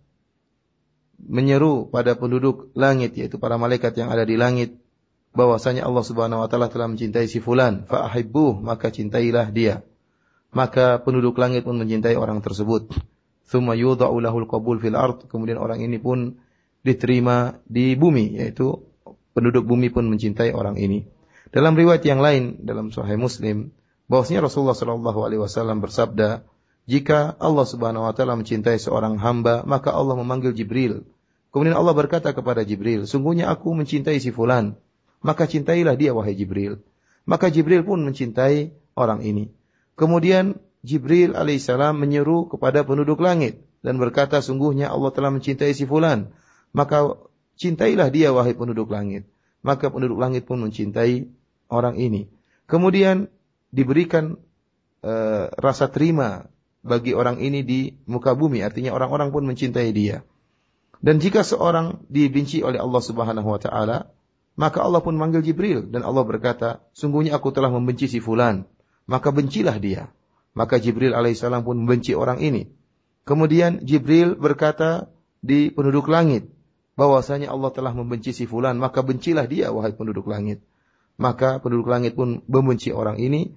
menyeru 1.23 1.87
pada 1.87 2.19
penduduk 2.19 2.75
langit 2.75 3.15
yaitu 3.15 3.39
para 3.39 3.55
malaikat 3.55 3.95
yang 3.95 4.11
ada 4.11 4.27
di 4.27 4.35
langit 4.35 4.75
bahwasanya 5.33 5.87
Allah 5.87 6.05
Subhanahu 6.05 6.43
wa 6.43 6.49
taala 6.51 6.67
telah 6.69 6.91
mencintai 6.91 7.31
si 7.31 7.39
fulan 7.39 7.87
fa 7.87 8.09
ahibbuh 8.11 8.59
maka 8.59 8.91
cintailah 8.91 9.49
dia. 9.55 9.87
Maka 10.53 11.01
penduduk 11.01 11.41
langit 11.41 11.65
pun 11.65 11.81
mencintai 11.81 12.13
orang 12.13 12.45
tersebut. 12.45 12.93
Tsumma 13.49 13.73
yudha'u 13.73 14.21
lahul 14.21 14.45
qabul 14.45 14.77
fil 14.83 14.97
ard 14.97 15.25
kemudian 15.29 15.57
orang 15.57 15.81
ini 15.81 15.97
pun 15.97 16.37
diterima 16.83 17.59
di 17.67 17.95
bumi 17.95 18.39
yaitu 18.39 18.83
penduduk 19.33 19.65
bumi 19.65 19.89
pun 19.89 20.07
mencintai 20.11 20.53
orang 20.53 20.77
ini. 20.77 21.07
Dalam 21.53 21.77
riwayat 21.77 22.03
yang 22.05 22.21
lain 22.21 22.63
dalam 22.65 22.91
Sahih 22.91 23.17
Muslim 23.17 23.73
bahwasanya 24.11 24.45
Rasulullah 24.45 24.77
Shallallahu 24.77 25.21
alaihi 25.25 25.41
wasallam 25.41 25.81
bersabda, 25.81 26.45
jika 26.85 27.39
Allah 27.39 27.67
Subhanahu 27.69 28.05
wa 28.09 28.13
taala 28.13 28.35
mencintai 28.35 28.77
seorang 28.77 29.17
hamba, 29.23 29.63
maka 29.63 29.95
Allah 29.95 30.19
memanggil 30.19 30.51
Jibril. 30.51 31.07
Kemudian 31.55 31.77
Allah 31.77 31.95
berkata 31.95 32.33
kepada 32.33 32.67
Jibril, 32.67 33.07
"Sungguhnya 33.07 33.53
aku 33.53 33.77
mencintai 33.77 34.19
si 34.19 34.33
fulan, 34.35 34.75
maka 35.23 35.47
cintailah 35.47 35.95
dia 35.95 36.11
wahai 36.17 36.35
Jibril." 36.35 36.83
Maka 37.23 37.55
Jibril 37.55 37.87
pun 37.87 38.03
mencintai 38.03 38.75
orang 38.99 39.23
ini. 39.23 39.55
Kemudian 39.95 40.59
Jibril 40.83 41.39
alaihissalam 41.39 41.95
menyeru 41.95 42.51
kepada 42.51 42.83
penduduk 42.83 43.23
langit 43.23 43.63
dan 43.87 44.03
berkata, 44.03 44.43
"Sungguhnya 44.43 44.91
Allah 44.91 45.15
telah 45.15 45.31
mencintai 45.31 45.71
si 45.71 45.87
fulan, 45.87 46.35
maka 46.73 47.17
cintailah 47.61 48.09
dia 48.09 48.33
wahai 48.35 48.57
penduduk 48.57 48.91
langit." 48.91 49.29
Maka 49.63 49.95
penduduk 49.95 50.19
langit 50.19 50.43
pun 50.43 50.59
mencintai 50.59 51.31
orang 51.71 51.95
ini. 51.95 52.27
Kemudian 52.67 53.31
diberikan 53.71 54.37
uh, 55.07 55.47
rasa 55.55 55.87
terima 55.87 56.51
bagi 56.83 57.15
orang 57.15 57.39
ini 57.39 57.63
di 57.63 57.95
muka 58.11 58.35
bumi, 58.35 58.59
artinya 58.67 58.91
orang-orang 58.91 59.31
pun 59.31 59.47
mencintai 59.47 59.95
dia. 59.95 60.27
Dan 61.03 61.23
jika 61.23 61.47
seorang 61.47 62.03
dibenci 62.11 62.63
oleh 62.63 62.79
Allah 62.79 63.03
Subhanahu 63.03 63.49
wa 63.55 63.59
taala, 63.63 64.11
maka 64.55 64.83
Allah 64.83 65.03
pun 65.03 65.15
manggil 65.15 65.43
Jibril 65.43 65.91
dan 65.91 66.07
Allah 66.07 66.23
berkata, 66.23 66.83
"Sungguhnya 66.95 67.39
aku 67.39 67.51
telah 67.51 67.71
membenci 67.71 68.07
si 68.07 68.19
fulan, 68.19 68.67
maka 69.07 69.31
bencilah 69.35 69.79
dia." 69.79 70.11
Maka 70.53 70.77
Jibril 70.77 71.17
alaihissalam 71.17 71.65
pun 71.65 71.81
membenci 71.81 72.13
orang 72.13 72.37
ini. 72.45 72.69
Kemudian 73.25 73.81
Jibril 73.81 74.37
berkata 74.37 75.09
di 75.41 75.73
penduduk 75.73 76.13
langit, 76.13 76.53
bahwasanya 76.95 77.49
Allah 77.53 77.71
telah 77.73 77.93
membenci 77.97 78.37
si 78.37 78.45
fulan, 78.45 78.77
maka 78.77 79.01
bencilah 79.01 79.49
dia 79.49 79.73
wahai 79.73 79.93
penduduk 79.97 80.29
langit. 80.29 80.61
Maka 81.21 81.61
penduduk 81.61 81.89
langit 81.93 82.17
pun 82.17 82.41
membenci 82.49 82.91
orang 82.91 83.21
ini 83.21 83.53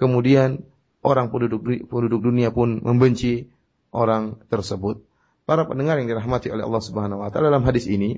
Kemudian 0.00 0.64
orang 1.04 1.28
penduduk 1.28 1.60
penduduk 1.92 2.24
dunia 2.24 2.48
pun 2.48 2.80
membenci 2.80 3.52
orang 3.92 4.40
tersebut. 4.48 5.04
Para 5.44 5.68
pendengar 5.68 6.00
yang 6.00 6.08
dirahmati 6.08 6.48
oleh 6.48 6.64
Allah 6.64 6.80
Subhanahu 6.80 7.20
wa 7.20 7.28
taala 7.28 7.52
dalam 7.52 7.68
hadis 7.68 7.84
ini 7.84 8.16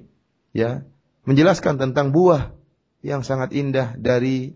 ya 0.55 0.87
menjelaskan 1.27 1.83
tentang 1.83 2.15
buah 2.15 2.55
yang 3.03 3.27
sangat 3.27 3.51
indah 3.51 3.99
dari 3.99 4.55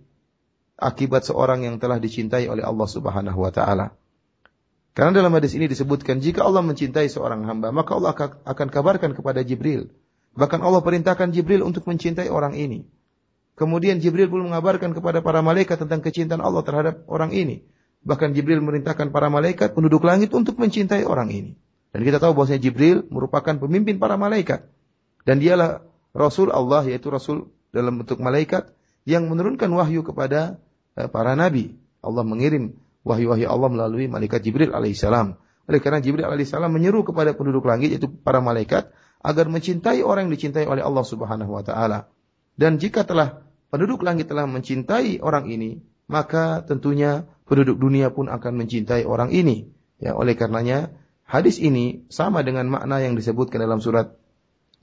akibat 0.78 1.26
seorang 1.26 1.66
yang 1.66 1.82
telah 1.82 1.98
dicintai 1.98 2.46
oleh 2.46 2.62
Allah 2.62 2.86
Subhanahu 2.86 3.42
wa 3.42 3.50
taala. 3.50 3.98
Karena 4.94 5.10
dalam 5.18 5.34
hadis 5.34 5.58
ini 5.58 5.66
disebutkan 5.66 6.22
jika 6.22 6.46
Allah 6.46 6.62
mencintai 6.62 7.10
seorang 7.10 7.42
hamba, 7.42 7.74
maka 7.74 7.90
Allah 7.98 8.14
akan 8.46 8.68
kabarkan 8.70 9.18
kepada 9.18 9.42
Jibril. 9.42 9.90
Bahkan 10.36 10.60
Allah 10.60 10.84
perintahkan 10.84 11.32
Jibril 11.32 11.64
untuk 11.64 11.88
mencintai 11.88 12.28
orang 12.28 12.52
ini. 12.54 12.84
Kemudian 13.56 14.04
Jibril 14.04 14.28
pun 14.28 14.44
mengabarkan 14.44 14.92
kepada 14.92 15.24
para 15.24 15.40
malaikat 15.40 15.80
tentang 15.80 16.04
kecintaan 16.04 16.44
Allah 16.44 16.60
terhadap 16.60 17.08
orang 17.08 17.32
ini. 17.32 17.64
Bahkan 18.04 18.36
Jibril 18.36 18.60
merintahkan 18.60 19.08
para 19.08 19.32
malaikat 19.32 19.72
penduduk 19.72 20.04
langit 20.04 20.30
untuk 20.36 20.60
mencintai 20.60 21.08
orang 21.08 21.32
ini. 21.32 21.52
Dan 21.96 22.04
kita 22.04 22.20
tahu 22.20 22.36
bahwasanya 22.36 22.60
Jibril 22.60 23.08
merupakan 23.08 23.56
pemimpin 23.56 23.96
para 23.96 24.20
malaikat. 24.20 24.68
Dan 25.24 25.40
dialah 25.40 25.80
Rasul 26.12 26.52
Allah 26.52 26.84
yaitu 26.84 27.08
Rasul 27.08 27.48
dalam 27.72 28.04
bentuk 28.04 28.20
malaikat 28.20 28.76
yang 29.08 29.24
menurunkan 29.24 29.72
wahyu 29.72 30.04
kepada 30.04 30.60
eh, 30.92 31.08
para 31.08 31.32
nabi. 31.32 31.80
Allah 32.04 32.28
mengirim 32.28 32.76
wahyu-wahyu 33.08 33.48
Allah 33.48 33.72
melalui 33.72 34.04
malaikat 34.12 34.44
Jibril 34.44 34.76
alaihissalam. 34.76 35.40
Oleh 35.66 35.80
karena 35.80 36.04
Jibril 36.04 36.28
alaihissalam 36.28 36.68
menyeru 36.68 37.08
kepada 37.08 37.32
penduduk 37.32 37.64
langit 37.64 37.96
yaitu 37.96 38.12
para 38.12 38.44
malaikat 38.44 38.92
agar 39.22 39.46
mencintai 39.50 40.00
orang 40.04 40.28
yang 40.28 40.34
dicintai 40.34 40.66
oleh 40.68 40.82
Allah 40.84 41.04
Subhanahu 41.04 41.50
wa 41.50 41.62
taala. 41.62 42.10
Dan 42.56 42.80
jika 42.80 43.04
telah 43.04 43.44
penduduk 43.68 44.02
langit 44.06 44.32
telah 44.32 44.48
mencintai 44.48 45.20
orang 45.20 45.50
ini, 45.52 45.84
maka 46.08 46.62
tentunya 46.64 47.26
penduduk 47.44 47.76
dunia 47.76 48.14
pun 48.14 48.30
akan 48.30 48.52
mencintai 48.56 49.04
orang 49.04 49.34
ini. 49.34 49.68
Ya, 49.96 50.12
oleh 50.12 50.36
karenanya 50.36 50.92
hadis 51.24 51.58
ini 51.58 52.04
sama 52.12 52.44
dengan 52.46 52.68
makna 52.68 53.00
yang 53.00 53.16
disebutkan 53.16 53.60
dalam 53.60 53.80
surat 53.80 54.14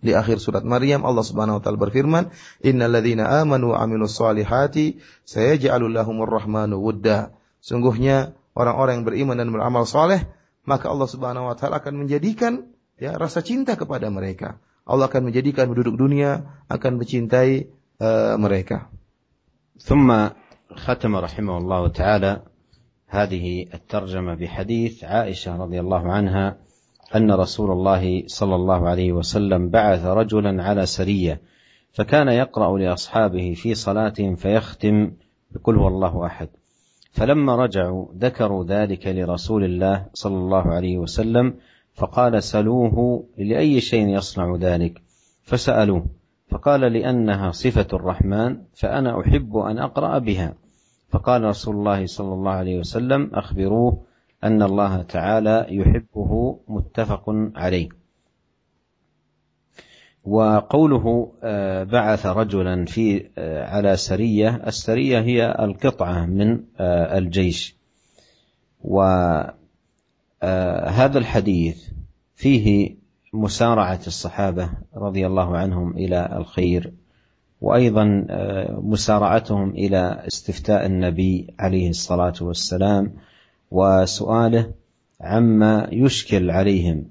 di 0.03 0.11
akhir 0.11 0.43
surat 0.43 0.67
Maryam 0.67 1.07
Allah 1.07 1.23
Subhanahu 1.23 1.57
wa 1.57 1.61
taala 1.63 1.79
berfirman, 1.79 2.35
"Innalladzina 2.59 3.39
amanu 3.39 3.71
wa 3.71 3.79
amilus 3.79 4.19
solihati 4.19 4.99
sayaj'alu 5.23 5.87
rahmanu 6.27 6.75
wudda." 6.83 7.31
Sungguhnya 7.63 8.35
orang-orang 8.51 8.99
yang 8.99 9.05
beriman 9.07 9.39
dan 9.39 9.49
beramal 9.55 9.87
soleh, 9.87 10.27
maka 10.67 10.91
Allah 10.91 11.07
Subhanahu 11.07 11.47
wa 11.47 11.55
taala 11.55 11.79
akan 11.79 12.03
menjadikan 12.03 12.72
ya 13.03 13.19
rasa 13.19 13.43
cinta 13.43 13.75
kepada 13.75 14.07
mereka. 14.07 14.63
Allah 14.87 15.11
akan 15.11 15.27
menjadikan 15.27 15.67
penduduk 15.67 15.99
dunia 15.99 16.63
akan 16.71 17.03
mencintai 17.03 17.67
mereka. 18.39 18.87
ثم 19.83 20.29
ختم 20.75 21.15
رحمه 21.15 21.57
الله 21.57 21.87
تعالى 21.87 22.41
هذه 23.07 23.65
الترجمة 23.73 24.33
بحديث 24.35 25.03
عائشة 25.03 25.57
رضي 25.57 25.79
الله 25.79 26.11
عنها 26.11 26.57
أن 27.15 27.31
رسول 27.31 27.71
الله 27.71 28.23
صلى 28.27 28.55
الله 28.55 28.89
عليه 28.89 29.11
وسلم 29.13 29.69
بعث 29.69 30.05
رجلا 30.05 30.63
على 30.63 30.85
سرية 30.85 31.41
فكان 31.91 32.27
يقرأ 32.27 32.77
لأصحابه 32.77 33.53
في 33.53 33.75
صلاتهم 33.75 34.35
فيختم 34.35 35.11
بقل 35.51 35.75
هو 35.77 35.87
الله 35.87 36.25
أحد 36.25 36.49
فلما 37.11 37.55
رجعوا 37.55 38.05
ذكروا 38.17 38.65
ذلك 38.65 39.07
لرسول 39.07 39.63
الله 39.63 40.05
صلى 40.13 40.37
الله 40.37 40.65
عليه 40.73 40.97
وسلم 40.97 41.53
فقال 41.95 42.43
سلوه 42.43 43.23
لأي 43.37 43.81
شيء 43.81 44.07
يصنع 44.07 44.55
ذلك؟ 44.55 45.01
فسألوه 45.43 46.05
فقال 46.49 46.81
لأنها 46.81 47.51
صفة 47.51 47.87
الرحمن 47.93 48.57
فأنا 48.73 49.21
أحب 49.21 49.57
أن 49.57 49.77
أقرأ 49.77 50.19
بها. 50.19 50.53
فقال 51.09 51.43
رسول 51.43 51.75
الله 51.75 52.05
صلى 52.05 52.33
الله 52.33 52.51
عليه 52.51 52.79
وسلم 52.79 53.29
أخبروه 53.33 54.03
أن 54.43 54.61
الله 54.61 55.01
تعالى 55.01 55.65
يحبه 55.69 56.59
متفق 56.67 57.23
عليه. 57.55 57.89
وقوله 60.23 61.31
آه، 61.43 61.83
بعث 61.83 62.25
رجلا 62.25 62.85
في 62.85 63.29
آه، 63.37 63.65
على 63.65 63.97
سرية 63.97 64.61
السرية 64.67 65.19
هي 65.19 65.55
القطعة 65.59 66.25
من 66.25 66.59
آه، 70.43 70.85
وهذا 70.85 71.17
الحديث 71.19 71.89
فيه 72.35 72.95
مسارعة 73.33 73.99
الصحابة 74.07 74.69
رضي 74.95 75.27
الله 75.27 75.57
عنهم 75.57 75.97
إلى 75.97 76.37
الخير 76.37 76.93
وأيضا 77.61 78.25
آه، 78.29 78.79
مسارعتهم 78.83 79.69
إلى 79.69 80.23
استفتاء 80.27 80.85
النبي 80.85 81.53
عليه 81.59 81.89
الصلاة 81.89 82.33
والسلام 82.41 83.13
وسؤاله 83.71 84.71
عما 85.21 85.87
يشكل 85.91 86.51
عليهم. 86.51 87.05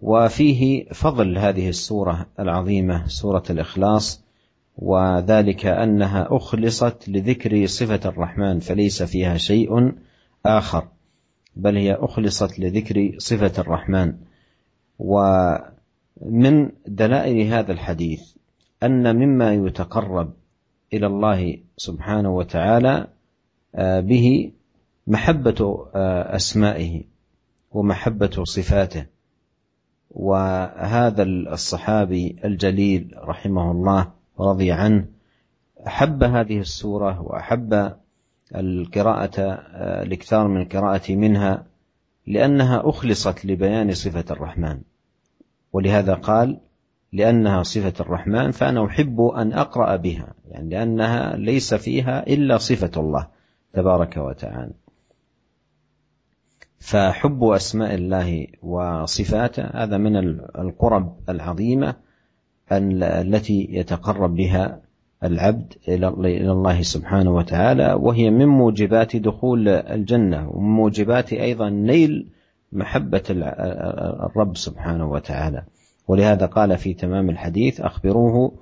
وفيه 0.00 0.88
فضل 0.92 1.38
هذه 1.38 1.68
السورة 1.68 2.26
العظيمة 2.40 3.06
سورة 3.06 3.42
الإخلاص 3.50 4.24
وذلك 4.78 5.66
أنها 5.66 6.28
أخلصت 6.30 7.08
لذكر 7.08 7.66
صفة 7.66 8.00
الرحمن 8.08 8.58
فليس 8.58 9.02
فيها 9.02 9.36
شيء 9.36 9.92
آخر. 10.46 10.88
بل 11.58 11.76
هي 11.76 11.94
أخلصت 11.94 12.58
لذكر 12.58 13.14
صفة 13.18 13.62
الرحمن. 13.62 14.14
من 16.22 16.70
دلائل 16.86 17.52
هذا 17.52 17.72
الحديث 17.72 18.20
أن 18.82 19.16
مما 19.16 19.54
يتقرب 19.54 20.32
إلى 20.92 21.06
الله 21.06 21.58
سبحانه 21.76 22.36
وتعالى 22.36 23.06
آه، 23.74 24.00
به 24.00 24.52
محبة 25.06 25.88
آه، 25.94 26.36
أسمائه 26.36 27.04
ومحبة 27.70 28.44
صفاته. 28.44 29.06
وهذا 30.10 31.22
الصحابي 31.22 32.36
الجليل 32.44 33.14
رحمه 33.16 33.70
الله 33.70 34.12
رضي 34.40 34.72
عنه 34.72 35.06
أحب 35.86 36.22
هذه 36.22 36.58
السورة 36.60 37.22
وأحب 37.22 37.96
القراءة 38.56 39.40
آه، 39.40 40.02
الإكثار 40.02 40.48
من 40.48 40.60
القراءة 40.60 41.14
منها 41.14 41.66
لأنها 42.26 42.82
أخلصت 42.88 43.44
لبيان 43.44 43.94
صفة 43.94 44.24
الرحمن. 44.30 44.80
ولهذا 45.72 46.14
قال 46.14 46.60
لأنها 47.12 47.62
صفة 47.62 47.92
الرحمن 48.00 48.50
فأنا 48.50 48.86
أحب 48.86 49.20
أن 49.20 49.52
أقرأ 49.52 49.96
بها 49.96 50.34
يعني 50.50 50.70
لأنها 50.70 51.36
ليس 51.36 51.74
فيها 51.74 52.26
إلا 52.26 52.58
صفة 52.58 53.00
الله 53.00 53.26
تبارك 53.72 54.16
وتعالى. 54.16 54.72
فحب 56.78 57.44
أسماء 57.44 57.94
الله 57.94 58.46
وصفاته 58.62 59.64
هذا 59.64 59.96
من 59.96 60.16
القرب 60.58 61.16
العظيمة 61.28 61.94
التي 62.72 63.68
يتقرب 63.70 64.34
بها 64.34 64.80
العبد 65.24 65.74
إلى 65.88 66.08
الله 66.52 66.82
سبحانه 66.82 67.30
وتعالى 67.30 67.92
وهي 67.92 68.30
من 68.30 68.46
موجبات 68.46 69.16
دخول 69.16 69.68
الجنة 69.68 70.50
ومن 70.50 70.68
موجبات 70.68 71.32
أيضا 71.32 71.70
نيل 71.70 72.26
محبة 72.72 73.22
الرب 73.30 74.56
سبحانه 74.56 75.10
وتعالى. 75.10 75.62
ولهذا 76.08 76.46
قال 76.46 76.78
في 76.78 76.94
تمام 76.94 77.30
الحديث 77.30 77.80
أخبروه 77.80 78.52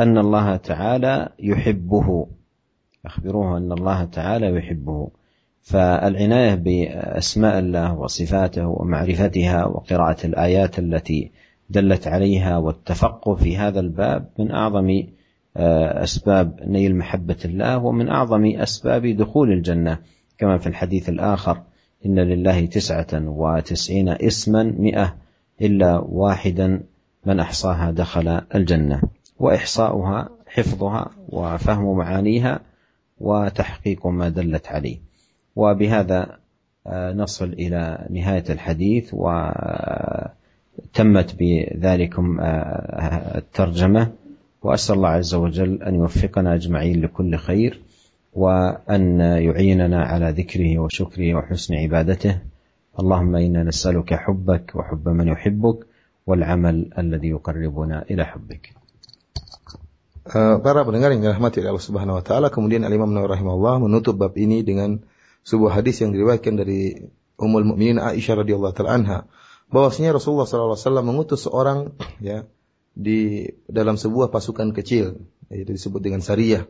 أن 0.00 0.18
الله 0.18 0.56
تعالى 0.56 1.28
يحبه. 1.38 2.26
أخبروه 3.06 3.58
أن 3.58 3.72
الله 3.72 4.04
تعالى 4.04 4.56
يحبه. 4.56 5.08
فالعناية 5.62 6.54
بأسماء 6.54 7.58
الله 7.58 7.94
وصفاته 7.94 8.66
ومعرفتها 8.66 9.64
وقراءة 9.64 10.26
الآيات 10.26 10.78
التي 10.78 11.30
دلت 11.70 12.08
عليها 12.08 12.58
والتفقه 12.58 13.34
في 13.34 13.56
هذا 13.56 13.80
الباب 13.80 14.28
من 14.38 14.50
أعظم 14.50 15.02
أسباب 15.56 16.60
نيل 16.66 16.96
محبة 16.96 17.36
الله 17.44 17.78
ومن 17.78 18.08
أعظم 18.08 18.44
أسباب 18.44 19.06
دخول 19.06 19.52
الجنة. 19.52 19.98
كما 20.38 20.58
في 20.58 20.66
الحديث 20.66 21.08
الآخر 21.08 21.62
إن 22.06 22.18
لله 22.18 22.66
تسعة 22.66 23.06
وتسعين 23.12 24.08
اسما 24.08 24.62
مئة 24.62 25.16
إلا 25.62 25.98
واحدا 25.98 26.80
من 27.26 27.40
أحصاها 27.40 27.90
دخل 27.90 28.40
الجنة. 28.54 29.02
وإحصاؤها 29.38 30.28
حفظها 30.46 31.10
وفهم 31.28 31.96
معانيها 31.96 32.60
وتحقيق 33.20 34.06
ما 34.06 34.28
دلت 34.28 34.68
عليه. 34.68 34.98
وبهذا 35.56 36.38
آه، 36.86 37.12
نصل 37.12 37.52
إلى 37.52 38.06
نهاية 38.10 38.44
الحديث 38.50 39.10
وتمت 39.14 40.34
بذلكم 41.38 42.40
آه، 42.40 43.38
الترجمة. 43.38 44.12
وأسأل 44.64 44.96
الله 44.96 45.08
عز 45.08 45.34
وجل 45.34 45.82
أن 45.82 45.94
يوفقنا 45.94 46.54
أجمعين 46.54 47.04
لكل 47.04 47.36
خير 47.36 47.80
وأن 48.32 49.20
يعيننا 49.20 50.04
على 50.04 50.30
ذكره 50.30 50.78
وشكره 50.78 51.34
وحسن 51.34 51.74
عبادته 51.74 52.38
اللهم 53.00 53.36
إنا 53.36 53.62
نسألك 53.62 54.14
حبك 54.14 54.72
وحب 54.74 55.08
من 55.08 55.28
يحبك 55.28 55.78
والعمل 56.26 56.90
الذي 56.98 57.28
يقربنا 57.28 58.04
إلى 58.10 58.24
حبك 58.24 58.72
Uh, 60.24 60.56
para 60.64 60.88
pendengar 60.88 61.12
yang 61.12 61.20
dirahmati 61.20 61.60
oleh 61.60 61.76
Allah 61.76 61.84
Subhanahu 61.84 62.16
wa 62.16 62.24
taala, 62.24 62.48
kemudian 62.48 62.80
Al 62.80 62.96
Imam 62.96 63.12
Nawawi 63.12 63.36
rahimahullah 63.36 63.76
menutup 63.76 64.16
bab 64.16 64.32
ini 64.40 64.64
dengan 64.64 65.04
sebuah 65.44 65.76
hadis 65.76 66.00
yang 66.00 66.16
diriwayatkan 66.16 66.56
dari 66.56 67.12
Ummul 67.36 67.68
Mukminin 67.68 68.00
Aisyah 68.00 68.40
radhiyallahu 68.40 68.72
taala 68.72 68.96
anha 68.96 69.18
bahwasanya 69.68 70.16
Rasulullah 70.16 70.48
sallallahu 70.48 70.80
alaihi 70.80 70.86
wasallam 70.88 71.04
mengutus 71.04 71.40
seorang 71.44 71.78
ya 72.24 72.48
di 72.94 73.50
dalam 73.66 73.98
sebuah 73.98 74.30
pasukan 74.30 74.70
kecil 74.70 75.26
yaitu 75.50 75.74
disebut 75.74 76.00
dengan 76.00 76.22
sariyah. 76.22 76.64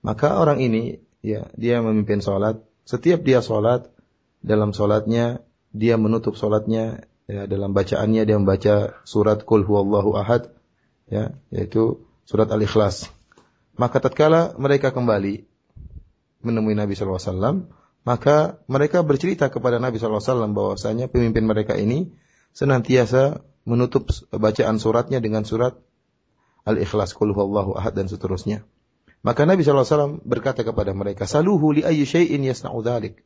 Maka 0.00 0.38
orang 0.38 0.62
ini 0.62 1.02
ya 1.20 1.50
dia 1.58 1.82
memimpin 1.82 2.22
salat, 2.22 2.62
setiap 2.86 3.26
dia 3.26 3.42
salat 3.42 3.90
dalam 4.40 4.70
salatnya 4.70 5.42
dia 5.74 5.98
menutup 5.98 6.38
salatnya 6.38 7.04
ya 7.28 7.44
dalam 7.44 7.74
bacaannya 7.74 8.22
dia 8.24 8.36
membaca 8.38 8.96
surat 9.04 9.42
Qul 9.42 9.66
huwallahu 9.66 10.16
ahad 10.16 10.54
ya 11.10 11.34
yaitu 11.50 12.06
surat 12.24 12.48
Al-Ikhlas. 12.48 13.10
Maka 13.78 14.02
tatkala 14.02 14.54
mereka 14.58 14.90
kembali 14.90 15.46
menemui 16.42 16.74
Nabi 16.74 16.94
SAW, 16.94 17.66
maka 18.06 18.62
mereka 18.70 19.02
bercerita 19.02 19.50
kepada 19.50 19.82
Nabi 19.82 19.98
SAW 19.98 20.50
bahwasanya 20.54 21.10
pemimpin 21.10 21.46
mereka 21.46 21.74
ini 21.74 22.14
senantiasa 22.54 23.42
menutup 23.68 24.08
bacaan 24.32 24.80
suratnya 24.80 25.20
dengan 25.20 25.44
surat 25.44 25.76
Al-Ikhlas, 26.68 27.16
Qul 27.16 27.32
huwallahu 27.32 27.76
ahad 27.76 27.96
dan 27.96 28.08
seterusnya. 28.08 28.64
Maka 29.24 29.48
Nabi 29.48 29.64
SAW 29.64 30.20
berkata 30.22 30.62
kepada 30.62 30.92
mereka, 30.92 31.24
Saluhu 31.24 31.74
li 31.74 31.82
ayyi 31.82 32.04
syai'in 32.04 32.44
yasna'u 32.44 32.80
dhalik. 32.84 33.24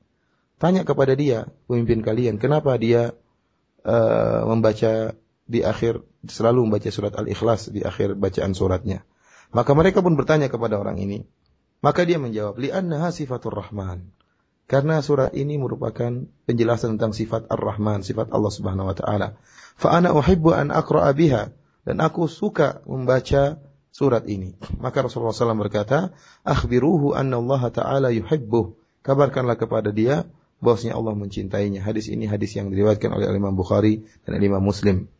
Tanya 0.63 0.87
kepada 0.87 1.19
dia, 1.19 1.51
pemimpin 1.67 2.07
kalian, 2.07 2.39
kenapa 2.39 2.79
dia 2.79 3.13
uh, 3.83 4.41
membaca 4.47 5.19
di 5.51 5.61
akhir, 5.67 6.07
selalu 6.23 6.71
membaca 6.71 6.89
surat 6.89 7.13
Al-Ikhlas 7.19 7.75
di 7.75 7.83
akhir 7.83 8.15
bacaan 8.15 8.55
suratnya. 8.55 9.03
Maka 9.53 9.75
mereka 9.75 10.01
pun 10.01 10.15
bertanya 10.15 10.49
kepada 10.49 10.79
orang 10.79 11.03
ini. 11.03 11.27
Maka 11.83 12.07
dia 12.07 12.23
menjawab, 12.23 12.63
Li'annaha 12.63 13.11
sifatur 13.11 13.59
rahman. 13.59 14.15
Karena 14.73 15.05
surat 15.05 15.37
ini 15.37 15.61
merupakan 15.61 16.25
penjelasan 16.49 16.97
tentang 16.97 17.13
sifat 17.13 17.45
Ar-Rahman, 17.53 18.01
sifat 18.01 18.33
Allah 18.33 18.49
Subhanahu 18.49 18.89
wa 18.89 18.97
taala. 18.97 19.37
Fa 19.77 19.93
ana 19.93 20.17
uhibbu 20.17 20.49
an 20.57 20.73
aqra'a 20.73 21.13
biha 21.13 21.53
dan 21.85 22.01
aku 22.01 22.25
suka 22.25 22.81
membaca 22.89 23.61
surat 23.93 24.25
ini. 24.25 24.57
Maka 24.81 25.05
Rasulullah 25.05 25.37
SAW 25.37 25.61
berkata, 25.61 26.17
"Akhbiruhu 26.41 27.13
anna 27.13 27.37
Allah 27.37 27.63
taala 27.69 28.09
yuhibbuh." 28.17 28.73
Kabarkanlah 29.05 29.61
kepada 29.61 29.93
dia 29.93 30.25
bahwasanya 30.65 30.97
Allah 30.97 31.21
mencintainya. 31.21 31.85
Hadis 31.85 32.09
ini 32.09 32.25
hadis 32.25 32.57
yang 32.57 32.73
diriwayatkan 32.73 33.13
oleh 33.13 33.29
Imam 33.29 33.53
Bukhari 33.53 34.09
dan 34.25 34.41
Imam 34.41 34.65
Muslim. 34.65 35.13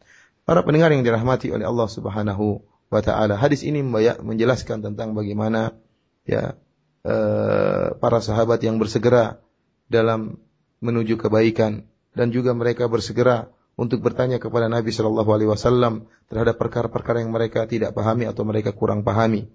Para 0.49 0.65
pendengar 0.65 0.97
yang 0.97 1.05
dirahmati 1.05 1.53
oleh 1.53 1.69
Allah 1.69 1.93
Subhanahu 1.93 2.65
wa 2.89 3.01
taala, 3.05 3.37
hadis 3.37 3.69
ini 3.69 3.85
menjelaskan 3.85 4.81
tentang 4.81 5.13
bagaimana 5.13 5.77
ya 6.25 6.57
para 7.03 8.19
sahabat 8.23 8.63
yang 8.63 8.79
bersegera 8.79 9.43
dalam 9.91 10.39
menuju 10.83 11.19
kebaikan 11.19 11.87
dan 12.15 12.31
juga 12.31 12.55
mereka 12.55 12.87
bersegera 12.87 13.51
untuk 13.75 14.05
bertanya 14.05 14.37
kepada 14.37 14.69
Nabi 14.69 14.93
Shallallahu 14.93 15.31
Alaihi 15.33 15.51
Wasallam 15.51 16.07
terhadap 16.29 16.61
perkara-perkara 16.61 17.25
yang 17.25 17.33
mereka 17.33 17.65
tidak 17.65 17.97
pahami 17.97 18.29
atau 18.29 18.45
mereka 18.45 18.71
kurang 18.77 19.03
pahami. 19.03 19.49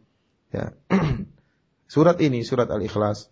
Ya. 0.50 0.74
surat 1.94 2.18
ini, 2.20 2.42
surat 2.42 2.68
Al-Ikhlas, 2.68 3.30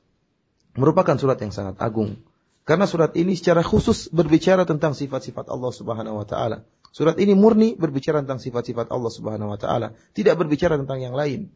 merupakan 0.77 1.17
surat 1.17 1.41
yang 1.41 1.51
sangat 1.51 1.81
agung. 1.81 2.21
Karena 2.65 2.89
surat 2.89 3.13
ini 3.13 3.37
secara 3.37 3.61
khusus 3.61 4.09
berbicara 4.09 4.65
tentang 4.65 4.97
sifat-sifat 4.97 5.49
Allah 5.53 5.71
Subhanahu 5.73 6.17
wa 6.21 6.25
taala. 6.25 6.65
Surat 6.89 7.19
ini 7.21 7.37
murni 7.37 7.77
berbicara 7.77 8.25
tentang 8.25 8.41
sifat-sifat 8.41 8.89
Allah 8.89 9.11
Subhanahu 9.13 9.53
wa 9.53 9.59
taala, 9.59 9.93
tidak 10.17 10.37
berbicara 10.41 10.79
tentang 10.79 11.01
yang 11.01 11.13
lain. 11.13 11.53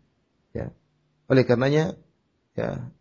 Ya. 0.53 0.73
Oleh 1.29 1.45
karenanya 1.45 1.97
Ya. 2.59 2.91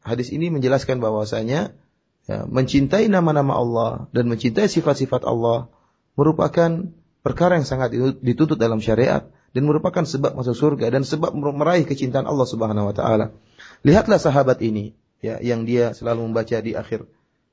Hadis 0.00 0.32
ini 0.32 0.48
menjelaskan 0.48 1.04
bahwasanya 1.04 1.76
ya, 2.24 2.38
mencintai 2.48 3.12
nama-nama 3.12 3.52
Allah 3.52 3.90
dan 4.16 4.32
mencintai 4.32 4.64
sifat-sifat 4.64 5.28
Allah 5.28 5.68
merupakan 6.16 6.88
perkara 7.20 7.60
yang 7.60 7.68
sangat 7.68 7.92
dituntut 8.24 8.56
dalam 8.56 8.80
syariat 8.80 9.28
dan 9.52 9.62
merupakan 9.66 10.06
sebab 10.06 10.32
masuk 10.38 10.56
surga 10.56 10.88
dan 10.88 11.02
sebab 11.04 11.36
meraih 11.36 11.84
kecintaan 11.84 12.24
Allah 12.24 12.48
Subhanahu 12.48 12.88
wa 12.88 12.94
taala. 12.96 13.36
Lihatlah 13.84 14.16
sahabat 14.16 14.64
ini 14.64 14.96
ya 15.20 15.36
yang 15.44 15.68
dia 15.68 15.92
selalu 15.92 16.32
membaca 16.32 16.56
di 16.64 16.72
akhir 16.72 17.04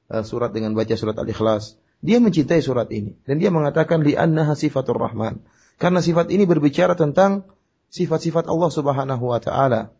uh, 0.08 0.24
surat 0.24 0.56
dengan 0.56 0.72
baca 0.78 0.96
surat 0.96 1.18
Al-Ikhlas. 1.20 1.76
Dia 2.00 2.22
mencintai 2.22 2.62
surat 2.62 2.88
ini 2.94 3.18
dan 3.26 3.42
dia 3.42 3.50
mengatakan 3.50 4.06
li 4.06 4.14
annaha 4.14 4.54
sifatur 4.54 5.02
rahman. 5.02 5.42
Karena 5.78 6.02
sifat 6.02 6.34
ini 6.34 6.46
berbicara 6.50 6.98
tentang 6.98 7.46
sifat-sifat 7.94 8.50
Allah 8.50 8.70
Subhanahu 8.72 9.24
wa 9.30 9.40
taala. 9.42 9.94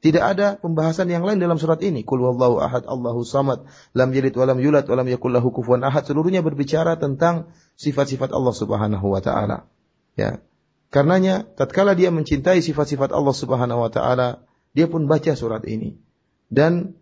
Tidak 0.00 0.24
ada 0.24 0.56
pembahasan 0.56 1.12
yang 1.12 1.28
lain 1.28 1.36
dalam 1.36 1.60
surat 1.60 1.76
ini. 1.84 2.08
Qul 2.08 2.24
wallahu 2.24 2.56
ahad, 2.56 2.88
Allahu 2.88 3.20
samad, 3.20 3.68
lam 3.92 4.08
yalid 4.16 4.32
wa 4.32 4.48
lam 4.48 4.56
yulad 4.56 4.88
wa 4.88 4.96
lam 4.96 5.06
yakul 5.12 5.36
ahad. 5.36 6.02
Seluruhnya 6.08 6.40
berbicara 6.40 6.96
tentang 6.96 7.52
sifat-sifat 7.76 8.32
Allah 8.32 8.54
Subhanahu 8.56 9.06
wa 9.12 9.20
taala. 9.20 9.68
Ya. 10.16 10.40
Karenanya 10.88 11.44
tatkala 11.44 11.92
dia 11.92 12.08
mencintai 12.08 12.64
sifat-sifat 12.64 13.12
Allah 13.12 13.36
Subhanahu 13.36 13.84
wa 13.84 13.92
taala, 13.92 14.48
dia 14.72 14.88
pun 14.88 15.04
baca 15.04 15.36
surat 15.36 15.68
ini. 15.68 16.00
Dan 16.48 16.96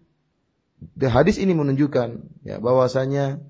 hadis 0.98 1.38
ini 1.38 1.54
menunjukkan 1.54 2.08
ya 2.42 2.58
bahwasanya 2.58 3.40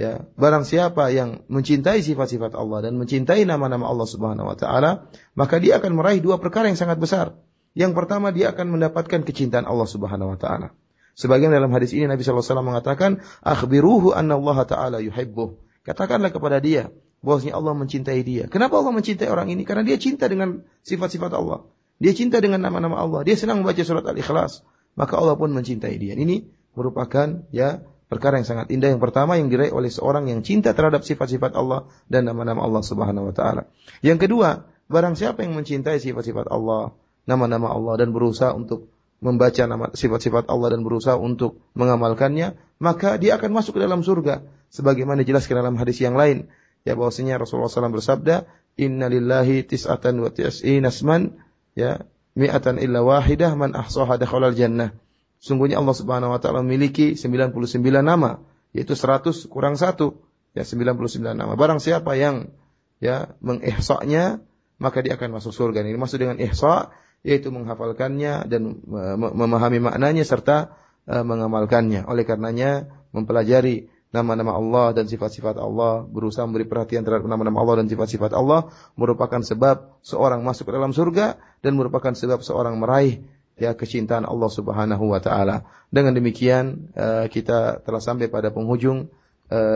Ya, 0.00 0.24
barang 0.34 0.66
siapa 0.66 1.14
yang 1.14 1.46
mencintai 1.46 2.02
sifat-sifat 2.02 2.58
Allah 2.58 2.90
dan 2.90 2.98
mencintai 2.98 3.46
nama-nama 3.46 3.86
Allah 3.86 4.08
Subhanahu 4.08 4.50
wa 4.50 4.56
taala, 4.58 5.06
maka 5.38 5.62
dia 5.62 5.78
akan 5.78 5.94
meraih 5.94 6.18
dua 6.18 6.42
perkara 6.42 6.66
yang 6.66 6.80
sangat 6.80 6.98
besar. 6.98 7.38
Yang 7.72 7.92
pertama 7.96 8.30
dia 8.30 8.52
akan 8.52 8.76
mendapatkan 8.76 9.24
kecintaan 9.24 9.64
Allah 9.64 9.88
Subhanahu 9.88 10.36
wa 10.36 10.38
taala. 10.38 10.76
Sebagian 11.12 11.52
dalam 11.52 11.68
hadis 11.72 11.92
ini 11.92 12.08
Nabi 12.08 12.24
SAW 12.24 12.64
mengatakan, 12.64 13.20
"Akhbiruhu 13.44 14.16
anna 14.16 14.36
Allah 14.36 14.58
taala 14.64 14.98
yuhibbuh." 15.00 15.60
Katakanlah 15.84 16.32
kepada 16.32 16.62
dia 16.62 16.92
bahwasanya 17.20 17.58
Allah 17.58 17.74
mencintai 17.74 18.20
dia. 18.22 18.44
Kenapa 18.48 18.78
Allah 18.80 18.92
mencintai 18.94 19.28
orang 19.28 19.50
ini? 19.50 19.66
Karena 19.66 19.82
dia 19.82 19.96
cinta 19.98 20.30
dengan 20.30 20.62
sifat-sifat 20.86 21.32
Allah. 21.34 21.66
Dia 22.02 22.12
cinta 22.14 22.42
dengan 22.42 22.62
nama-nama 22.62 22.98
Allah. 22.98 23.22
Dia 23.22 23.38
senang 23.38 23.62
membaca 23.62 23.82
surat 23.82 24.02
Al-Ikhlas. 24.02 24.66
Maka 24.98 25.16
Allah 25.16 25.38
pun 25.38 25.54
mencintai 25.54 25.96
dia. 25.96 26.14
Ini 26.18 26.44
merupakan 26.76 27.46
ya 27.54 27.82
perkara 28.12 28.36
yang 28.36 28.48
sangat 28.48 28.68
indah 28.68 28.92
yang 28.92 29.00
pertama 29.00 29.40
yang 29.40 29.48
diraih 29.48 29.72
oleh 29.72 29.88
seorang 29.88 30.28
yang 30.28 30.44
cinta 30.44 30.76
terhadap 30.76 31.00
sifat-sifat 31.00 31.56
Allah 31.56 31.88
dan 32.12 32.28
nama-nama 32.28 32.60
Allah 32.60 32.84
Subhanahu 32.84 33.32
wa 33.32 33.34
taala. 33.34 33.72
Yang 34.04 34.28
kedua, 34.28 34.68
barang 34.92 35.16
siapa 35.16 35.46
yang 35.46 35.56
mencintai 35.56 35.96
sifat-sifat 35.96 36.52
Allah, 36.52 36.92
nama-nama 37.28 37.70
Allah 37.70 38.02
dan 38.02 38.10
berusaha 38.10 38.52
untuk 38.52 38.90
membaca 39.22 39.62
nama 39.70 39.94
sifat-sifat 39.94 40.50
Allah 40.50 40.74
dan 40.74 40.82
berusaha 40.82 41.14
untuk 41.14 41.62
mengamalkannya, 41.78 42.58
maka 42.82 43.14
dia 43.22 43.38
akan 43.38 43.54
masuk 43.54 43.78
ke 43.78 43.80
dalam 43.86 44.02
surga. 44.02 44.42
Sebagaimana 44.74 45.22
dijelaskan 45.22 45.62
dalam 45.62 45.78
hadis 45.78 46.02
yang 46.02 46.18
lain, 46.18 46.50
ya 46.82 46.98
bahwasanya 46.98 47.38
Rasulullah 47.38 47.70
SAW 47.70 47.94
bersabda, 47.94 48.50
Inna 48.82 49.06
lillahi 49.06 49.62
tis'atan 49.62 50.18
wa 50.18 50.32
asman, 50.34 51.38
ya, 51.78 52.02
mi'atan 52.34 52.82
illa 52.82 53.04
wahidah 53.04 53.54
man 53.54 53.78
ahsaha 53.78 54.18
dakhalal 54.18 54.56
jannah. 54.56 54.96
Sungguhnya 55.38 55.78
Allah 55.78 55.94
Subhanahu 55.94 56.34
wa 56.34 56.40
taala 56.42 56.66
memiliki 56.66 57.14
99 57.14 57.54
nama, 58.02 58.42
yaitu 58.74 58.98
100 58.98 59.46
kurang 59.46 59.78
1, 59.78 60.58
ya 60.58 60.62
99 60.66 61.36
nama. 61.36 61.52
Barang 61.54 61.78
siapa 61.78 62.18
yang 62.18 62.50
ya 62.98 63.34
mengihsa'nya, 63.38 64.42
maka 64.82 64.98
dia 65.04 65.14
akan 65.14 65.38
masuk 65.38 65.54
surga. 65.54 65.86
Ini 65.86 65.98
maksud 65.98 66.18
dengan 66.18 66.38
ihsa 66.42 66.90
yaitu 67.22 67.54
menghafalkannya 67.54 68.50
dan 68.50 68.82
memahami 69.16 69.78
maknanya 69.78 70.26
serta 70.26 70.74
uh, 71.06 71.22
mengamalkannya. 71.22 72.06
Oleh 72.10 72.26
karenanya 72.26 72.90
mempelajari 73.14 73.86
nama-nama 74.12 74.58
Allah 74.58 74.92
dan 74.92 75.08
sifat-sifat 75.08 75.56
Allah, 75.56 76.04
berusaha 76.04 76.44
memberi 76.44 76.68
perhatian 76.68 77.06
terhadap 77.06 77.24
nama-nama 77.30 77.62
Allah 77.62 77.80
dan 77.80 77.88
sifat-sifat 77.88 78.36
Allah 78.36 78.68
merupakan 78.98 79.40
sebab 79.40 80.02
seorang 80.04 80.44
masuk 80.44 80.68
ke 80.68 80.72
dalam 80.74 80.92
surga 80.92 81.40
dan 81.64 81.78
merupakan 81.78 82.12
sebab 82.12 82.44
seorang 82.44 82.76
meraih 82.76 83.24
ya 83.56 83.72
kecintaan 83.72 84.26
Allah 84.26 84.50
Subhanahu 84.50 85.14
wa 85.14 85.20
taala. 85.22 85.64
Dengan 85.88 86.18
demikian 86.18 86.92
uh, 86.98 87.30
kita 87.30 87.80
telah 87.86 88.02
sampai 88.02 88.28
pada 88.28 88.50
penghujung 88.52 89.08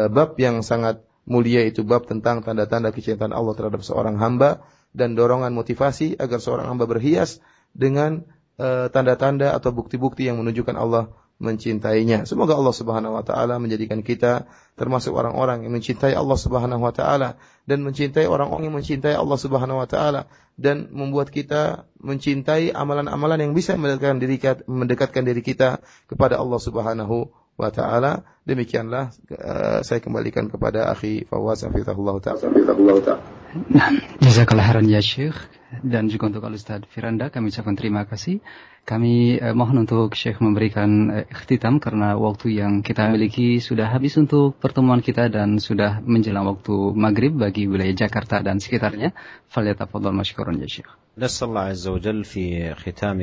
bab 0.08 0.40
yang 0.40 0.64
sangat 0.64 1.04
mulia 1.26 1.66
itu 1.66 1.82
bab 1.82 2.06
tentang 2.06 2.40
tanda-tanda 2.40 2.94
kecintaan 2.94 3.34
Allah 3.34 3.52
terhadap 3.58 3.82
seorang 3.82 4.16
hamba 4.16 4.62
dan 4.94 5.18
dorongan 5.18 5.52
motivasi 5.52 6.16
agar 6.16 6.38
seorang 6.38 6.70
hamba 6.72 6.86
berhias 6.88 7.42
dengan 7.76 8.24
uh, 8.56 8.88
tanda-tanda 8.88 9.52
atau 9.52 9.74
bukti-bukti 9.74 10.30
yang 10.30 10.40
menunjukkan 10.40 10.78
Allah 10.78 11.12
mencintainya. 11.36 12.24
Semoga 12.24 12.56
Allah 12.56 12.72
Subhanahu 12.72 13.12
wa 13.12 13.20
taala 13.20 13.60
menjadikan 13.60 14.00
kita 14.00 14.48
termasuk 14.72 15.12
orang-orang 15.12 15.68
yang 15.68 15.76
mencintai 15.76 16.16
Allah 16.16 16.38
Subhanahu 16.40 16.80
wa 16.80 16.94
taala 16.96 17.36
dan 17.68 17.84
mencintai 17.84 18.24
orang-orang 18.24 18.72
yang 18.72 18.76
mencintai 18.80 19.12
Allah 19.12 19.36
Subhanahu 19.36 19.84
wa 19.84 19.88
taala 19.88 20.32
dan 20.56 20.88
membuat 20.88 21.28
kita 21.28 21.84
mencintai 22.00 22.72
amalan-amalan 22.72 23.44
yang 23.44 23.52
bisa 23.52 23.76
mendekatkan 23.76 25.24
diri 25.28 25.42
kita 25.44 25.84
kepada 26.08 26.40
Allah 26.40 26.56
Subhanahu 26.56 27.28
wa 27.56 27.68
taala. 27.72 28.24
Demikianlah 28.46 29.10
uh, 29.10 29.80
saya 29.82 29.98
kembalikan 29.98 30.46
kepada 30.46 30.86
akhi 30.92 31.26
Fawaz 31.26 31.66
hafizahullah 31.66 32.16
taala. 32.22 32.40
Nah, 33.72 33.88
jazakallah 34.20 34.64
khairan 34.68 34.86
ya 34.86 35.00
Syekh 35.00 35.36
dan 35.82 36.08
juga 36.08 36.30
untuk 36.30 36.44
Al 36.46 36.54
Ustaz 36.56 36.84
Firanda 36.88 37.28
kami 37.28 37.52
ucapkan 37.52 37.76
terima 37.76 38.06
kasih. 38.06 38.40
Kami 38.86 39.42
eh, 39.42 39.50
mohon 39.50 39.82
untuk 39.82 40.14
Syekh 40.14 40.38
memberikan 40.38 41.10
eh, 41.10 41.26
ikhtitam 41.26 41.82
karena 41.82 42.14
waktu 42.14 42.54
yang 42.54 42.86
kita 42.86 43.10
miliki 43.10 43.58
sudah 43.58 43.90
habis 43.90 44.14
untuk 44.14 44.54
pertemuan 44.62 45.02
kita 45.02 45.26
dan 45.26 45.58
sudah 45.58 45.98
menjelang 46.06 46.46
waktu 46.46 46.94
maghrib 46.94 47.34
bagi 47.34 47.66
wilayah 47.66 48.06
Jakarta 48.06 48.40
dan 48.40 48.62
sekitarnya. 48.62 49.10
Falyatafadhal 49.50 50.14
masykuran 50.14 50.62
ya 50.62 50.70
Syekh. 50.70 50.92
نسأل 51.16 51.48
الله 51.48 51.60
عز 51.60 51.88
وجل 51.88 52.24
في 52.24 52.74
ختام 52.74 53.20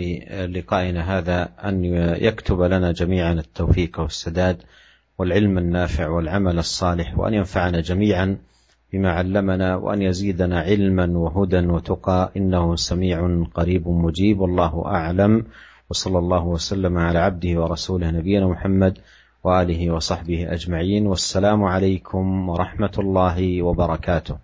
لقائنا 0.50 1.02
هذا 1.18 1.50
أن 1.62 1.86
يكتب 2.18 2.62
لنا 2.62 2.92
جميعا 2.92 3.34
التوفيق 3.34 4.00
والسداد 4.00 4.58
والعلم 5.18 5.58
النافع 5.58 6.10
والعمل 6.10 6.60
الصالح 6.60 7.20
وأن 7.20 7.34
ينفعنا 7.34 7.80
جميعا 7.82 8.38
بما 8.94 9.12
علمنا 9.12 9.76
وأن 9.82 10.02
يزيدنا 10.02 10.70
علما 10.70 11.10
وهدى 11.18 11.66
وتقى. 11.66 12.32
إنه 12.38 12.76
سميع 12.76 13.18
قريب 13.54 13.90
مجيب. 13.90 14.40
والله 14.40 14.86
أعلم. 14.86 15.46
وصلى 15.90 16.18
الله 16.20 16.44
وسلم 16.46 16.98
على 16.98 17.20
عبده 17.20 17.62
ورسوله 17.62 18.12
نبينا 18.12 18.48
محمد 18.48 19.02
وآله 19.44 19.92
وصحبه 19.92 20.54
أجمعين. 20.54 21.10
والسلام 21.10 21.64
عليكم 21.64 22.50
ورحمة 22.50 22.96
الله 23.00 23.62
وبركاته. 23.62 24.38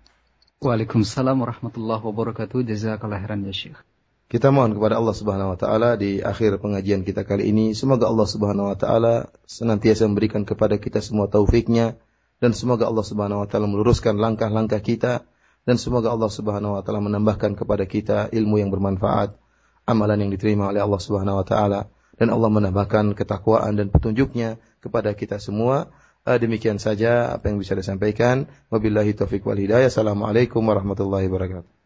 وعليكم 0.60 1.00
السلام 1.00 1.40
ورحمة 1.40 1.74
الله 1.78 2.06
وبركاته. 2.06 2.62
جزاك 2.62 3.04
الله 3.06 3.18
خيرا 3.22 3.36
يا 3.46 3.54
شيخ. 3.54 3.78
Kita 4.30 4.54
mohon 4.54 4.70
kepada 4.78 4.94
Allah 4.94 5.10
Subhanahu 5.10 5.54
wa 5.54 5.58
taala 5.58 5.98
di 5.98 6.22
akhir 6.22 6.62
pengajian 6.62 7.02
kita 7.02 7.26
kali 7.26 7.50
ini 7.50 7.74
semoga 7.74 8.06
Allah 8.06 8.30
Subhanahu 8.30 8.70
wa 8.70 8.78
taala 8.78 9.26
senantiasa 9.42 10.06
memberikan 10.06 10.46
kepada 10.46 10.78
kita 10.78 11.02
semua 11.02 11.26
taufiknya 11.26 11.98
dan 12.40 12.56
semoga 12.56 12.88
Allah 12.88 13.04
Subhanahu 13.04 13.44
wa 13.44 13.48
taala 13.48 13.68
meluruskan 13.68 14.16
langkah-langkah 14.16 14.80
kita 14.80 15.28
dan 15.68 15.76
semoga 15.76 16.10
Allah 16.10 16.32
Subhanahu 16.32 16.74
wa 16.74 16.82
taala 16.82 17.04
menambahkan 17.04 17.54
kepada 17.54 17.84
kita 17.84 18.32
ilmu 18.32 18.58
yang 18.58 18.72
bermanfaat, 18.72 19.36
amalan 19.84 20.26
yang 20.26 20.30
diterima 20.32 20.72
oleh 20.72 20.80
Allah 20.80 21.00
Subhanahu 21.00 21.40
wa 21.40 21.46
taala 21.46 21.92
dan 22.16 22.32
Allah 22.32 22.48
menambahkan 22.48 23.12
ketakwaan 23.14 23.76
dan 23.76 23.92
petunjuknya 23.92 24.58
kepada 24.80 25.12
kita 25.14 25.36
semua 25.36 25.92
Uh, 26.20 26.36
demikian 26.36 26.76
saja 26.76 27.32
apa 27.32 27.48
yang 27.48 27.56
bisa 27.56 27.72
disampaikan. 27.72 28.44
Wabillahi 28.68 29.16
taufiq 29.16 29.40
wal 29.40 29.56
hidayah. 29.56 29.88
Assalamualaikum 29.88 30.60
warahmatullahi 30.60 31.32
wabarakatuh. 31.32 31.79